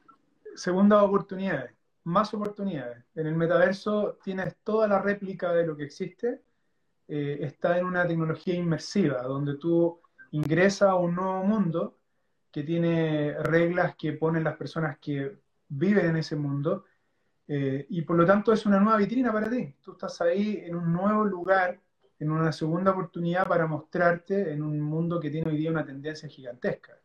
segundas 0.58 1.04
oportunidades, 1.04 1.72
más 2.04 2.34
oportunidades. 2.34 3.06
En 3.16 3.28
el 3.28 3.36
metaverso 3.36 4.18
tienes 4.24 4.58
toda 4.64 4.88
la 4.88 5.00
réplica 5.02 5.54
de 5.54 5.66
lo 5.66 5.78
que 5.78 5.84
existe, 5.84 6.42
eh, 7.08 7.38
está 7.42 7.78
en 7.78 7.86
una 7.86 8.06
tecnología 8.06 8.56
inmersiva, 8.56 9.22
donde 9.22 9.56
tú 9.56 10.02
ingresas 10.32 10.90
a 10.90 10.96
un 10.96 11.16
nuevo 11.16 11.44
mundo 11.44 12.00
que 12.52 12.64
tiene 12.64 13.36
reglas 13.40 13.96
que 13.96 14.14
ponen 14.14 14.44
las 14.44 14.58
personas 14.58 14.98
que 15.00 15.38
viven 15.70 16.08
en 16.08 16.18
ese 16.18 16.36
mundo 16.36 16.86
eh, 17.48 17.86
y 17.90 18.02
por 18.02 18.18
lo 18.18 18.26
tanto 18.26 18.52
es 18.52 18.66
una 18.66 18.80
nueva 18.80 18.98
vitrina 18.98 19.32
para 19.32 19.50
ti. 19.50 19.76
Tú 19.82 19.92
estás 19.94 20.20
ahí 20.22 20.64
en 20.66 20.76
un 20.76 20.92
nuevo 20.92 21.24
lugar, 21.24 21.80
en 22.20 22.32
una 22.32 22.52
segunda 22.52 22.92
oportunidad 22.92 23.48
para 23.48 23.68
mostrarte 23.68 24.52
en 24.52 24.64
un 24.64 24.82
mundo 24.82 25.20
que 25.20 25.30
tiene 25.30 25.52
hoy 25.52 25.58
día 25.58 25.72
una 25.72 25.86
tendencia 25.86 26.28
gigantesca. 26.28 27.00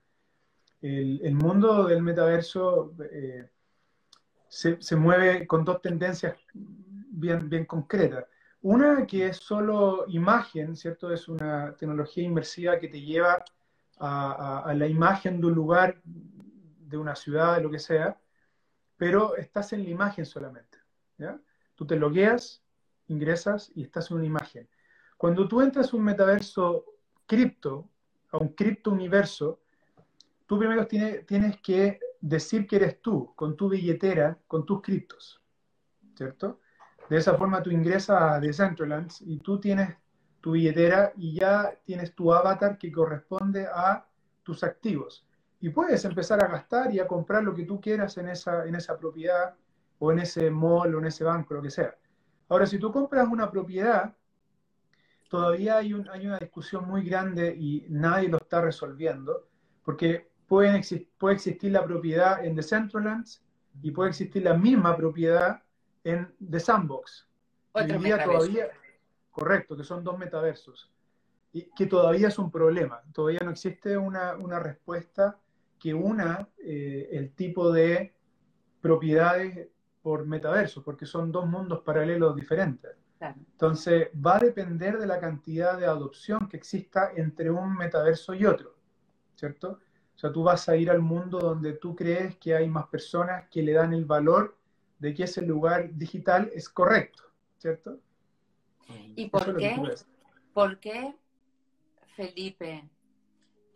El, 0.83 1.35
mundo 1.35 1.87
del 1.87 2.03
metaverso 2.03 2.95
eh, 3.11 3.49
se, 4.49 4.97
mueve 4.97 5.47
con 5.47 5.65
dos 5.65 5.81
tendencias 5.81 6.37
bien, 6.53 7.49
bien 7.49 7.65
concretas. 7.65 8.27
Una 8.63 9.07
que 9.07 9.29
es 9.29 9.37
solo 9.37 10.05
imagen, 10.09 10.77
¿cierto? 10.77 11.13
Es 11.13 11.29
una 11.29 11.75
tecnología 11.77 12.25
inmersiva 12.25 12.79
que 12.79 12.89
te 12.89 13.01
lleva 13.01 13.45
a, 13.99 14.63
a 14.65 14.75
la 14.75 14.89
imagen 14.89 15.41
de 15.41 15.47
un 15.47 15.55
lugar, 15.55 16.01
de 16.05 16.97
una 16.97 17.15
ciudad, 17.15 17.57
de 17.57 17.63
lo 17.63 17.71
que 17.71 17.79
sea, 17.79 18.21
pero 18.97 19.37
estás 19.37 19.73
en 19.73 19.85
la 19.85 19.91
imagen 19.91 20.27
solamente. 20.27 20.79
¿ya? 21.19 21.41
Tú 21.75 21.87
te 21.87 21.97
logueas, 21.97 22.63
ingresas 23.09 23.73
y 23.75 23.83
estás 23.83 24.11
en 24.11 24.19
una 24.19 24.27
imagen. 24.27 24.69
Cuando 25.17 25.49
tú 25.49 25.61
entras 25.61 25.93
a 25.93 25.97
un 25.97 26.05
metaverso 26.05 26.85
cripto, 27.27 27.89
a 28.31 28.39
un 28.39 28.49
cripto 28.49 28.91
universo, 28.91 29.62
tú 30.53 30.59
primero 30.59 30.87
tienes, 30.87 31.57
que 31.63 31.99
decir 32.21 32.67
que 32.67 32.77
eres 32.77 33.01
tú, 33.01 33.33
con 33.35 33.57
tu 33.57 33.71
billetera, 33.71 34.39
con 34.47 34.67
tus 34.67 34.83
criptos, 34.83 35.43
¿cierto? 36.15 36.61
De 37.09 37.17
esa 37.17 37.39
forma 37.39 37.63
tú 37.63 37.71
ingresas 37.71 38.21
a 38.21 38.39
Decentraland 38.39 39.11
y 39.21 39.39
tú 39.39 39.59
tienes 39.59 39.97
tu 40.43 40.51
billetera 40.51 41.15
y 41.17 41.41
ya 41.41 41.75
tienes 41.87 42.15
tu 42.15 42.35
avatar 42.35 42.77
que 42.77 42.93
corresponde 42.93 43.67
a 43.67 44.07
tus 44.43 44.63
activos 44.63 45.27
y 45.59 45.71
puedes 45.71 46.05
empezar 46.05 46.45
a 46.45 46.49
gastar 46.49 46.95
y 46.95 47.01
a 47.01 47.07
comprar 47.07 47.43
lo 47.43 47.55
que 47.55 47.65
tú 47.65 47.81
quieras 47.81 48.19
en 48.19 48.29
esa, 48.29 48.67
en 48.67 48.75
esa 48.75 48.99
propiedad 48.99 49.55
o 50.01 50.13
en 50.13 50.19
ese 50.19 50.51
mall 50.51 50.95
o 50.95 50.99
en 50.99 51.07
ese 51.07 51.25
banco, 51.25 51.55
lo 51.55 51.63
que 51.63 51.71
sea. 51.71 51.97
Ahora, 52.51 52.67
si 52.67 52.79
tú 52.79 52.93
compras 52.93 53.27
una 53.27 53.51
propiedad, 53.51 54.15
todavía 55.31 55.79
hay, 55.79 55.95
hay 56.13 56.27
una 56.27 56.39
discusión 56.39 56.87
muy 56.87 57.09
grande 57.09 57.57
y 57.59 57.87
nadie 57.89 58.29
lo 58.29 58.37
está 58.37 58.61
resolviendo, 58.61 59.49
porque 59.83 60.31
puede 60.47 60.77
existir 60.77 61.73
la 61.73 61.85
propiedad 61.85 62.45
en 62.45 62.55
The 62.55 62.63
Centralands 62.63 63.43
y 63.83 63.91
puede 63.91 64.11
existir 64.11 64.43
la 64.43 64.55
misma 64.55 64.97
propiedad 64.97 65.63
en 66.05 66.35
The 66.51 66.61
Sandbox. 66.61 67.29
Otro 67.73 67.99
todavía, 67.99 68.71
correcto, 69.31 69.77
que 69.77 69.85
son 69.85 70.05
dos 70.05 70.19
metaversos. 70.19 70.93
Y 71.53 71.71
que 71.75 71.87
todavía 71.87 72.29
es 72.29 72.39
un 72.39 72.51
problema. 72.51 73.03
Todavía 73.13 73.41
no 73.45 73.51
existe 73.51 73.97
una, 73.97 74.35
una 74.37 74.59
respuesta 74.59 75.39
que 75.79 75.93
una 75.93 76.49
eh, 76.59 77.09
el 77.13 77.35
tipo 77.35 77.73
de 77.73 78.15
propiedades 78.81 79.69
por 80.03 80.27
metaverso, 80.27 80.83
porque 80.83 81.07
son 81.07 81.31
dos 81.33 81.47
mundos 81.47 81.81
paralelos 81.81 82.35
diferentes. 82.37 82.91
Entonces, 83.21 84.09
va 84.15 84.37
a 84.37 84.41
depender 84.41 84.99
de 84.99 85.07
la 85.07 85.21
cantidad 85.21 85.79
de 85.79 85.87
adopción 85.87 86.49
que 86.49 86.57
exista 86.57 87.13
entre 87.15 87.51
un 87.51 87.77
metaverso 87.77 88.35
y 88.35 88.45
otro, 88.45 88.75
¿cierto? 89.37 89.79
O 90.15 90.19
sea, 90.19 90.33
tú 90.33 90.43
vas 90.43 90.69
a 90.69 90.77
ir 90.77 90.91
al 90.91 91.01
mundo 91.01 91.39
donde 91.39 91.73
tú 91.75 91.97
crees 91.97 92.37
que 92.37 92.55
hay 92.55 92.69
más 92.69 92.87
personas 92.87 93.49
que 93.49 93.63
le 93.63 93.73
dan 93.73 93.93
el 93.93 94.05
valor 94.05 94.57
de 94.99 95.15
que 95.15 95.25
ese 95.25 95.43
lugar 95.43 95.91
digital 95.95 96.51
es 96.55 96.69
correcto, 96.69 97.25
¿cierto? 97.59 97.99
¿Y 99.17 99.29
por 99.29 99.57
qué? 99.57 99.83
¿Por 100.53 100.79
qué, 100.79 101.17
Felipe, 102.15 102.89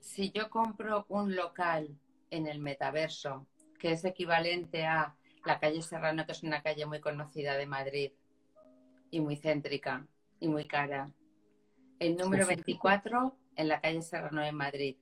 si 0.01 0.31
yo 0.31 0.51
compro 0.51 1.07
un 1.09 1.35
local 1.35 1.89
en 2.31 2.47
el 2.47 2.61
metaverso, 2.61 3.47
que 3.79 3.93
es 3.93 4.05
equivalente 4.05 4.85
a 4.85 5.17
la 5.45 5.59
calle 5.59 5.83
Serrano, 5.83 6.27
que 6.27 6.33
es 6.33 6.43
una 6.43 6.63
calle 6.63 6.87
muy 6.87 7.01
conocida 7.01 7.57
de 7.57 7.67
Madrid 7.67 8.13
y 9.11 9.21
muy 9.21 9.37
céntrica, 9.37 10.07
y 10.41 10.49
muy 10.49 10.65
cara. 10.65 11.11
El 11.99 12.17
número 12.17 12.47
24 12.47 13.37
en 13.57 13.69
la 13.69 13.81
calle 13.81 14.03
Serrano 14.03 14.43
de 14.43 14.53
Madrid. 14.53 14.97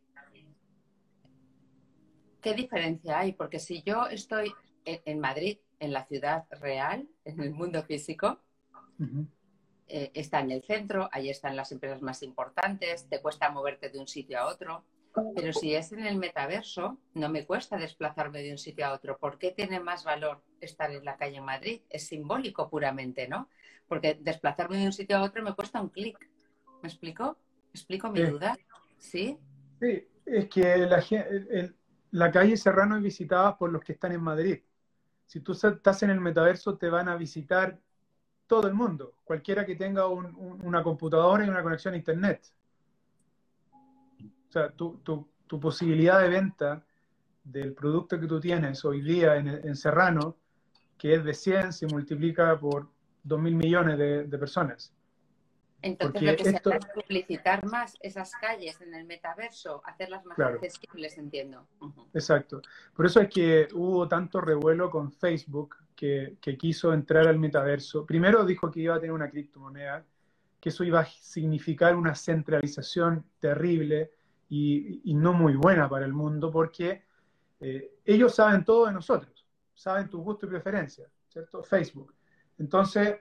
¿Qué 2.44 2.52
diferencia 2.52 3.20
hay? 3.20 3.32
Porque 3.32 3.58
si 3.58 3.82
yo 3.82 4.06
estoy 4.06 4.52
en 4.84 5.18
Madrid, 5.18 5.56
en 5.80 5.94
la 5.94 6.04
ciudad 6.04 6.44
real, 6.60 7.08
en 7.24 7.40
el 7.40 7.52
mundo 7.52 7.82
físico, 7.84 8.38
eh, 9.88 10.10
está 10.12 10.40
en 10.40 10.50
el 10.50 10.62
centro, 10.62 11.08
ahí 11.10 11.30
están 11.30 11.56
las 11.56 11.72
empresas 11.72 12.02
más 12.02 12.22
importantes, 12.22 13.08
te 13.08 13.22
cuesta 13.22 13.50
moverte 13.50 13.88
de 13.88 13.98
un 13.98 14.06
sitio 14.06 14.38
a 14.38 14.48
otro. 14.48 14.84
Pero 15.34 15.54
si 15.54 15.74
es 15.74 15.92
en 15.92 16.04
el 16.04 16.18
metaverso, 16.18 16.98
no 17.14 17.30
me 17.30 17.46
cuesta 17.46 17.78
desplazarme 17.78 18.42
de 18.42 18.50
un 18.50 18.58
sitio 18.58 18.84
a 18.84 18.92
otro. 18.92 19.16
¿Por 19.16 19.38
qué 19.38 19.52
tiene 19.52 19.80
más 19.80 20.04
valor 20.04 20.42
estar 20.60 20.90
en 20.90 21.04
la 21.04 21.16
calle 21.16 21.38
en 21.38 21.44
Madrid? 21.44 21.80
Es 21.88 22.08
simbólico 22.08 22.68
puramente, 22.68 23.26
¿no? 23.26 23.48
Porque 23.88 24.18
desplazarme 24.20 24.76
de 24.76 24.86
un 24.86 24.92
sitio 24.92 25.16
a 25.16 25.22
otro 25.22 25.42
me 25.42 25.54
cuesta 25.54 25.80
un 25.80 25.88
clic. 25.88 26.18
¿Me 26.82 26.88
explico? 26.90 27.38
¿Explico 27.72 28.10
mi 28.10 28.20
duda? 28.22 28.58
¿Sí? 28.98 29.38
Sí, 29.80 30.08
es 30.26 30.48
que 30.48 30.76
la, 30.78 31.00
la 32.14 32.30
calle 32.30 32.56
Serrano 32.56 32.96
es 32.96 33.02
visitada 33.02 33.58
por 33.58 33.72
los 33.72 33.82
que 33.82 33.92
están 33.92 34.12
en 34.12 34.22
Madrid. 34.22 34.60
Si 35.26 35.40
tú 35.40 35.50
estás 35.50 36.02
en 36.04 36.10
el 36.10 36.20
metaverso, 36.20 36.76
te 36.76 36.88
van 36.88 37.08
a 37.08 37.16
visitar 37.16 37.80
todo 38.46 38.68
el 38.68 38.74
mundo, 38.74 39.14
cualquiera 39.24 39.66
que 39.66 39.74
tenga 39.74 40.06
una 40.06 40.82
computadora 40.84 41.44
y 41.44 41.48
una 41.48 41.62
conexión 41.62 41.94
a 41.94 41.96
Internet. 41.96 42.52
O 44.48 44.52
sea, 44.52 44.70
tu, 44.70 45.28
posibilidad 45.60 46.20
de 46.20 46.28
venta 46.28 46.84
del 47.42 47.72
producto 47.72 48.20
que 48.20 48.28
tú 48.28 48.38
tienes 48.38 48.84
hoy 48.84 49.00
día 49.00 49.36
en, 49.36 49.74
Serrano, 49.74 50.36
que 50.96 51.14
es 51.14 51.24
de 51.24 51.34
100, 51.34 51.72
se 51.72 51.86
multiplica 51.88 52.58
por 52.60 52.88
2 53.24 53.40
mil 53.40 53.56
millones 53.56 53.98
de 53.98 54.38
personas. 54.38 54.94
Entonces 55.84 56.22
lo 56.22 56.34
que 56.34 56.44
se 56.44 56.56
hace 56.56 56.76
es 56.76 56.86
publicitar 56.94 57.66
más 57.66 57.98
esas 58.00 58.32
calles 58.40 58.80
en 58.80 58.94
el 58.94 59.04
metaverso, 59.04 59.82
hacerlas 59.84 60.24
más 60.24 60.38
accesibles, 60.38 61.18
entiendo. 61.18 61.66
Exacto. 62.14 62.62
Por 62.94 63.04
eso 63.04 63.20
es 63.20 63.28
que 63.28 63.68
hubo 63.74 64.08
tanto 64.08 64.40
revuelo 64.40 64.90
con 64.90 65.12
Facebook 65.12 65.76
que, 65.94 66.38
quiso 66.58 66.94
entrar 66.94 67.28
al 67.28 67.38
metaverso. 67.38 68.06
Primero 68.06 68.46
dijo 68.46 68.70
que 68.70 68.80
iba 68.80 68.94
a 68.94 68.98
tener 68.98 69.12
una 69.12 69.28
criptomoneda, 69.28 70.06
que 70.58 70.70
eso 70.70 70.84
iba 70.84 71.00
a 71.00 71.04
significar 71.04 71.94
una 71.96 72.14
centralización 72.14 73.22
terrible 73.38 74.10
y, 74.48 75.12
no 75.14 75.34
muy 75.34 75.54
buena 75.54 75.86
para 75.86 76.06
el 76.06 76.14
mundo, 76.14 76.50
porque 76.50 77.04
eh, 77.60 77.98
ellos 78.06 78.34
saben 78.34 78.64
todo 78.64 78.86
de 78.86 78.92
nosotros, 78.92 79.46
saben 79.74 80.08
tu 80.08 80.22
gusto 80.22 80.46
y 80.46 80.48
preferencia, 80.48 81.06
¿cierto? 81.28 81.62
Facebook. 81.62 82.14
Entonces, 82.58 83.16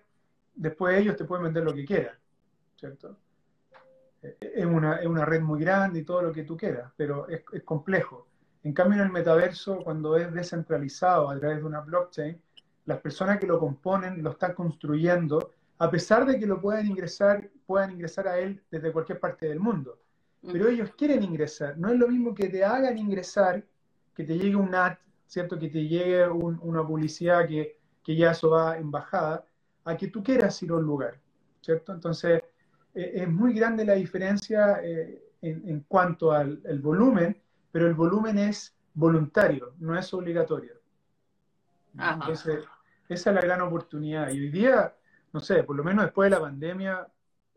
después 0.56 0.98
ellos 0.98 1.18
te 1.18 1.26
pueden 1.26 1.44
vender 1.44 1.66
lo 1.66 1.74
que 1.74 1.84
quieran. 1.84 2.23
¿Cierto? 2.84 3.18
Es 4.22 4.66
una, 4.66 4.98
es 4.98 5.08
una, 5.08 5.24
red 5.24 5.42
muy 5.42 5.62
grande 5.62 6.00
y 6.00 6.04
todo 6.04 6.22
lo 6.22 6.34
que 6.34 6.44
tú 6.44 6.58
quieras, 6.58 6.92
pero 6.98 7.30
es, 7.30 7.42
es, 7.54 7.64
complejo. 7.64 8.28
En 8.64 8.74
cambio, 8.74 9.00
en 9.00 9.08
el 9.08 9.12
metaverso, 9.12 9.80
cuando 9.84 10.18
es 10.18 10.34
descentralizado 10.34 11.30
a 11.30 11.40
través 11.40 11.60
de 11.60 11.64
una 11.64 11.80
blockchain, 11.80 12.42
las 12.86 13.00
personas 13.00 13.40
que 13.40 13.48
lo 13.48 13.58
componen 13.58 14.22
lo 14.22 14.32
están 14.32 14.54
construyendo, 14.54 15.52
a 15.78 15.90
pesar 15.90 16.26
de 16.26 16.38
que 16.38 16.46
lo 16.46 16.60
puedan 16.60 16.88
ingresar, 16.88 17.50
puedan 17.66 17.92
ingresar 17.92 18.28
a 18.28 18.38
él 18.38 18.62
desde 18.70 18.92
cualquier 18.92 19.20
parte 19.20 19.48
del 19.48 19.62
mundo. 19.62 20.00
Pero 20.42 20.68
ellos 20.68 20.92
quieren 20.98 21.24
ingresar. 21.24 21.78
No 21.78 21.90
es 21.90 21.98
lo 21.98 22.10
mismo 22.10 22.36
que 22.36 22.50
te 22.50 22.66
hagan 22.66 22.98
ingresar, 22.98 23.64
que 24.14 24.26
te 24.26 24.38
llegue 24.38 24.58
un 24.58 24.76
ad, 24.76 24.98
¿cierto? 25.26 25.58
Que 25.58 25.70
te 25.70 25.88
llegue 25.88 26.28
una 26.30 26.86
publicidad 26.86 27.48
que, 27.48 27.80
que 28.04 28.16
ya 28.16 28.32
eso 28.32 28.50
va 28.50 28.78
en 28.78 28.92
bajada, 28.92 29.46
a 29.86 29.96
que 29.96 30.10
tú 30.10 30.22
quieras 30.22 30.62
ir 30.64 30.72
a 30.72 30.76
un 30.76 30.84
lugar, 30.84 31.18
¿cierto? 31.62 31.94
Entonces, 31.94 32.44
eh, 32.94 33.12
es 33.16 33.30
muy 33.30 33.54
grande 33.54 33.86
la 33.86 33.94
diferencia 33.94 34.82
eh, 34.84 35.24
en, 35.42 35.82
cuanto 35.82 36.32
al 36.32 36.80
volumen, 36.82 37.42
pero 37.72 37.88
el 37.88 37.94
volumen 37.94 38.38
es 38.38 38.74
voluntario, 38.94 39.74
no 39.80 39.98
es 39.98 40.14
obligatorio. 40.14 40.74
Entonces, 41.98 42.66
esa 43.10 43.30
es 43.30 43.36
la 43.36 43.42
gran 43.42 43.62
oportunidad. 43.62 44.32
Y 44.32 44.40
hoy 44.40 44.50
día, 44.50 44.96
no 45.32 45.40
sé, 45.40 45.64
por 45.64 45.76
lo 45.76 45.84
menos 45.84 46.06
después 46.06 46.28
de 46.28 46.38
la 46.38 46.42
pandemia, 46.42 47.08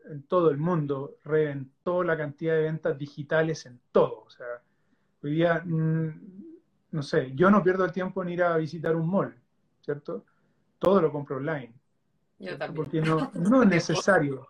en 0.09 0.23
todo 0.23 0.49
el 0.49 0.57
mundo 0.57 1.17
reventó 1.23 2.03
la 2.03 2.17
cantidad 2.17 2.55
de 2.55 2.63
ventas 2.63 2.97
digitales 2.97 3.65
en 3.65 3.79
todo. 3.91 4.23
O 4.25 4.29
sea, 4.29 4.45
hoy 5.23 5.31
día, 5.31 5.61
mm, 5.63 6.09
no 6.91 7.03
sé, 7.03 7.33
yo 7.35 7.49
no 7.49 7.63
pierdo 7.63 7.85
el 7.85 7.91
tiempo 7.91 8.23
en 8.23 8.29
ir 8.29 8.43
a 8.43 8.57
visitar 8.57 8.95
un 8.95 9.09
mall, 9.09 9.35
¿cierto? 9.81 10.25
Todo 10.79 11.01
lo 11.01 11.11
compro 11.11 11.37
online. 11.37 11.73
Yo 12.39 12.57
también. 12.57 12.75
Porque 12.75 13.01
no, 13.01 13.31
no 13.33 13.63
es 13.63 13.69
necesario. 13.69 14.47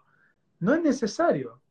No 0.59 0.73
es 0.73 0.81
necesario. 0.81 1.61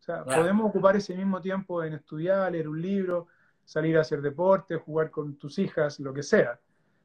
O 0.00 0.02
sea, 0.02 0.24
podemos 0.24 0.68
ocupar 0.68 0.96
ese 0.96 1.14
mismo 1.14 1.40
tiempo 1.40 1.82
en 1.84 1.94
estudiar, 1.94 2.50
leer 2.50 2.68
un 2.68 2.80
libro, 2.80 3.28
salir 3.64 3.96
a 3.96 4.00
hacer 4.00 4.20
deporte, 4.20 4.76
jugar 4.76 5.10
con 5.10 5.36
tus 5.36 5.58
hijas, 5.58 6.00
lo 6.00 6.12
que 6.12 6.22
sea. 6.22 6.58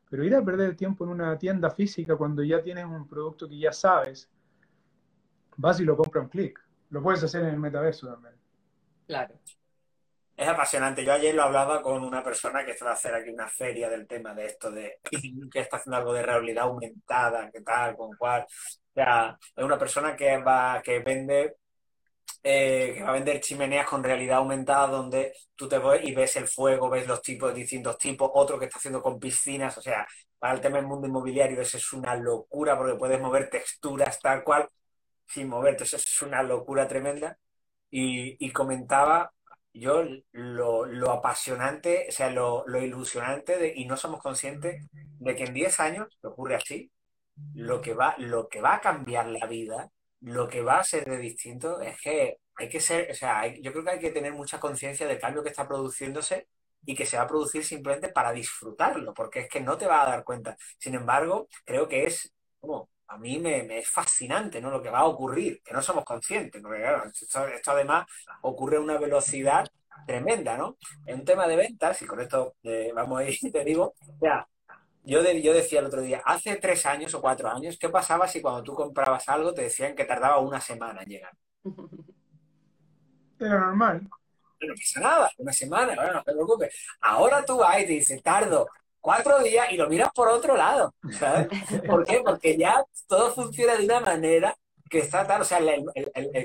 Pero 0.09 0.23
ir 0.23 0.33
a 0.35 0.43
perder 0.43 0.69
el 0.69 0.75
tiempo 0.75 1.03
en 1.03 1.11
una 1.11 1.37
tienda 1.37 1.69
física 1.69 2.15
cuando 2.15 2.43
ya 2.43 2.61
tienes 2.61 2.85
un 2.85 3.07
producto 3.07 3.47
que 3.47 3.59
ya 3.59 3.71
sabes, 3.71 4.29
vas 5.57 5.79
y 5.79 5.83
lo 5.83 5.95
compras 5.95 6.23
un 6.23 6.29
clic. 6.29 6.59
Lo 6.89 7.01
puedes 7.03 7.23
hacer 7.23 7.43
en 7.43 7.49
el 7.49 7.59
metaverso 7.59 8.07
también. 8.07 8.35
Claro. 9.05 9.35
Es 10.37 10.47
apasionante. 10.47 11.03
Yo 11.03 11.13
ayer 11.13 11.33
lo 11.35 11.43
hablaba 11.43 11.81
con 11.81 12.03
una 12.03 12.23
persona 12.23 12.63
que 12.63 12.71
está 12.71 12.89
a 12.89 12.93
hacer 12.93 13.13
aquí 13.15 13.29
una 13.31 13.47
feria 13.49 13.89
del 13.89 14.07
tema 14.07 14.33
de 14.33 14.45
esto, 14.45 14.71
de 14.71 14.99
que 15.51 15.59
está 15.59 15.77
haciendo 15.77 15.97
algo 15.97 16.13
de 16.13 16.23
realidad 16.23 16.65
aumentada, 16.65 17.49
qué 17.51 17.61
tal, 17.61 17.95
con 17.97 18.15
cuál 18.17 18.45
sea, 18.93 19.37
es 19.55 19.63
una 19.63 19.77
persona 19.79 20.15
que 20.15 20.37
va, 20.37 20.81
que 20.83 20.99
vende, 20.99 21.57
eh, 22.43 22.93
que 22.95 23.03
va 23.03 23.09
a 23.09 23.13
vender 23.13 23.41
chimeneas 23.41 23.87
con 23.87 24.03
realidad 24.03 24.37
aumentada 24.37 24.87
donde 24.87 25.33
tú 25.55 25.67
te 25.67 25.79
ves 25.79 26.03
y 26.03 26.13
ves 26.13 26.35
el 26.37 26.47
fuego, 26.47 26.89
ves 26.89 27.07
los 27.07 27.21
tipos, 27.21 27.53
distintos 27.53 27.97
tipos, 27.97 28.29
otro 28.33 28.59
que 28.59 28.65
está 28.65 28.77
haciendo 28.79 29.01
con 29.01 29.19
piscinas, 29.19 29.77
o 29.77 29.81
sea, 29.81 30.07
para 30.39 30.53
el 30.53 30.61
tema 30.61 30.77
del 30.77 30.87
mundo 30.87 31.07
inmobiliario 31.07 31.61
eso 31.61 31.77
es 31.77 31.93
una 31.93 32.15
locura 32.15 32.77
porque 32.77 32.95
puedes 32.95 33.19
mover 33.19 33.49
texturas 33.49 34.19
tal 34.19 34.43
cual 34.43 34.67
sin 35.27 35.47
moverte, 35.49 35.83
eso 35.83 35.97
es 35.97 36.21
una 36.21 36.43
locura 36.43 36.87
tremenda. 36.87 37.37
Y, 37.89 38.51
comentaba 38.51 39.31
yo 39.79 40.03
lo, 40.31 41.11
apasionante, 41.11 42.07
o 42.09 42.11
sea, 42.11 42.29
lo, 42.29 42.65
ilusionante 42.81 43.57
de, 43.57 43.73
y 43.75 43.85
no 43.85 43.97
somos 43.97 44.21
conscientes 44.21 44.85
de 44.91 45.35
que 45.35 45.43
en 45.45 45.53
10 45.53 45.79
años, 45.79 46.07
que 46.21 46.27
ocurre 46.27 46.55
así, 46.55 46.91
lo 47.53 47.81
que 47.81 47.93
va, 47.93 48.15
lo 48.17 48.49
que 48.49 48.61
va 48.61 48.75
a 48.75 48.81
cambiar 48.81 49.27
la 49.27 49.45
vida, 49.47 49.89
lo 50.21 50.47
que 50.47 50.61
va 50.61 50.79
a 50.79 50.83
ser 50.83 51.05
de 51.05 51.17
distinto 51.17 51.81
es 51.81 51.99
que 52.01 52.37
hay 52.55 52.69
que 52.69 52.79
ser, 52.79 53.11
o 53.11 53.13
sea, 53.13 53.47
yo 53.47 53.71
creo 53.71 53.83
que 53.83 53.91
hay 53.91 53.99
que 53.99 54.11
tener 54.11 54.33
mucha 54.33 54.59
conciencia 54.59 55.07
del 55.07 55.19
cambio 55.19 55.43
que 55.43 55.49
está 55.49 55.67
produciéndose 55.67 56.47
y 56.85 56.95
que 56.95 57.05
se 57.05 57.17
va 57.17 57.23
a 57.23 57.27
producir 57.27 57.63
simplemente 57.63 58.09
para 58.09 58.31
disfrutarlo, 58.31 59.13
porque 59.13 59.41
es 59.41 59.49
que 59.49 59.61
no 59.61 59.77
te 59.77 59.87
va 59.87 60.03
a 60.03 60.09
dar 60.09 60.23
cuenta. 60.23 60.57
Sin 60.79 60.95
embargo, 60.95 61.47
creo 61.65 61.87
que 61.87 62.05
es 62.05 62.33
como 62.59 62.89
a 63.07 63.17
mí 63.17 63.39
me, 63.39 63.77
es 63.79 63.89
fascinante 63.89 64.61
¿no? 64.61 64.69
lo 64.69 64.81
que 64.81 64.89
va 64.89 64.99
a 64.99 65.05
ocurrir, 65.05 65.61
que 65.63 65.73
no 65.73 65.81
somos 65.81 66.03
conscientes, 66.03 66.61
porque 66.61 66.83
esto, 67.53 67.71
además 67.71 68.05
ocurre 68.41 68.77
a 68.77 68.81
una 68.81 68.97
velocidad 68.97 69.65
tremenda, 70.05 70.57
¿no? 70.57 70.77
En 71.05 71.19
un 71.19 71.25
tema 71.25 71.47
de 71.47 71.55
ventas, 71.55 72.01
y 72.01 72.05
con 72.05 72.19
esto 72.19 72.55
eh, 72.63 72.91
vamos 72.93 73.19
a 73.19 73.23
ir, 73.23 73.37
te 73.51 73.63
digo, 73.63 73.93
o 73.99 74.19
sea, 74.19 74.47
yo, 75.03 75.21
yo 75.23 75.53
decía 75.53 75.79
el 75.79 75.85
otro 75.85 76.01
día, 76.01 76.21
hace 76.25 76.57
tres 76.57 76.85
años 76.85 77.13
o 77.13 77.21
cuatro 77.21 77.49
años, 77.49 77.77
¿qué 77.79 77.89
pasaba 77.89 78.27
si 78.27 78.41
cuando 78.41 78.63
tú 78.63 78.73
comprabas 78.73 79.27
algo 79.29 79.53
te 79.53 79.63
decían 79.63 79.95
que 79.95 80.05
tardaba 80.05 80.39
una 80.39 80.59
semana 80.59 81.01
en 81.01 81.09
llegar? 81.09 81.33
Era 83.39 83.59
normal. 83.59 84.09
No 84.59 84.73
pasa 84.73 84.99
nada, 84.99 85.31
una 85.37 85.53
semana, 85.53 85.95
bueno, 85.95 86.13
no 86.13 86.23
te 86.23 86.33
preocupes. 86.33 86.75
Ahora 87.01 87.45
tú 87.45 87.57
vas 87.57 87.79
y 87.79 87.85
te 87.85 87.91
dices, 87.93 88.21
tardo 88.21 88.67
cuatro 89.07 89.39
días 89.39 89.71
y 89.71 89.77
lo 89.77 89.87
miras 89.87 90.09
por 90.13 90.27
otro 90.27 90.57
lado, 90.57 90.93
¿sabes? 91.17 91.47
¿Por 91.87 92.05
qué? 92.05 92.19
Porque 92.25 92.57
ya 92.57 92.83
todo 93.07 93.33
funciona 93.33 93.77
de 93.77 93.85
una 93.85 94.01
manera 94.01 94.53
que 94.89 94.99
está 94.99 95.25
tal, 95.25 95.43
o 95.43 95.45
sea, 95.45 95.61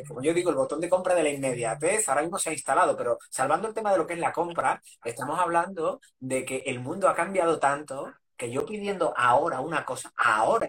como 0.07 0.23
yo 0.23 0.33
digo, 0.33 0.51
el 0.51 0.55
botón 0.55 0.81
de 0.81 0.89
compra 0.89 1.17
de 1.17 1.25
la 1.25 1.31
inmediatez 1.31 2.09
ahora 2.09 2.23
mismo 2.23 2.39
se 2.39 2.51
ha 2.51 2.53
instalado, 2.53 2.97
pero 2.97 3.19
salvando 3.31 3.67
el 3.67 3.75
tema 3.75 3.91
de 3.91 3.99
lo 3.99 4.07
que 4.07 4.13
es 4.13 4.21
la 4.21 4.33
compra, 4.33 4.81
estamos 5.05 5.41
hablando 5.41 6.01
de 6.21 6.45
que 6.45 6.59
el 6.67 6.79
mundo 6.79 7.09
ha 7.09 7.17
cambiado 7.17 7.59
tanto 7.59 8.13
que 8.37 8.53
yo 8.53 8.65
pidiendo 8.65 9.13
ahora 9.17 9.59
una 9.59 9.85
cosa, 9.85 10.13
ahora, 10.17 10.69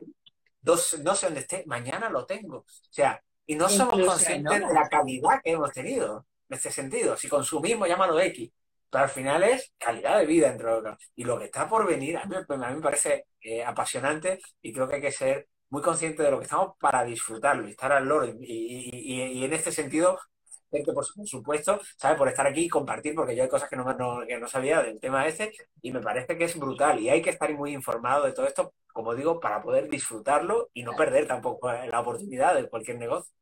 no, 0.64 0.78
sé 0.78 0.98
dónde 0.98 1.41
esté, 1.41 1.64
mañana 1.68 2.10
lo 2.10 2.26
tengo. 2.26 2.58
O 2.58 2.66
sea, 2.89 3.22
y 3.46 3.54
no 3.54 3.70
somos 3.70 4.04
conscientes 4.04 4.68
de 4.68 4.74
la 4.74 4.89
calidad 4.89 5.41
que 5.44 5.52
hemos 5.52 5.72
tenido 5.72 6.26
en 6.50 6.56
este 6.56 6.72
sentido. 6.72 7.16
Si 7.18 7.30
consumimos, 7.30 7.88
llámalo 7.88 8.20
X. 8.20 8.50
Pero 8.94 9.06
al 9.06 9.10
final 9.10 9.44
es 9.44 9.74
calidad 9.80 10.20
de 10.20 10.28
vida 10.28 10.50
entre 10.50 10.70
otros. 10.70 10.98
Y 11.16 11.24
lo 11.24 11.39
que 11.39 11.46
está 11.46 11.68
por 11.68 11.88
venir, 11.88 12.18
a 12.18 12.26
mí, 12.26 12.36
me 12.48 12.82
parece 12.82 13.26
eh, 13.41 13.64
apasionante 13.64 14.39
y 14.62 14.72
creo 14.72 14.88
que 14.88 14.96
hay 14.96 15.02
que 15.02 15.12
ser 15.12 15.48
muy 15.70 15.82
consciente 15.82 16.22
de 16.24 16.30
lo 16.32 16.38
que 16.38 16.46
estamos 16.46 16.76
para 16.80 17.04
disfrutarlo 17.04 17.68
y 17.68 17.72
estar 17.72 17.91
al 17.91 18.06
loro. 18.08 18.28
y, 18.39 19.44
en 19.44 19.54
este 19.54 19.72
sentido, 19.72 20.20
por 20.94 21.06
supuesto, 21.28 21.80
¿sabes? 21.98 22.18
Por 22.18 22.28
estar 22.28 22.48
aquí 22.48 22.66
y 22.66 22.70
compartir, 22.70 23.16
porque 23.16 23.36
yo 23.36 23.44
hay 23.44 23.50
cosas 23.50 23.70
que 23.70 23.76
no, 23.76 23.84
no, 23.84 24.48
sabía 24.48 24.82
del 24.82 25.00
tema 25.00 25.28
este 25.28 25.52
y 25.82 25.91
me 25.91 26.02
parece 26.02 26.38
que 26.38 26.46
es 26.46 26.58
brutal 26.58 27.00
y 27.00 27.10
hay 27.10 27.22
que 27.22 27.30
estar 27.30 27.52
muy 27.54 27.74
informado 27.74 28.26
de 28.26 28.34
todo 28.34 28.48
esto, 28.48 28.74
como 28.91 29.16
digo, 29.16 29.39
para 29.39 29.62
poder 29.62 29.89
disfrutarlo 29.89 30.70
y 30.74 30.84
no 30.84 30.94
perder 30.94 31.28
tampoco 31.28 31.72
eh, 31.72 31.88
la 31.88 32.00
oportunidad 32.02 32.56
de 32.56 32.70
cualquier 32.70 32.98
negocio. 32.98 33.34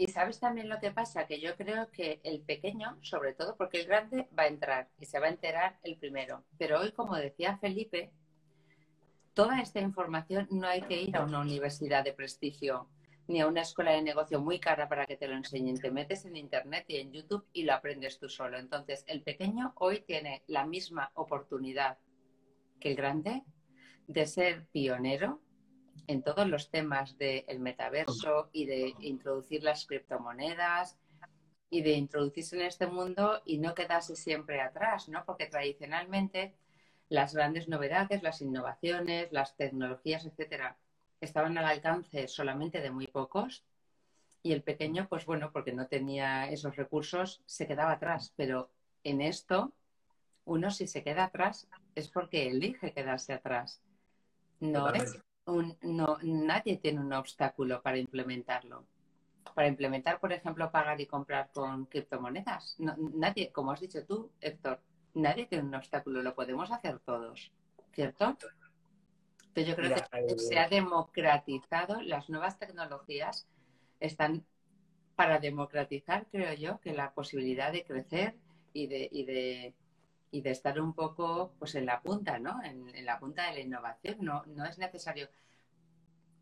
Y 0.00 0.06
sabes 0.06 0.38
también 0.38 0.68
lo 0.68 0.78
que 0.78 0.92
pasa, 0.92 1.26
que 1.26 1.40
yo 1.40 1.56
creo 1.56 1.90
que 1.90 2.20
el 2.22 2.40
pequeño, 2.40 2.96
sobre 3.02 3.34
todo 3.34 3.56
porque 3.56 3.80
el 3.80 3.88
grande 3.88 4.28
va 4.38 4.44
a 4.44 4.46
entrar 4.46 4.88
y 5.00 5.06
se 5.06 5.18
va 5.18 5.26
a 5.26 5.30
enterar 5.30 5.76
el 5.82 5.96
primero. 5.96 6.44
Pero 6.56 6.78
hoy, 6.78 6.92
como 6.92 7.16
decía 7.16 7.58
Felipe, 7.58 8.12
toda 9.34 9.60
esta 9.60 9.80
información 9.80 10.46
no 10.52 10.68
hay 10.68 10.82
que 10.82 11.02
ir 11.02 11.16
a 11.16 11.24
una 11.24 11.40
universidad 11.40 12.04
de 12.04 12.12
prestigio 12.12 12.88
ni 13.26 13.40
a 13.40 13.48
una 13.48 13.62
escuela 13.62 13.90
de 13.90 14.02
negocio 14.02 14.40
muy 14.40 14.60
cara 14.60 14.88
para 14.88 15.04
que 15.04 15.16
te 15.16 15.26
lo 15.26 15.34
enseñen. 15.34 15.80
Te 15.80 15.90
metes 15.90 16.24
en 16.24 16.36
Internet 16.36 16.84
y 16.86 16.98
en 16.98 17.12
YouTube 17.12 17.44
y 17.52 17.64
lo 17.64 17.74
aprendes 17.74 18.20
tú 18.20 18.28
solo. 18.28 18.56
Entonces, 18.56 19.02
el 19.08 19.22
pequeño 19.22 19.72
hoy 19.74 20.04
tiene 20.06 20.44
la 20.46 20.64
misma 20.64 21.10
oportunidad 21.14 21.98
que 22.78 22.90
el 22.90 22.96
grande 22.96 23.42
de 24.06 24.26
ser 24.26 24.68
pionero 24.68 25.42
en 26.08 26.22
todos 26.22 26.48
los 26.48 26.70
temas 26.70 27.16
del 27.18 27.60
metaverso 27.60 28.48
y 28.50 28.64
de 28.64 28.94
introducir 29.00 29.62
las 29.62 29.86
criptomonedas 29.86 30.98
y 31.70 31.82
de 31.82 31.92
introducirse 31.92 32.56
en 32.56 32.62
este 32.62 32.86
mundo 32.86 33.42
y 33.44 33.58
no 33.58 33.74
quedarse 33.74 34.16
siempre 34.16 34.62
atrás, 34.62 35.10
¿no? 35.10 35.24
Porque 35.26 35.46
tradicionalmente 35.46 36.54
las 37.10 37.34
grandes 37.34 37.68
novedades, 37.68 38.22
las 38.22 38.40
innovaciones, 38.40 39.30
las 39.32 39.54
tecnologías, 39.56 40.24
etcétera, 40.24 40.78
estaban 41.20 41.58
al 41.58 41.66
alcance 41.66 42.26
solamente 42.26 42.80
de 42.80 42.90
muy 42.90 43.06
pocos 43.06 43.64
y 44.42 44.52
el 44.52 44.62
pequeño, 44.62 45.08
pues 45.10 45.26
bueno, 45.26 45.52
porque 45.52 45.72
no 45.72 45.88
tenía 45.88 46.50
esos 46.50 46.76
recursos, 46.76 47.42
se 47.44 47.66
quedaba 47.66 47.92
atrás. 47.92 48.32
Pero 48.34 48.70
en 49.04 49.20
esto, 49.20 49.74
uno 50.46 50.70
si 50.70 50.86
se 50.86 51.04
queda 51.04 51.24
atrás 51.24 51.68
es 51.94 52.08
porque 52.08 52.48
elige 52.48 52.94
quedarse 52.94 53.34
atrás. 53.34 53.82
No 54.60 54.90
es 54.94 55.20
no, 55.82 56.18
nadie 56.22 56.76
tiene 56.76 57.00
un 57.00 57.12
obstáculo 57.12 57.82
para 57.82 57.98
implementarlo. 57.98 58.84
Para 59.54 59.68
implementar, 59.68 60.20
por 60.20 60.32
ejemplo, 60.32 60.70
pagar 60.70 61.00
y 61.00 61.06
comprar 61.06 61.50
con 61.52 61.86
criptomonedas. 61.86 62.76
nadie, 62.78 63.50
como 63.50 63.72
has 63.72 63.80
dicho 63.80 64.04
tú, 64.04 64.30
Héctor, 64.40 64.80
nadie 65.14 65.46
tiene 65.46 65.64
un 65.64 65.74
obstáculo, 65.74 66.22
lo 66.22 66.34
podemos 66.34 66.70
hacer 66.70 66.98
todos, 67.00 67.50
¿cierto? 67.92 68.36
Entonces 69.48 69.66
yo 69.66 69.74
creo 69.74 69.94
que 69.94 70.34
eh, 70.34 70.38
se 70.38 70.58
ha 70.58 70.68
democratizado, 70.68 72.00
las 72.02 72.28
nuevas 72.28 72.58
tecnologías 72.58 73.48
están 73.98 74.44
para 75.16 75.40
democratizar, 75.40 76.26
creo 76.30 76.52
yo, 76.54 76.78
que 76.80 76.92
la 76.92 77.12
posibilidad 77.12 77.72
de 77.72 77.84
crecer 77.84 78.36
y 78.72 78.86
de, 78.86 79.08
y 79.10 79.24
de 79.24 79.74
y 80.30 80.42
de 80.42 80.50
estar 80.50 80.80
un 80.80 80.94
poco 80.94 81.54
pues 81.58 81.74
en 81.74 81.86
la 81.86 82.00
punta, 82.00 82.38
¿no? 82.38 82.62
En, 82.62 83.04
la 83.04 83.18
punta 83.18 83.46
de 83.46 83.54
la 83.54 83.60
innovación. 83.60 84.16
No, 84.20 84.44
no 84.46 84.64
es 84.64 84.78
necesario. 84.78 85.28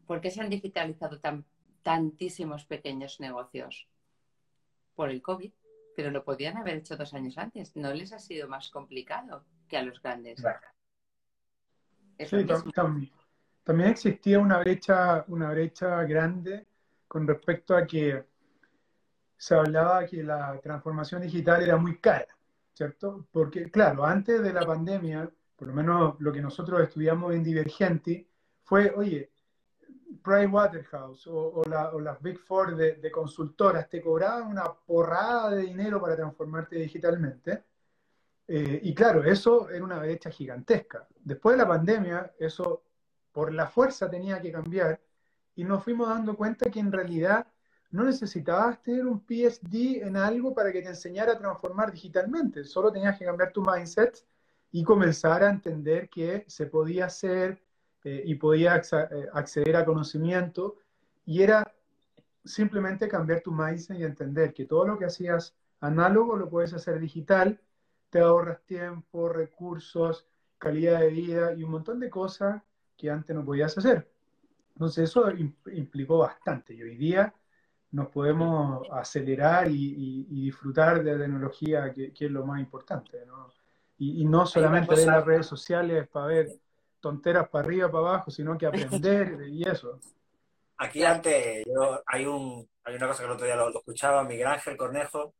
¿Por 0.06 0.20
qué 0.20 0.30
se 0.30 0.40
han 0.40 0.50
digitalizado 0.50 1.18
tan, 1.20 1.44
tantísimos 1.82 2.64
pequeños 2.64 3.20
negocios? 3.20 3.88
Por 4.94 5.10
el 5.10 5.22
COVID, 5.22 5.52
pero 5.94 6.10
lo 6.10 6.24
podían 6.24 6.56
haber 6.56 6.76
hecho 6.76 6.96
dos 6.96 7.14
años 7.14 7.38
antes. 7.38 7.76
¿No 7.76 7.92
les 7.92 8.12
ha 8.12 8.18
sido 8.18 8.48
más 8.48 8.70
complicado 8.70 9.44
que 9.68 9.76
a 9.76 9.82
los 9.82 10.00
grandes? 10.00 10.42
Sí, 12.18 12.46
también, 12.74 13.12
también 13.62 13.90
existía 13.90 14.38
una 14.38 14.58
brecha, 14.58 15.24
una 15.28 15.50
brecha 15.50 16.02
grande 16.04 16.66
con 17.06 17.26
respecto 17.26 17.76
a 17.76 17.86
que 17.86 18.24
se 19.36 19.54
hablaba 19.54 20.06
que 20.06 20.22
la 20.22 20.58
transformación 20.60 21.22
digital 21.22 21.62
era 21.62 21.76
muy 21.76 21.98
cara. 21.98 22.35
¿Cierto? 22.76 23.26
Porque, 23.32 23.70
claro, 23.70 24.04
antes 24.04 24.42
de 24.42 24.52
la 24.52 24.66
pandemia, 24.66 25.30
por 25.56 25.68
lo 25.68 25.74
menos 25.74 26.16
lo 26.18 26.30
que 26.30 26.42
nosotros 26.42 26.82
estudiamos 26.82 27.34
en 27.34 27.42
Divergenti, 27.42 28.28
fue, 28.64 28.92
oye, 28.94 29.32
Pricewaterhouse 30.22 31.26
o, 31.28 31.52
o, 31.54 31.64
la, 31.64 31.90
o 31.92 32.00
las 32.00 32.20
Big 32.20 32.38
Four 32.38 32.76
de, 32.76 33.10
consultoras 33.10 33.88
te 33.88 34.02
cobraban 34.02 34.48
una 34.48 34.64
porrada 34.64 35.50
de 35.50 35.62
dinero 35.62 36.00
para 36.02 36.16
transformarte 36.16 36.76
digitalmente. 36.76 37.64
Eh, 38.46 38.80
y 38.82 38.94
claro, 38.94 39.24
eso 39.24 39.70
era 39.70 39.82
una 39.82 39.98
brecha 39.98 40.30
gigantesca. 40.30 41.08
Después 41.24 41.56
de 41.56 41.62
la 41.62 41.68
pandemia, 41.68 42.34
eso 42.38 42.82
por 43.32 43.54
la 43.54 43.68
fuerza 43.68 44.10
tenía 44.10 44.40
que 44.42 44.52
cambiar 44.52 45.00
y 45.54 45.64
nos 45.64 45.82
fuimos 45.82 46.10
dando 46.10 46.36
cuenta 46.36 46.70
que 46.70 46.80
en 46.80 46.92
realidad 46.92 47.46
no 47.90 48.04
necesitabas 48.04 48.82
tener 48.82 49.06
un 49.06 49.20
PhD 49.20 50.02
en 50.02 50.16
algo 50.16 50.54
para 50.54 50.72
que 50.72 50.82
te 50.82 50.88
enseñara 50.88 51.32
a 51.32 51.38
transformar 51.38 51.92
digitalmente, 51.92 52.64
solo 52.64 52.92
tenías 52.92 53.18
que 53.18 53.24
cambiar 53.24 53.52
tu 53.52 53.62
mindset 53.62 54.24
y 54.72 54.82
comenzar 54.82 55.42
a 55.42 55.50
entender 55.50 56.08
que 56.08 56.44
se 56.48 56.66
podía 56.66 57.06
hacer 57.06 57.62
eh, 58.04 58.22
y 58.24 58.34
podía 58.34 58.76
eh, 58.76 59.28
acceder 59.32 59.76
a 59.76 59.84
conocimiento 59.84 60.76
y 61.24 61.42
era 61.42 61.64
simplemente 62.44 63.08
cambiar 63.08 63.40
tu 63.40 63.52
mindset 63.52 63.98
y 63.98 64.04
entender 64.04 64.52
que 64.52 64.64
todo 64.64 64.86
lo 64.86 64.98
que 64.98 65.06
hacías 65.06 65.54
análogo 65.80 66.36
lo 66.36 66.48
puedes 66.48 66.72
hacer 66.72 66.98
digital, 66.98 67.60
te 68.10 68.20
ahorras 68.20 68.62
tiempo, 68.64 69.28
recursos, 69.28 70.26
calidad 70.58 71.00
de 71.00 71.08
vida 71.08 71.52
y 71.52 71.62
un 71.62 71.70
montón 71.70 72.00
de 72.00 72.10
cosas 72.10 72.62
que 72.96 73.10
antes 73.10 73.34
no 73.34 73.44
podías 73.44 73.76
hacer. 73.76 74.08
Entonces 74.74 75.10
eso 75.10 75.30
implicó 75.72 76.18
bastante 76.18 76.74
y 76.74 76.82
hoy 76.82 76.96
día 76.96 77.34
nos 77.96 78.08
podemos 78.08 78.86
acelerar 78.92 79.68
y, 79.70 80.24
disfrutar 80.28 81.02
de 81.02 81.12
la 81.12 81.24
tecnología, 81.24 81.92
que, 81.94 82.12
es 82.14 82.30
lo 82.30 82.44
más 82.44 82.60
importante, 82.60 83.24
¿no? 83.24 83.50
Y, 83.96 84.26
no 84.26 84.44
solamente 84.44 84.94
ver 84.94 85.06
las 85.06 85.24
redes 85.24 85.46
sociales 85.46 86.06
para 86.08 86.26
ver 86.26 86.48
tonteras 87.00 87.48
para 87.48 87.64
arriba, 87.64 87.90
para 87.90 88.08
abajo, 88.08 88.30
sino 88.30 88.58
que 88.58 88.66
aprender 88.66 89.48
y 89.48 89.66
eso. 89.66 89.98
Aquí 90.76 91.02
antes, 91.04 91.64
yo, 91.64 92.02
hay, 92.04 92.26
un, 92.26 92.68
hay 92.84 92.96
una 92.96 93.08
cosa 93.08 93.22
que 93.22 93.26
el 93.28 93.32
otro 93.32 93.46
día 93.46 93.56
lo, 93.56 93.70
escuchaba, 93.70 94.24
Miguel 94.24 94.48
Ángel 94.48 94.76
Cornejo, 94.76 95.34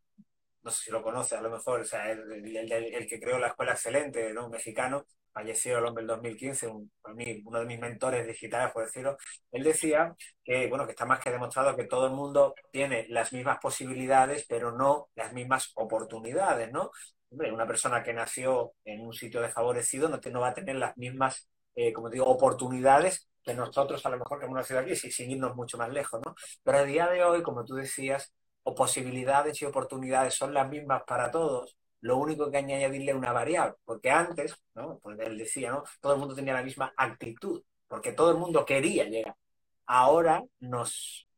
no 0.63 0.71
sé 0.71 0.85
si 0.85 0.91
lo 0.91 1.03
conoce 1.03 1.37
a 1.37 1.43
lo 1.43 1.51
mejor, 1.51 1.81
o 1.81 1.85
sea, 1.85 2.11
el, 2.11 2.57
el, 2.57 3.07
que 3.07 3.21
creó 3.21 3.39
la 3.39 3.49
Escuela 3.49 3.73
Excelente, 3.73 4.33
¿no? 4.33 4.47
Un 4.47 4.53
mexicano, 4.53 5.05
falleció 5.37 5.77
el 5.77 5.85
hombre 5.85 6.01
en 6.01 6.09
2015, 6.09 6.67
uno 6.67 7.59
de 7.61 7.67
mis 7.67 7.79
mentores 7.79 8.27
digitales, 8.27 8.73
por 8.73 8.87
decirlo, 8.87 9.19
él 9.53 9.65
decía 9.65 10.17
que, 10.43 10.67
bueno, 10.67 10.87
que 10.87 10.93
está 10.93 11.05
más 11.05 11.21
que 11.21 11.31
demostrado 11.31 11.77
que 11.77 11.85
todo 11.85 12.07
el 12.07 12.15
mundo 12.15 12.55
tiene 12.73 13.05
las 13.11 13.35
mismas 13.35 13.59
posibilidades, 13.59 14.47
pero 14.49 14.73
no 14.73 15.11
las 15.15 15.35
mismas 15.35 15.73
oportunidades, 15.75 16.73
¿no? 16.73 16.91
Una 17.29 17.67
persona 17.67 18.03
que 18.03 18.15
nació 18.15 18.73
en 18.87 19.03
un 19.03 19.13
sitio 19.13 19.43
desfavorecido 19.43 20.09
no, 20.09 20.19
no 20.25 20.41
va 20.41 20.49
a 20.49 20.55
tener 20.55 20.77
las 20.77 20.97
mismas, 20.97 21.51
eh, 21.75 21.93
como 21.93 22.09
digo, 22.09 22.25
oportunidades 22.25 23.29
que 23.45 23.53
nosotros 23.53 24.07
a 24.07 24.09
lo 24.09 24.19
mejor 24.19 24.39
que 24.39 24.47
hemos 24.47 24.57
nacido 24.57 24.81
aquí, 24.81 24.97
sin 24.97 25.31
irnos 25.31 25.55
mucho 25.55 25.77
más 25.77 25.91
lejos, 25.91 26.19
¿no? 26.25 26.35
Pero 26.63 26.79
a 26.79 26.85
día 26.85 27.09
de 27.09 27.23
hoy, 27.23 27.43
como 27.43 27.63
tú 27.63 27.75
decías, 27.75 28.33
o 28.63 28.75
posibilidades 28.75 29.61
y 29.61 29.67
oportunidades 29.67 30.33
son 30.35 30.55
las 30.55 30.67
mismas 30.71 31.03
para 31.07 31.31
todos, 31.31 31.77
lo 32.07 32.19
único 32.19 32.51
que 32.51 32.59
añadirle 32.59 33.15
una 33.15 33.33
variable, 33.33 33.75
porque 33.85 34.11
antes, 34.11 34.57
¿no? 34.75 34.99
Pues 35.01 35.19
él 35.21 35.37
decía, 35.37 35.71
¿no? 35.73 35.85
Todo 36.01 36.15
el 36.15 36.21
mundo 36.21 36.35
tenía 36.37 36.55
la 36.55 36.63
misma 36.63 36.93
actitud, 36.97 37.63
porque 37.89 38.13
todo 38.13 38.31
el 38.31 38.39
mundo 38.39 38.65
quería 38.65 39.05
llegar. 39.05 39.37
Ahora 39.87 40.43
nos, 40.61 41.29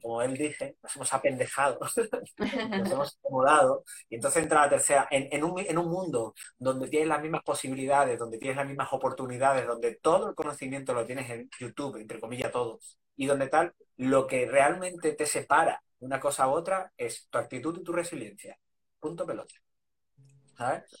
como 0.00 0.22
él 0.22 0.36
dice, 0.36 0.76
nos 0.82 0.96
hemos 0.96 1.12
apendejado, 1.12 1.78
nos 2.38 2.90
hemos 2.90 3.18
acomodado, 3.18 3.84
y 4.08 4.14
entonces 4.16 4.42
entra 4.42 4.62
la 4.62 4.70
tercera, 4.70 5.08
en, 5.10 5.44
un, 5.44 5.58
en 5.60 5.78
un 5.78 5.88
mundo 5.90 6.34
donde 6.58 6.88
tienes 6.88 7.08
las 7.08 7.20
mismas 7.20 7.42
posibilidades, 7.42 8.18
donde 8.18 8.38
tienes 8.38 8.56
las 8.56 8.66
mismas 8.66 8.88
oportunidades, 8.92 9.66
donde 9.66 9.96
todo 9.96 10.30
el 10.30 10.34
conocimiento 10.34 10.94
lo 10.94 11.04
tienes 11.04 11.28
en 11.30 11.50
YouTube, 11.60 11.96
entre 11.96 12.18
comillas 12.18 12.50
todo, 12.50 12.80
y 13.16 13.26
donde 13.26 13.48
tal, 13.48 13.74
lo 13.98 14.26
que 14.26 14.46
realmente 14.46 15.12
te 15.12 15.26
separa 15.26 15.82
una 16.00 16.18
cosa 16.18 16.44
a 16.44 16.48
otra 16.48 16.92
es 16.96 17.28
tu 17.28 17.38
actitud 17.38 17.78
y 17.78 17.84
tu 17.84 17.92
resiliencia. 17.92 18.58
Punto 19.00 19.26
pelota. 19.26 19.63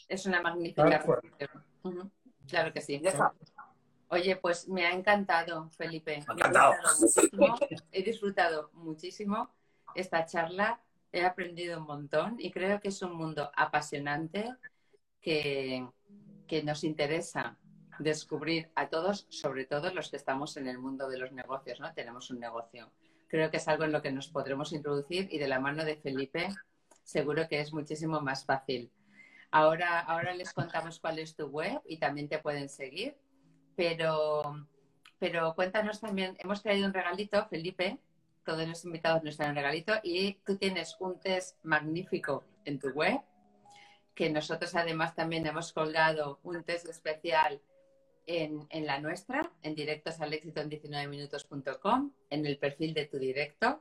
Es 0.08 0.26
una 0.26 0.40
magnífica. 0.40 1.04
Claro 2.48 2.72
que 2.72 2.80
sí. 2.80 3.02
Oye, 4.08 4.36
pues 4.36 4.68
me 4.68 4.86
ha 4.86 4.92
encantado, 4.92 5.70
Felipe. 5.70 6.22
Me 6.28 6.42
ha 6.42 6.46
encantado. 6.46 6.74
He 7.90 8.02
disfrutado 8.02 8.70
muchísimo 8.74 9.50
esta 9.94 10.24
charla. 10.26 10.80
He 11.10 11.24
aprendido 11.24 11.78
un 11.78 11.86
montón 11.86 12.36
y 12.38 12.50
creo 12.50 12.80
que 12.80 12.88
es 12.88 13.00
un 13.02 13.14
mundo 13.14 13.50
apasionante 13.56 14.52
que, 15.20 15.86
que 16.46 16.62
nos 16.62 16.84
interesa 16.84 17.56
descubrir 18.00 18.70
a 18.74 18.88
todos, 18.88 19.26
sobre 19.30 19.64
todo 19.64 19.94
los 19.94 20.10
que 20.10 20.16
estamos 20.16 20.56
en 20.56 20.66
el 20.66 20.78
mundo 20.78 21.08
de 21.08 21.18
los 21.18 21.32
negocios, 21.32 21.78
¿no? 21.78 21.92
Tenemos 21.94 22.30
un 22.30 22.40
negocio. 22.40 22.90
Creo 23.28 23.50
que 23.50 23.58
es 23.58 23.68
algo 23.68 23.84
en 23.84 23.92
lo 23.92 24.02
que 24.02 24.10
nos 24.10 24.28
podremos 24.28 24.72
introducir 24.72 25.28
y 25.30 25.38
de 25.38 25.48
la 25.48 25.60
mano 25.60 25.84
de 25.84 25.96
Felipe 25.96 26.48
seguro 27.04 27.46
que 27.48 27.60
es 27.60 27.72
muchísimo 27.72 28.20
más 28.20 28.44
fácil. 28.44 28.90
Ahora, 29.54 30.00
ahora 30.00 30.34
les 30.34 30.52
contamos 30.52 30.98
cuál 30.98 31.20
es 31.20 31.36
tu 31.36 31.46
web 31.46 31.80
y 31.86 31.98
también 31.98 32.28
te 32.28 32.40
pueden 32.40 32.68
seguir. 32.68 33.16
Pero, 33.76 34.66
pero 35.20 35.54
cuéntanos 35.54 36.00
también, 36.00 36.36
hemos 36.40 36.60
traído 36.60 36.88
un 36.88 36.92
regalito, 36.92 37.46
Felipe, 37.46 38.00
todos 38.44 38.66
los 38.66 38.84
invitados 38.84 39.22
nos 39.22 39.36
traen 39.36 39.52
un 39.52 39.56
regalito 39.56 39.92
y 40.02 40.40
tú 40.44 40.56
tienes 40.56 40.96
un 40.98 41.20
test 41.20 41.56
magnífico 41.62 42.42
en 42.64 42.80
tu 42.80 42.88
web, 42.88 43.20
que 44.16 44.28
nosotros 44.28 44.74
además 44.74 45.14
también 45.14 45.46
hemos 45.46 45.72
colgado 45.72 46.40
un 46.42 46.64
test 46.64 46.88
especial 46.88 47.62
en, 48.26 48.66
en 48.70 48.86
la 48.86 48.98
nuestra, 48.98 49.52
en 49.62 49.76
directos 49.76 50.20
al 50.20 50.32
éxito 50.32 50.62
en 50.62 50.70
19minutos.com, 50.70 52.10
en 52.28 52.44
el 52.44 52.58
perfil 52.58 52.92
de 52.92 53.06
tu 53.06 53.18
directo 53.18 53.80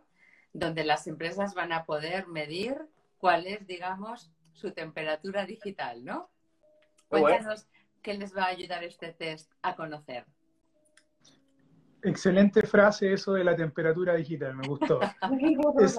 donde 0.53 0.84
las 0.84 1.07
empresas 1.07 1.55
van 1.55 1.74
a 1.74 1.84
poder 1.86 2.28
medir 2.28 2.78
cuál 3.17 3.47
es, 3.47 3.65
digamos, 3.65 4.32
su 4.54 4.72
temperatura 4.72 5.45
digital, 5.45 6.04
¿no? 6.04 6.30
Cuéntanos 7.08 7.68
qué 8.01 8.14
les 8.16 8.36
va 8.36 8.43
a 8.43 8.47
ayudar 8.47 8.84
este 8.84 9.14
test 9.14 9.51
a 9.62 9.76
conocer. 9.76 10.26
Excelente 12.01 12.64
frase 12.64 13.14
eso 13.14 13.34
de 13.34 13.43
la 13.43 13.56
temperatura 13.56 14.16
digital, 14.16 14.56
me 14.56 14.68
gustó. 14.68 14.99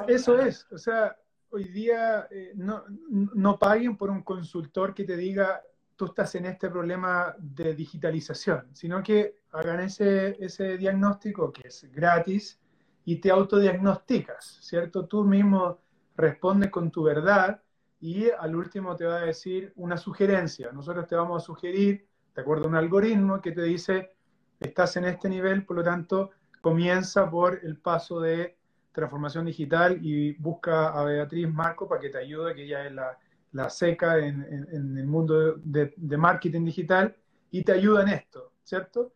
eso 0.08 0.38
es, 0.38 0.66
o 0.70 0.76
sea, 0.76 1.16
hoy 1.50 1.64
día 1.64 2.28
eh, 2.30 2.52
no, 2.54 2.84
no 3.08 3.58
paguen 3.58 3.96
por 3.96 4.10
un 4.10 4.22
consultor 4.22 4.94
que 4.94 5.04
te 5.04 5.16
diga 5.16 5.62
tú 5.96 6.06
estás 6.06 6.34
en 6.34 6.46
este 6.46 6.68
problema 6.70 7.34
de 7.38 7.74
digitalización, 7.74 8.68
sino 8.72 9.02
que 9.02 9.36
hagan 9.52 9.80
ese, 9.80 10.36
ese 10.44 10.76
diagnóstico 10.76 11.52
que 11.52 11.68
es 11.68 11.90
gratis 11.92 12.60
y 13.04 13.16
te 13.16 13.30
autodiagnosticas, 13.30 14.58
¿cierto? 14.60 15.06
Tú 15.06 15.24
mismo 15.24 15.78
respondes 16.16 16.70
con 16.70 16.90
tu 16.90 17.04
verdad 17.04 17.62
y 18.04 18.28
al 18.28 18.54
último 18.54 18.94
te 18.94 19.06
va 19.06 19.16
a 19.16 19.24
decir 19.24 19.72
una 19.76 19.96
sugerencia. 19.96 20.70
Nosotros 20.72 21.06
te 21.06 21.16
vamos 21.16 21.42
a 21.42 21.46
sugerir, 21.46 22.06
de 22.34 22.42
acuerdo 22.42 22.66
a 22.66 22.68
un 22.68 22.74
algoritmo 22.74 23.40
que 23.40 23.52
te 23.52 23.62
dice, 23.62 24.12
estás 24.60 24.98
en 24.98 25.06
este 25.06 25.30
nivel, 25.30 25.64
por 25.64 25.76
lo 25.76 25.82
tanto, 25.82 26.32
comienza 26.60 27.30
por 27.30 27.60
el 27.62 27.78
paso 27.78 28.20
de 28.20 28.58
transformación 28.92 29.46
digital 29.46 30.00
y 30.02 30.34
busca 30.34 30.88
a 30.88 31.02
Beatriz 31.04 31.50
Marco 31.50 31.88
para 31.88 31.98
que 31.98 32.10
te 32.10 32.18
ayude, 32.18 32.54
que 32.54 32.64
ella 32.64 32.84
es 32.84 32.92
la, 32.92 33.18
la 33.52 33.70
seca 33.70 34.18
en, 34.18 34.42
el 34.70 35.06
mundo 35.06 35.54
de, 35.54 35.94
de, 35.96 36.16
marketing 36.18 36.66
digital 36.66 37.16
y 37.50 37.64
te 37.64 37.72
ayuda 37.72 38.02
en 38.02 38.08
esto, 38.08 38.52
¿cierto? 38.64 39.14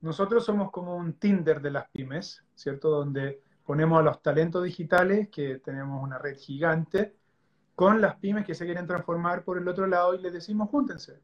Nosotros 0.00 0.44
somos 0.44 0.70
como 0.70 0.94
un 0.94 1.14
Tinder 1.14 1.60
de 1.60 1.72
las 1.72 1.88
pymes, 1.90 2.44
¿cierto? 2.54 2.88
Donde 2.88 3.42
ponemos 3.66 3.98
a 3.98 4.02
los 4.02 4.22
talentos 4.22 4.62
digitales, 4.62 5.28
que 5.28 5.56
tenemos 5.56 6.00
una 6.00 6.18
red 6.18 6.36
gigante, 6.36 7.17
con 7.78 8.00
las 8.00 8.16
pymes 8.16 8.44
que 8.44 8.56
se 8.56 8.64
quieren 8.64 8.88
transformar 8.88 9.44
por 9.44 9.56
el 9.56 9.68
otro 9.68 9.86
lado 9.86 10.12
y 10.12 10.18
les 10.18 10.32
decimos 10.32 10.68
júntense, 10.68 11.20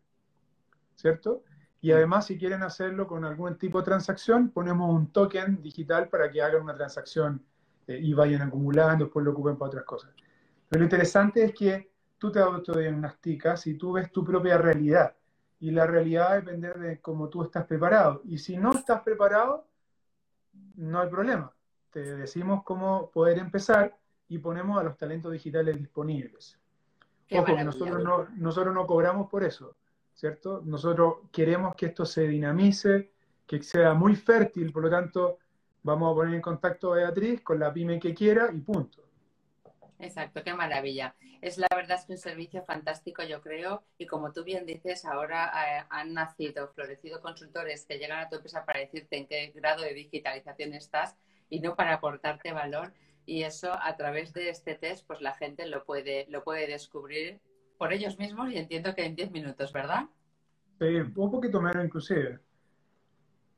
¿cierto? 0.95 1.43
Y 1.81 1.91
además, 1.91 2.27
si 2.27 2.39
quieren 2.39 2.63
hacerlo 2.63 3.09
con 3.09 3.25
algún 3.25 3.59
tipo 3.59 3.81
de 3.81 3.87
transacción, 3.87 4.51
ponemos 4.51 4.89
un 4.89 5.11
token 5.11 5.61
digital 5.61 6.09
para 6.09 6.31
que 6.31 6.41
hagan 6.41 6.63
una 6.63 6.77
transacción 6.77 7.45
eh, 7.89 7.99
y 8.01 8.15
vayan 8.15 8.43
acumulando, 8.43 9.07
después 9.07 9.25
lo 9.25 9.33
ocupen 9.33 9.57
para 9.57 9.71
otras 9.71 9.85
cosas. 9.85 10.13
Pero 10.69 10.79
lo 10.79 10.85
interesante 10.85 11.43
es 11.43 11.55
que 11.55 11.91
tú 12.19 12.31
te 12.31 12.39
autodiagnosticas 12.39 13.67
y 13.67 13.75
tú 13.75 13.95
ves 13.95 14.13
tu 14.13 14.25
propia 14.25 14.57
realidad. 14.57 15.13
Y 15.59 15.73
la 15.73 15.89
realidad 15.89 16.37
depender 16.37 16.79
de 16.79 17.01
cómo 17.01 17.29
tú 17.31 17.43
estás 17.43 17.65
preparado. 17.65 18.23
Y 18.27 18.39
si 18.39 18.57
no 18.59 18.71
estás 18.75 19.03
preparado, 19.03 19.67
no 20.77 21.01
hay 21.01 21.09
problema. 21.09 21.53
Te 21.91 22.15
decimos 22.15 22.63
cómo 22.63 23.11
poder 23.11 23.39
empezar 23.39 23.99
y 24.29 24.39
ponemos 24.39 24.79
a 24.81 24.83
los 24.83 24.97
talentos 24.97 25.33
digitales 25.33 25.79
disponibles. 25.79 26.59
Ojo, 27.31 27.65
nosotros 27.65 28.03
no, 28.03 28.29
nosotros 28.37 28.75
no 28.75 28.87
cobramos 28.87 29.29
por 29.31 29.45
eso. 29.45 29.77
¿cierto? 30.15 30.63
Nosotros 30.65 31.17
queremos 31.33 31.75
que 31.75 31.87
esto 31.87 32.07
se 32.07 32.23
dinamice, 32.23 33.11
que 33.47 33.63
sea 33.63 33.95
muy 33.95 34.17
fértil, 34.17 34.73
por 34.73 34.85
lo 34.85 34.91
tanto, 34.91 35.39
vamos 35.83 36.13
a 36.13 36.15
poner 36.15 36.35
en 36.35 36.41
contacto 36.41 36.93
a 36.93 36.97
Beatriz 36.97 37.43
con 37.43 37.59
la 37.59 37.73
pyme 37.73 37.99
que 37.99 38.15
quiera 38.15 38.51
y 38.53 38.61
punto. 38.61 39.03
Exacto, 39.99 40.43
qué 40.43 40.55
maravilla. 40.55 41.15
Es 41.41 41.59
la 41.59 41.69
verdad 41.75 41.99
es 41.99 42.07
que 42.07 42.13
un 42.13 42.19
servicio 42.19 42.65
fantástico, 42.65 43.23
yo 43.23 43.41
creo, 43.41 43.83
y 43.99 44.07
como 44.07 44.33
tú 44.33 44.45
bien 44.45 44.67
dices, 44.67 45.05
ahora 45.05 45.53
eh, 45.55 45.85
han 45.91 46.15
nacido, 46.15 46.69
florecido 46.69 47.21
consultores 47.21 47.85
que 47.85 47.99
llegan 47.99 48.21
a 48.21 48.29
tu 48.29 48.37
empresa 48.37 48.65
para 48.65 48.81
decirte 48.81 49.19
en 49.19 49.27
qué 49.27 49.53
grado 49.55 49.83
de 49.83 49.95
digitalización 49.95 50.73
estás 50.73 51.17
y 51.51 51.61
no 51.61 51.75
para 51.77 51.95
aportarte 51.95 52.53
valor. 52.53 52.93
Y 53.27 53.43
eso 53.43 53.73
a 53.73 53.97
través 53.97 54.33
de 54.33 54.51
este 54.51 54.75
test, 54.75 55.07
pues 55.07 55.21
la 55.21 55.35
gente 55.35 55.67
lo 55.67 55.85
puede, 55.85 56.27
lo 56.29 56.45
puede 56.45 56.67
descubrir 56.67 57.41
por 57.79 57.93
ellos 57.93 58.19
mismos 58.19 58.53
y 58.53 58.59
entiendo 58.59 58.95
que 58.95 59.05
en 59.05 59.17
10 59.17 59.31
minutos, 59.31 59.73
¿verdad? 59.73 60.05
Sí, 60.79 60.87
un 60.87 61.31
poquito 61.31 61.61
menos 61.61 61.85
inclusive. 61.85 62.41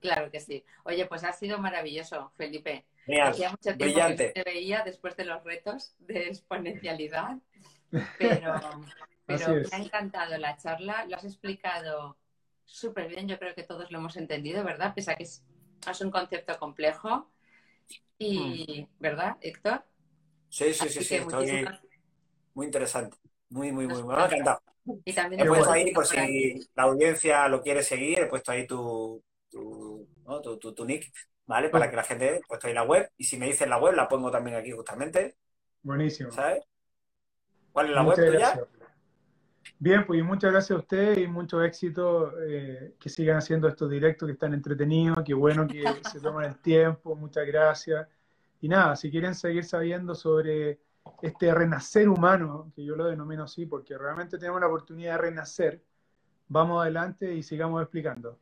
Claro 0.01 0.31
que 0.31 0.41
sí. 0.41 0.64
Oye, 0.85 1.07
pues 1.07 1.25
ha 1.25 1.33
sido 1.33 1.59
maravilloso, 1.59 2.31
Felipe. 2.37 2.85
Hacía 3.23 3.51
mucho 3.51 3.77
tiempo 3.77 3.85
brillante. 3.85 4.33
que 4.33 4.43
te 4.43 4.51
veía 4.51 4.83
después 4.85 5.17
de 5.17 5.25
los 5.25 5.43
retos 5.45 5.95
de 6.01 6.29
exponencialidad, 6.29 7.39
pero, 8.19 8.55
pero 9.27 9.55
me 9.55 9.69
ha 9.73 9.79
encantado 9.79 10.37
la 10.39 10.57
charla, 10.57 11.07
lo 11.07 11.17
has 11.17 11.25
explicado 11.25 12.17
súper 12.67 13.09
bien, 13.09 13.29
yo 13.29 13.39
creo 13.39 13.55
que 13.55 13.62
todos 13.62 13.91
lo 13.91 13.99
hemos 13.99 14.17
entendido, 14.17 14.64
¿verdad? 14.64 14.93
Pese 14.95 15.12
a 15.12 15.17
que 15.17 15.23
es, 15.23 15.43
un 16.01 16.11
concepto 16.11 16.59
complejo. 16.59 17.31
Y, 18.18 18.82
hmm. 18.82 18.87
¿verdad, 18.99 19.37
Héctor? 19.41 19.84
Sí, 20.49 20.72
sí, 20.72 20.89
sí, 20.89 21.05
sí, 21.05 21.20
muy 22.55 22.66
interesante. 22.66 23.16
Muy, 23.51 23.70
muy, 23.70 23.87
muy, 23.87 24.03
me 24.03 24.14
ha 24.14 24.24
encantado. 24.24 24.62
Y 25.05 25.12
también 25.12 25.43
he 25.43 25.47
puesto 25.47 25.70
ahí, 25.70 25.93
por 25.93 26.07
si 26.07 26.68
la 26.74 26.84
audiencia 26.84 27.49
lo 27.49 27.61
quiere 27.61 27.82
seguir, 27.82 28.20
he 28.20 28.26
puesto 28.26 28.53
ahí 28.53 28.66
tu, 28.66 29.22
tu, 29.51 30.09
tu, 30.43 30.74
tu, 30.74 30.84
nick, 30.84 31.12
¿vale? 31.45 31.68
Para 31.68 31.91
que 31.91 31.97
la 31.97 32.05
gente, 32.05 32.37
he 32.37 32.41
puesto 32.41 32.66
ahí 32.66 32.72
la 32.72 32.84
web. 32.84 33.11
Y 33.16 33.24
si 33.24 33.37
me 33.37 33.47
dicen 33.47 33.68
la 33.68 33.78
web, 33.78 33.95
la 33.95 34.09
pongo 34.09 34.30
también 34.30 34.57
aquí 34.57 34.70
justamente. 34.70 35.37
Buenísimo. 35.82 36.30
¿Sabes? 36.30 36.64
¿Cuál 37.72 37.91
es 37.91 37.95
la 37.95 38.03
web 38.03 38.16
tuya? 38.16 38.61
Bien, 39.79 40.07
pues 40.07 40.23
muchas 40.25 40.53
gracias 40.53 40.77
a 40.77 40.81
ustedes 40.81 41.19
y 41.19 41.27
mucho 41.27 41.62
éxito. 41.62 42.33
Eh, 42.41 42.95
que 42.99 43.09
sigan 43.09 43.37
haciendo 43.37 43.69
estos 43.69 43.91
directos 43.91 44.27
que 44.27 44.33
están 44.33 44.55
entretenidos. 44.55 45.19
Qué 45.25 45.35
bueno 45.35 45.67
que 45.67 45.83
se 46.12 46.21
toman 46.21 46.45
el 46.45 46.59
tiempo. 46.59 47.14
Muchas 47.14 47.47
gracias. 47.47 48.07
Y 48.61 48.69
nada, 48.69 48.97
si 48.97 49.11
quieren 49.11 49.35
seguir 49.35 49.64
sabiendo 49.64 50.14
sobre 50.14 50.81
este 51.23 51.55
renacer 51.55 52.09
humano, 52.09 52.73
que 52.75 52.85
yo 52.85 52.97
lo 52.97 53.07
denomino 53.07 53.45
así, 53.45 53.67
porque 53.67 53.97
realmente 53.97 54.39
tenemos 54.39 54.61
la 54.61 54.67
oportunidad 54.67 55.12
de 55.12 55.19
renacer, 55.19 55.83
vamos 56.49 56.83
adelante 56.83 57.33
y 57.35 57.43
sigamos 57.43 57.83
explicando. 57.83 58.39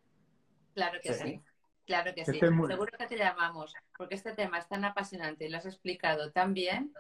Claro 0.75 0.99
que 1.03 1.13
sí. 1.13 1.43
Claro 1.87 2.15
que 2.15 2.25
sí. 2.25 2.39
Seguro 2.39 2.93
que 2.99 3.07
te 3.07 3.19
llamamos, 3.19 3.75
porque 3.99 4.15
este 4.15 4.33
tema 4.33 4.59
es 4.59 4.69
tan 4.69 4.85
apasionante 4.85 5.45
y 5.45 5.51
lo 5.51 5.59
has 5.59 5.67
explicado 5.67 6.33
tan 6.33 6.55
bien 6.55 6.93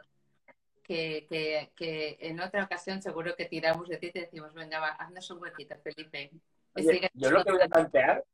que, 0.84 1.26
que, 1.74 2.16
en 2.20 2.40
otra 2.40 2.64
ocasión 2.64 3.02
seguro 3.02 3.34
que 3.36 3.46
tiramos 3.46 3.88
de 3.88 3.96
ti 3.96 4.06
y 4.08 4.12
te 4.12 4.20
decimos, 4.20 4.54
venga, 4.54 4.78
va, 4.78 4.88
haznos 4.90 5.30
un 5.30 5.42
huequito, 5.42 5.74
Felipe. 5.82 6.30
yo 7.14 7.30
lo 7.30 7.44
que 7.44 7.52
voy 7.52 7.62
a 7.62 7.68
plantear 7.68 8.24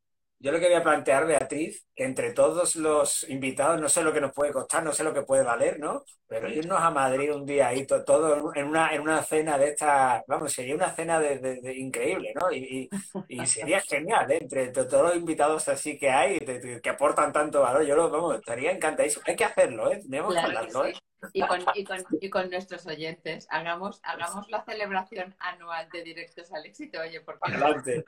yo 0.42 0.52
lo 0.52 0.58
quería 0.58 0.82
plantear, 0.82 1.26
Beatriz, 1.26 1.86
que 1.94 2.04
entre 2.04 2.32
todos 2.32 2.74
los 2.74 3.28
invitados, 3.28 3.78
no 3.78 3.90
sé 3.90 4.02
lo 4.02 4.10
que 4.10 4.22
nos 4.22 4.32
puede 4.32 4.52
costar, 4.52 4.82
no 4.82 4.90
sé 4.90 5.04
lo 5.04 5.12
que 5.12 5.20
puede 5.20 5.42
valer, 5.42 5.78
¿no? 5.78 6.02
Pero 6.26 6.48
irnos 6.48 6.80
a 6.80 6.90
Madrid 6.90 7.34
un 7.34 7.44
día 7.44 7.68
ahí, 7.68 7.86
todo 7.86 8.54
en 8.54 8.66
una, 8.66 8.94
en 8.94 9.02
una 9.02 9.22
cena 9.22 9.58
de 9.58 9.68
esta, 9.68 10.24
vamos, 10.26 10.50
sería 10.50 10.74
una 10.74 10.94
cena 10.94 11.20
de, 11.20 11.60
increíble, 11.76 12.32
¿no? 12.40 12.50
Y, 12.50 12.88
sería 13.44 13.82
genial, 13.82 14.30
¿eh? 14.30 14.38
Entre 14.40 14.68
todos 14.68 15.08
los 15.08 15.16
invitados 15.16 15.68
así 15.68 15.98
que 15.98 16.08
hay, 16.08 16.38
que 16.38 16.88
aportan 16.88 17.34
tanto 17.34 17.60
valor, 17.60 17.84
yo 17.84 17.94
lo, 17.94 18.08
vamos, 18.08 18.36
estaría 18.36 18.72
encantadísimo. 18.72 19.22
Hay 19.26 19.36
que 19.36 19.44
hacerlo, 19.44 19.92
¿eh? 19.92 20.00
Tenemos 20.00 20.32
que 20.32 20.40
hablarlo, 20.40 20.86
¿eh? 20.86 20.94
Y 21.32 21.46
con, 21.46 21.60
y, 21.74 21.84
con, 21.84 21.98
y 22.20 22.30
con, 22.30 22.50
nuestros 22.50 22.86
oyentes, 22.86 23.46
hagamos, 23.50 24.00
hagamos 24.02 24.48
la 24.48 24.64
celebración 24.64 25.34
anual 25.38 25.88
de 25.90 26.02
Directos 26.02 26.52
al 26.52 26.64
Éxito, 26.66 27.00
oye, 27.00 27.20
porque... 27.20 27.52
Adelante, 27.52 28.04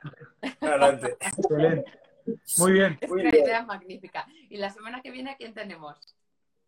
adelante. 0.60 1.16
Excelente. 1.20 1.92
Muy 2.58 2.72
bien. 2.72 2.98
Es 3.00 3.10
una 3.10 3.28
idea 3.28 3.62
magnífica. 3.62 4.26
¿Y 4.48 4.56
la 4.56 4.70
semana 4.70 5.00
que 5.02 5.10
viene 5.10 5.36
quién 5.38 5.54
tenemos? 5.54 5.98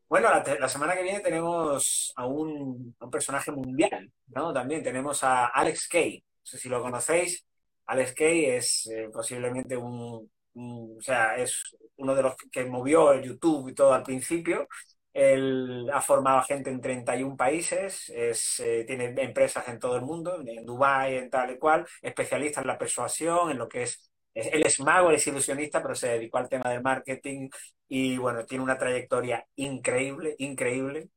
Bueno, 0.08 0.28
la, 0.30 0.68
semana 0.68 0.94
que 0.94 1.02
viene 1.02 1.20
tenemos 1.20 2.12
a 2.16 2.26
un, 2.26 2.94
personaje 3.10 3.50
mundial, 3.50 4.12
¿no? 4.28 4.52
También 4.52 4.82
tenemos 4.82 5.24
a 5.24 5.46
Alex 5.46 5.88
Kay. 5.88 6.18
No 6.18 6.46
sé 6.46 6.58
si 6.58 6.68
lo 6.68 6.82
conocéis. 6.82 7.44
Alex 7.86 8.14
Kay 8.14 8.44
es 8.46 8.86
eh, 8.86 9.08
posiblemente 9.12 9.76
un, 9.76 10.30
o 10.54 11.00
sea, 11.00 11.36
es 11.36 11.76
uno 11.96 12.14
de 12.14 12.22
los 12.22 12.36
que 12.50 12.64
movió 12.64 13.12
el 13.12 13.22
YouTube 13.22 13.70
y 13.70 13.74
todo 13.74 13.92
al 13.92 14.02
principio. 14.02 14.68
Él 15.14 15.88
ha 15.92 16.02
formado 16.02 16.42
gente 16.42 16.70
en 16.70 16.80
31 16.80 17.36
países, 17.36 18.10
es, 18.10 18.60
eh, 18.60 18.84
tiene 18.86 19.14
empresas 19.16 19.66
en 19.68 19.78
todo 19.78 19.96
el 19.96 20.02
mundo, 20.02 20.42
en 20.44 20.66
Dubái, 20.66 21.16
en 21.16 21.30
tal 21.30 21.52
y 21.52 21.58
cual, 21.58 21.86
especialista 22.02 22.60
en 22.60 22.66
la 22.66 22.78
persuasión, 22.78 23.50
en 23.50 23.58
lo 23.58 23.68
que 23.68 23.84
es 23.84 24.10
él 24.34 24.66
es 24.66 24.80
mago, 24.80 25.12
es 25.12 25.26
ilusionista, 25.28 25.80
pero 25.80 25.94
se 25.94 26.08
dedicó 26.08 26.38
al 26.38 26.48
tema 26.48 26.70
del 26.70 26.82
marketing 26.82 27.48
y 27.88 28.18
bueno, 28.18 28.44
tiene 28.44 28.64
una 28.64 28.76
trayectoria 28.76 29.46
increíble, 29.56 30.34
increíble. 30.38 31.10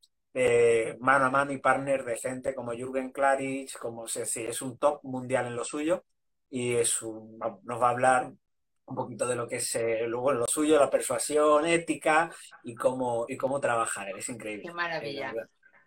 mano 1.00 1.26
a 1.26 1.30
mano 1.32 1.52
y 1.52 1.58
partner 1.58 2.04
de 2.06 2.18
gente 2.18 2.54
como 2.54 2.74
Jürgen 2.74 3.12
Klarich, 3.12 3.78
como 3.80 4.08
si 4.08 4.22
es 4.22 4.62
un 4.62 4.78
top 4.78 5.04
mundial 5.04 5.48
en 5.48 5.56
lo 5.56 5.64
suyo 5.64 6.06
y 6.50 6.76
es 6.76 7.02
nos 7.02 7.82
va 7.82 7.88
a 7.88 7.91
hablar 7.91 8.32
un 8.88 8.96
poquito 8.96 9.28
de 9.28 9.36
lo 9.36 9.48
que 9.48 9.58
es 9.58 9.76
eh, 9.76 10.06
luego 10.08 10.32
lo 10.32 10.48
suyo, 10.48 10.80
la 10.80 10.90
persuasión, 10.90 11.66
ética 11.66 12.32
y 12.64 12.74
cómo, 12.74 13.26
y 13.28 13.38
cómo 13.38 13.60
trabajar. 13.60 14.10
Es 14.18 14.30
increíble. 14.30 14.64
Qué 14.64 14.74
maravilla. 14.74 15.34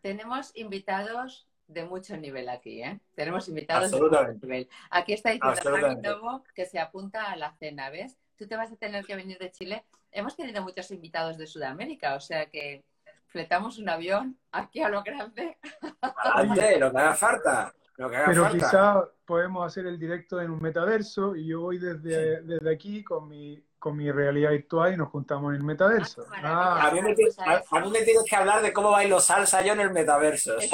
Tenemos 0.02 0.52
invitados 0.54 1.48
de 1.66 1.84
mucho 1.84 2.16
nivel 2.16 2.48
aquí, 2.48 2.82
¿eh? 2.82 3.00
Tenemos 3.14 3.48
invitados 3.48 3.90
de 3.90 4.00
mucho 4.00 4.32
nivel. 4.42 4.68
Aquí 4.90 5.14
está 5.14 5.30
diciendo 5.30 6.44
que 6.54 6.66
se 6.66 6.78
apunta 6.78 7.30
a 7.30 7.36
la 7.36 7.52
cena, 7.58 7.90
¿ves? 7.90 8.18
Tú 8.36 8.46
te 8.46 8.56
vas 8.56 8.70
a 8.72 8.76
tener 8.76 9.04
que 9.04 9.16
venir 9.16 9.38
de 9.38 9.50
Chile. 9.50 9.84
Hemos 10.12 10.36
tenido 10.36 10.62
muchos 10.62 10.90
invitados 10.90 11.38
de 11.38 11.46
Sudamérica, 11.46 12.14
o 12.14 12.20
sea 12.20 12.46
que 12.46 12.84
fletamos 13.28 13.78
un 13.78 13.88
avión 13.88 14.38
aquí 14.52 14.82
a 14.82 14.88
lo 14.88 15.02
grande. 15.02 15.56
Adelante, 16.00 16.78
lo 16.78 16.90
que 16.90 16.98
haga 16.98 17.14
falta. 17.14 17.74
Lo 18.00 18.08
que 18.08 18.16
haga 18.16 18.26
Pero 18.28 18.42
falta. 18.44 18.56
quizá 18.66 19.04
podemos 19.26 19.66
hacer 19.66 19.84
el 19.86 19.98
directo 19.98 20.40
en 20.40 20.50
un 20.50 20.62
metaverso 20.62 21.36
y 21.36 21.46
yo 21.48 21.60
voy 21.60 21.76
desde, 21.78 22.40
desde 22.40 22.72
aquí 22.72 23.04
con 23.04 23.28
mi, 23.28 23.62
con 23.78 23.94
mi 23.94 24.10
realidad 24.10 24.52
virtual 24.52 24.94
y 24.94 24.96
nos 24.96 25.10
juntamos 25.10 25.50
en 25.50 25.56
el 25.56 25.64
metaverso. 25.64 26.24
Ah. 26.36 26.78
Ah, 26.82 26.88
A 26.88 26.90
mí, 26.92 27.02
me, 27.02 27.14
tienes- 27.14 27.38
a, 27.38 27.62
a 27.70 27.80
mí 27.80 27.90
me 27.90 28.00
tienes 28.00 28.24
que 28.24 28.34
hablar 28.36 28.62
de 28.62 28.72
cómo 28.72 28.90
bailo 28.90 29.20
salsa 29.20 29.60
yo 29.62 29.74
en 29.74 29.80
el 29.80 29.90
metaverso. 29.90 30.56
Te 30.58 30.66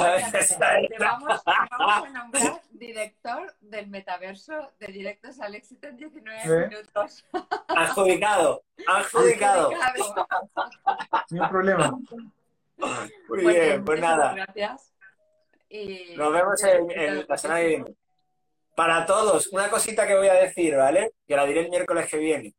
vamos, 0.99 1.43
te 1.43 1.51
vamos 1.77 2.05
a 2.05 2.09
nombrar 2.13 2.61
director 2.71 3.53
del 3.59 3.87
metaverso 3.87 4.71
de 4.79 4.87
Directos 4.87 5.41
al 5.41 5.55
Éxito 5.55 5.87
en 5.89 5.97
19 5.97 6.39
¿Eh? 6.45 6.67
minutos. 6.69 7.25
Adjudicado, 7.67 8.63
adjudicado. 8.87 9.69
Adjudicado. 9.83 10.27
ni 11.29 11.39
un 11.41 11.49
problema. 11.49 11.91
Muy 13.27 13.45
bien, 13.47 13.83
pues 13.83 13.99
nada. 13.99 14.33
Gracias. 14.33 14.86
Y- 15.69 16.15
Nos 16.15 16.31
vemos 16.33 16.63
en, 16.63 16.91
en 16.91 17.25
la 17.27 17.37
semana 17.37 17.59
que 17.61 17.67
viene. 17.67 17.95
Para 18.75 19.05
todos, 19.05 19.47
una 19.47 19.69
cosita 19.69 20.05
que 20.07 20.15
voy 20.15 20.27
a 20.27 20.35
decir, 20.35 20.75
¿vale? 20.75 21.13
Que 21.27 21.35
la 21.35 21.45
diré 21.45 21.61
el 21.61 21.69
miércoles 21.69 22.07
que 22.09 22.17
viene. 22.17 22.53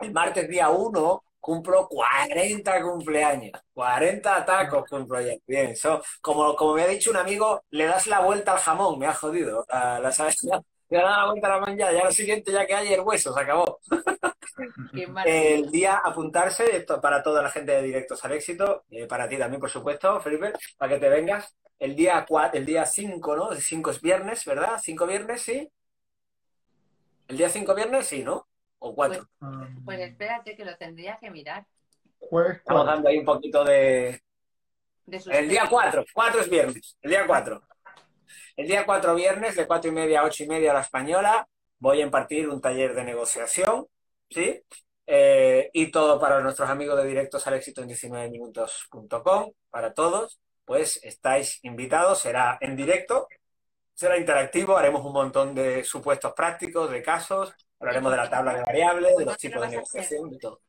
El 0.00 0.12
martes 0.12 0.48
día 0.48 0.68
1 0.68 1.24
cumplo 1.40 1.88
40 1.88 2.82
cumpleaños. 2.82 3.52
40 3.72 4.44
tacos 4.44 4.84
cumplo 4.90 5.20
ya. 5.20 5.34
Bien, 5.46 5.74
so, 5.76 6.02
como, 6.20 6.54
como 6.56 6.74
me 6.74 6.82
ha 6.82 6.86
dicho 6.88 7.10
un 7.10 7.16
amigo, 7.16 7.62
le 7.70 7.86
das 7.86 8.06
la 8.06 8.20
vuelta 8.20 8.52
al 8.52 8.58
jamón, 8.58 8.98
me 8.98 9.06
ha 9.06 9.14
jodido. 9.14 9.64
Ah, 9.70 9.98
la 10.02 10.12
sabes, 10.12 10.42
le 10.90 10.98
das 10.98 11.04
la 11.16 11.26
vuelta 11.30 11.46
a 11.46 11.50
la 11.50 11.60
manilla, 11.60 11.92
ya 11.92 12.04
lo 12.04 12.12
siguiente 12.12 12.52
ya 12.52 12.66
que 12.66 12.74
hay 12.74 12.92
el 12.92 13.00
hueso, 13.00 13.32
se 13.32 13.40
acabó. 13.40 13.80
El 15.24 15.70
día 15.70 15.98
apuntarse, 15.98 16.76
esto 16.76 17.00
para 17.00 17.22
toda 17.22 17.42
la 17.42 17.50
gente 17.50 17.72
de 17.72 17.82
Directos 17.82 18.24
al 18.24 18.32
Éxito, 18.32 18.84
eh, 18.90 19.06
para 19.06 19.28
ti 19.28 19.36
también, 19.36 19.60
por 19.60 19.70
supuesto, 19.70 20.20
Felipe, 20.20 20.52
para 20.78 20.94
que 20.94 21.00
te 21.00 21.08
vengas. 21.08 21.54
El 21.78 21.94
día 21.94 22.24
4, 22.26 22.58
el 22.58 22.64
día 22.64 22.86
5, 22.86 23.36
¿no? 23.36 23.52
El 23.52 23.60
5 23.60 23.90
es 23.90 24.00
viernes, 24.00 24.44
¿verdad? 24.46 24.80
¿5 24.80 25.06
viernes, 25.06 25.42
sí? 25.42 25.70
¿El 27.28 27.36
día 27.36 27.50
5 27.50 27.74
viernes, 27.74 28.06
sí, 28.06 28.24
no? 28.24 28.48
¿O 28.78 28.94
4? 28.94 29.28
Ah, 29.40 29.68
Pues 29.84 30.00
espérate 30.00 30.56
que 30.56 30.64
lo 30.64 30.76
tendría 30.76 31.18
que 31.18 31.30
mirar. 31.30 31.66
Jueves 32.18 32.58
Estamos 32.58 32.82
4. 32.82 32.94
dando 32.94 33.08
ahí 33.08 33.18
un 33.18 33.24
poquito 33.24 33.64
de... 33.64 34.22
De 35.04 35.22
El 35.30 35.48
día 35.48 35.66
4, 35.68 36.04
4 36.12 36.40
es 36.40 36.50
viernes, 36.50 36.96
el 37.02 37.10
día 37.10 37.26
4. 37.26 37.62
El 38.56 38.66
día 38.66 38.86
4 38.86 39.14
viernes, 39.14 39.54
de 39.54 39.66
4 39.66 39.90
y 39.90 39.94
media 39.94 40.20
a 40.20 40.24
8 40.24 40.44
y 40.44 40.48
media 40.48 40.70
a 40.70 40.74
la 40.74 40.80
española, 40.80 41.46
voy 41.78 42.00
a 42.00 42.04
impartir 42.04 42.48
un 42.48 42.60
taller 42.60 42.94
de 42.94 43.04
negociación, 43.04 43.86
¿sí? 44.30 44.62
Eh, 45.06 45.70
y 45.72 45.90
todo 45.90 46.20
para 46.20 46.40
nuestros 46.40 46.68
amigos 46.68 46.96
de 46.96 47.06
Directos 47.06 47.46
al 47.46 47.54
Éxito 47.54 47.82
en 47.82 47.88
19minutos.com, 47.88 49.52
para 49.70 49.94
todos, 49.94 50.40
pues 50.64 50.98
estáis 51.02 51.60
invitados, 51.62 52.20
será 52.20 52.58
en 52.60 52.76
directo, 52.76 53.28
será 53.94 54.18
interactivo, 54.18 54.76
haremos 54.76 55.04
un 55.04 55.12
montón 55.12 55.54
de 55.54 55.84
supuestos 55.84 56.32
prácticos, 56.34 56.90
de 56.90 57.02
casos, 57.02 57.54
hablaremos 57.78 58.10
de 58.10 58.16
la 58.16 58.28
tabla 58.28 58.54
de 58.54 58.62
variables, 58.62 59.16
de 59.16 59.24
los 59.24 59.38
tipos 59.38 59.62
de 59.62 59.68
negociación, 59.68 60.30
de 60.30 60.38
todo. 60.38 60.60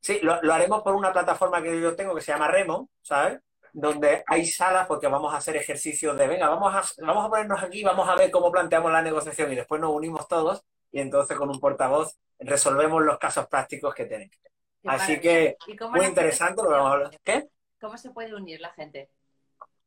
Sí, 0.00 0.20
lo, 0.22 0.40
lo 0.40 0.54
haremos 0.54 0.82
por 0.82 0.94
una 0.94 1.12
plataforma 1.12 1.60
que 1.60 1.80
yo 1.80 1.96
tengo 1.96 2.14
que 2.14 2.20
se 2.22 2.32
llama 2.32 2.48
Remo, 2.48 2.88
¿sabes? 3.02 3.40
donde 3.72 4.24
hay 4.26 4.46
salas 4.46 4.86
porque 4.86 5.08
vamos 5.08 5.32
a 5.32 5.38
hacer 5.38 5.56
ejercicios 5.56 6.16
de, 6.16 6.26
venga, 6.26 6.48
vamos 6.48 6.74
a, 6.74 7.04
vamos 7.04 7.26
a 7.26 7.28
ponernos 7.28 7.62
aquí, 7.62 7.82
vamos 7.82 8.08
a 8.08 8.14
ver 8.14 8.30
cómo 8.30 8.50
planteamos 8.50 8.90
la 8.90 9.02
negociación 9.02 9.52
y 9.52 9.56
después 9.56 9.80
nos 9.80 9.92
unimos 9.92 10.26
todos 10.26 10.64
y 10.90 11.00
entonces 11.00 11.36
con 11.36 11.50
un 11.50 11.60
portavoz 11.60 12.16
resolvemos 12.38 13.02
los 13.02 13.18
casos 13.18 13.46
prácticos 13.48 13.94
que 13.94 14.06
tenemos. 14.06 14.36
Así 14.84 15.20
que 15.20 15.56
¿Y 15.66 15.76
cómo 15.76 15.96
muy 15.96 16.06
interesante, 16.06 16.62
lo 16.62 16.70
vamos 16.70 16.90
a 16.90 16.92
hablar. 16.94 17.10
¿Qué? 17.22 17.48
¿Cómo 17.80 17.96
se 17.98 18.10
puede 18.10 18.34
unir 18.34 18.60
la 18.60 18.70
gente? 18.72 19.10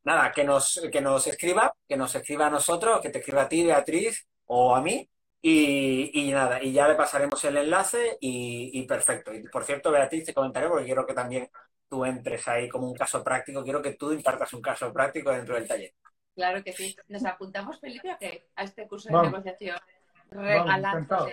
Nada, 0.04 0.32
que 0.32 0.44
nos, 0.44 0.82
que 0.92 1.02
nos 1.02 1.28
escriba, 1.28 1.74
que 1.88 1.96
nos 1.96 2.14
escriba 2.16 2.48
a 2.48 2.50
nosotros, 2.50 3.02
que 3.02 3.10
te 3.10 3.20
escriba 3.20 3.44
a 3.44 3.50
ti, 3.50 3.64
Beatriz, 3.66 4.28
o 4.46 4.76
a 4.76 4.82
mí, 4.82 5.08
y, 5.42 6.12
y 6.28 6.32
nada, 6.32 6.62
y 6.62 6.72
ya 6.72 6.88
le 6.88 6.96
pasaremos 6.96 7.44
el 7.46 7.58
enlace 7.58 8.18
y, 8.20 8.72
y 8.74 8.86
perfecto. 8.88 9.34
Y 9.34 9.44
por 9.48 9.64
cierto, 9.64 9.92
Beatriz, 9.92 10.26
te 10.26 10.34
comentaré 10.34 10.68
porque 10.68 10.86
quiero 10.86 11.06
que 11.06 11.14
también 11.14 11.50
tú 11.88 12.06
entres 12.06 12.48
ahí 12.48 12.70
como 12.70 12.88
un 12.88 12.96
caso 12.96 13.24
práctico, 13.24 13.64
quiero 13.64 13.82
que 13.82 13.94
tú 13.94 14.12
impartas 14.12 14.54
un 14.54 14.62
caso 14.62 14.92
práctico 14.92 15.32
dentro 15.32 15.56
del 15.56 15.68
taller. 15.68 15.94
Claro 16.36 16.64
que 16.64 16.74
sí. 16.74 16.96
¿Nos 17.08 17.26
apuntamos, 17.26 17.80
Felipe, 17.80 18.12
o 18.12 18.18
qué? 18.18 18.48
A 18.56 18.64
este 18.64 18.88
curso 18.88 19.10
de 19.10 19.16
Vamos. 19.16 19.32
negociación. 19.32 19.78
Regalando. 20.32 21.28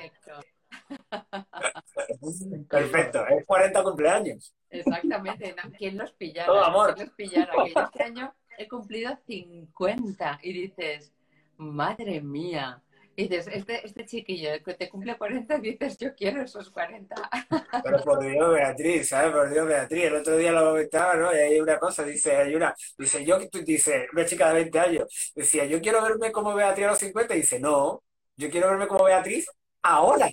Perfecto, 2.68 3.26
es 3.26 3.44
40 3.46 3.82
cumpleaños. 3.82 4.54
Exactamente. 4.70 5.54
¿Quién 5.76 5.96
los 5.98 6.12
pillara? 6.12 6.46
Todo 6.46 6.64
amor. 6.64 6.94
¿Quién 6.94 7.06
los 7.06 7.16
pillara? 7.16 7.52
Que 7.64 7.72
yo 7.74 7.80
este 7.80 8.02
año 8.04 8.34
he 8.58 8.68
cumplido 8.68 9.16
50 9.26 10.40
y 10.42 10.52
dices, 10.52 11.12
madre 11.56 12.20
mía. 12.20 12.82
Y 13.16 13.26
dices, 13.26 13.48
este, 13.52 13.84
este 13.84 14.06
chiquillo 14.06 14.50
que 14.64 14.74
te 14.74 14.88
cumple 14.88 15.18
40, 15.18 15.58
dices, 15.58 15.98
yo 15.98 16.14
quiero 16.14 16.40
esos 16.42 16.70
40. 16.70 17.16
Pero 17.82 18.00
por 18.04 18.20
Dios, 18.20 18.54
Beatriz, 18.54 19.08
¿sabes? 19.08 19.32
Por 19.32 19.50
Dios, 19.50 19.66
Beatriz. 19.66 20.04
El 20.04 20.14
otro 20.16 20.36
día 20.36 20.52
lo 20.52 20.66
comentaba, 20.70 21.16
¿no? 21.16 21.34
Y 21.34 21.38
hay 21.38 21.60
una 21.60 21.78
cosa, 21.80 22.04
dice, 22.04 22.36
hay 22.36 22.54
una, 22.54 22.72
dice, 22.96 23.24
yo, 23.24 23.40
tú- 23.48 23.62
dice, 23.64 24.06
una 24.12 24.24
chica 24.24 24.48
de 24.48 24.54
20 24.54 24.78
años, 24.78 25.32
decía, 25.34 25.64
yo 25.64 25.80
quiero 25.80 26.00
verme 26.00 26.30
como 26.30 26.54
Beatriz 26.54 26.86
a 26.86 26.90
los 26.90 26.98
50, 27.00 27.34
y 27.34 27.38
dice, 27.40 27.58
no, 27.58 28.04
yo 28.38 28.50
quiero 28.50 28.68
verme 28.70 28.86
como 28.88 29.04
Beatriz 29.04 29.46
ahora. 29.82 30.30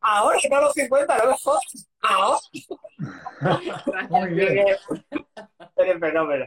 ahora, 0.00 0.38
no 0.50 0.56
a 0.56 0.60
los 0.62 0.72
50, 0.72 1.18
no 1.18 1.30
me 1.30 1.36
jodas. 1.38 1.88
Ahora. 2.00 2.40
Muy 4.10 4.30
bien. 4.30 4.66
Eres 5.76 6.00
fenómeno. 6.00 6.46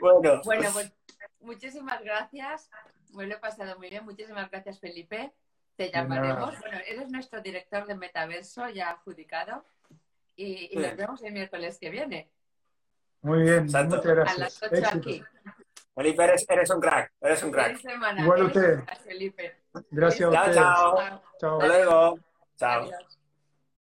Bueno, 0.00 0.40
Bueno, 0.44 0.70
pues 0.72 0.92
muchísimas 1.40 2.02
gracias. 2.02 2.70
Me 3.14 3.26
lo 3.26 3.34
he 3.34 3.38
pasado 3.38 3.76
muy 3.78 3.90
bien. 3.90 4.04
Muchísimas 4.04 4.50
gracias, 4.50 4.78
Felipe. 4.80 5.32
Te 5.76 5.90
llamaremos. 5.90 6.58
Bueno, 6.60 6.78
eres 6.86 7.10
nuestro 7.10 7.40
director 7.40 7.86
de 7.86 7.94
Metaverso, 7.94 8.68
ya 8.68 8.90
adjudicado. 8.90 9.64
Y, 10.36 10.70
y 10.72 10.76
nos 10.76 10.96
vemos 10.96 11.22
el 11.22 11.32
miércoles 11.32 11.78
que 11.78 11.90
viene, 11.90 12.30
Muy 13.20 13.42
bien, 13.42 13.64
muchas 13.64 13.92
a 13.92 14.00
gracias. 14.14 14.38
las 14.38 14.62
8 14.62 14.74
Éxitos. 14.74 14.94
aquí. 14.96 15.24
Felipe, 16.00 16.24
eres, 16.24 16.46
eres 16.48 16.70
un 16.70 16.80
crack, 16.80 17.12
eres 17.20 17.42
un 17.42 17.50
crack. 17.50 17.78
Igual 18.18 18.42
usted. 18.44 18.84
crack, 18.84 19.00
Felipe. 19.02 19.56
Gracias 19.90 20.28
a 20.28 20.32
Chao, 20.32 20.40
ustedes. 20.40 20.56
chao. 20.56 20.96
Chao. 21.38 21.60
Hasta 21.60 21.66
luego. 21.66 22.18
Chao. 22.56 22.82
Adiós. 22.84 23.19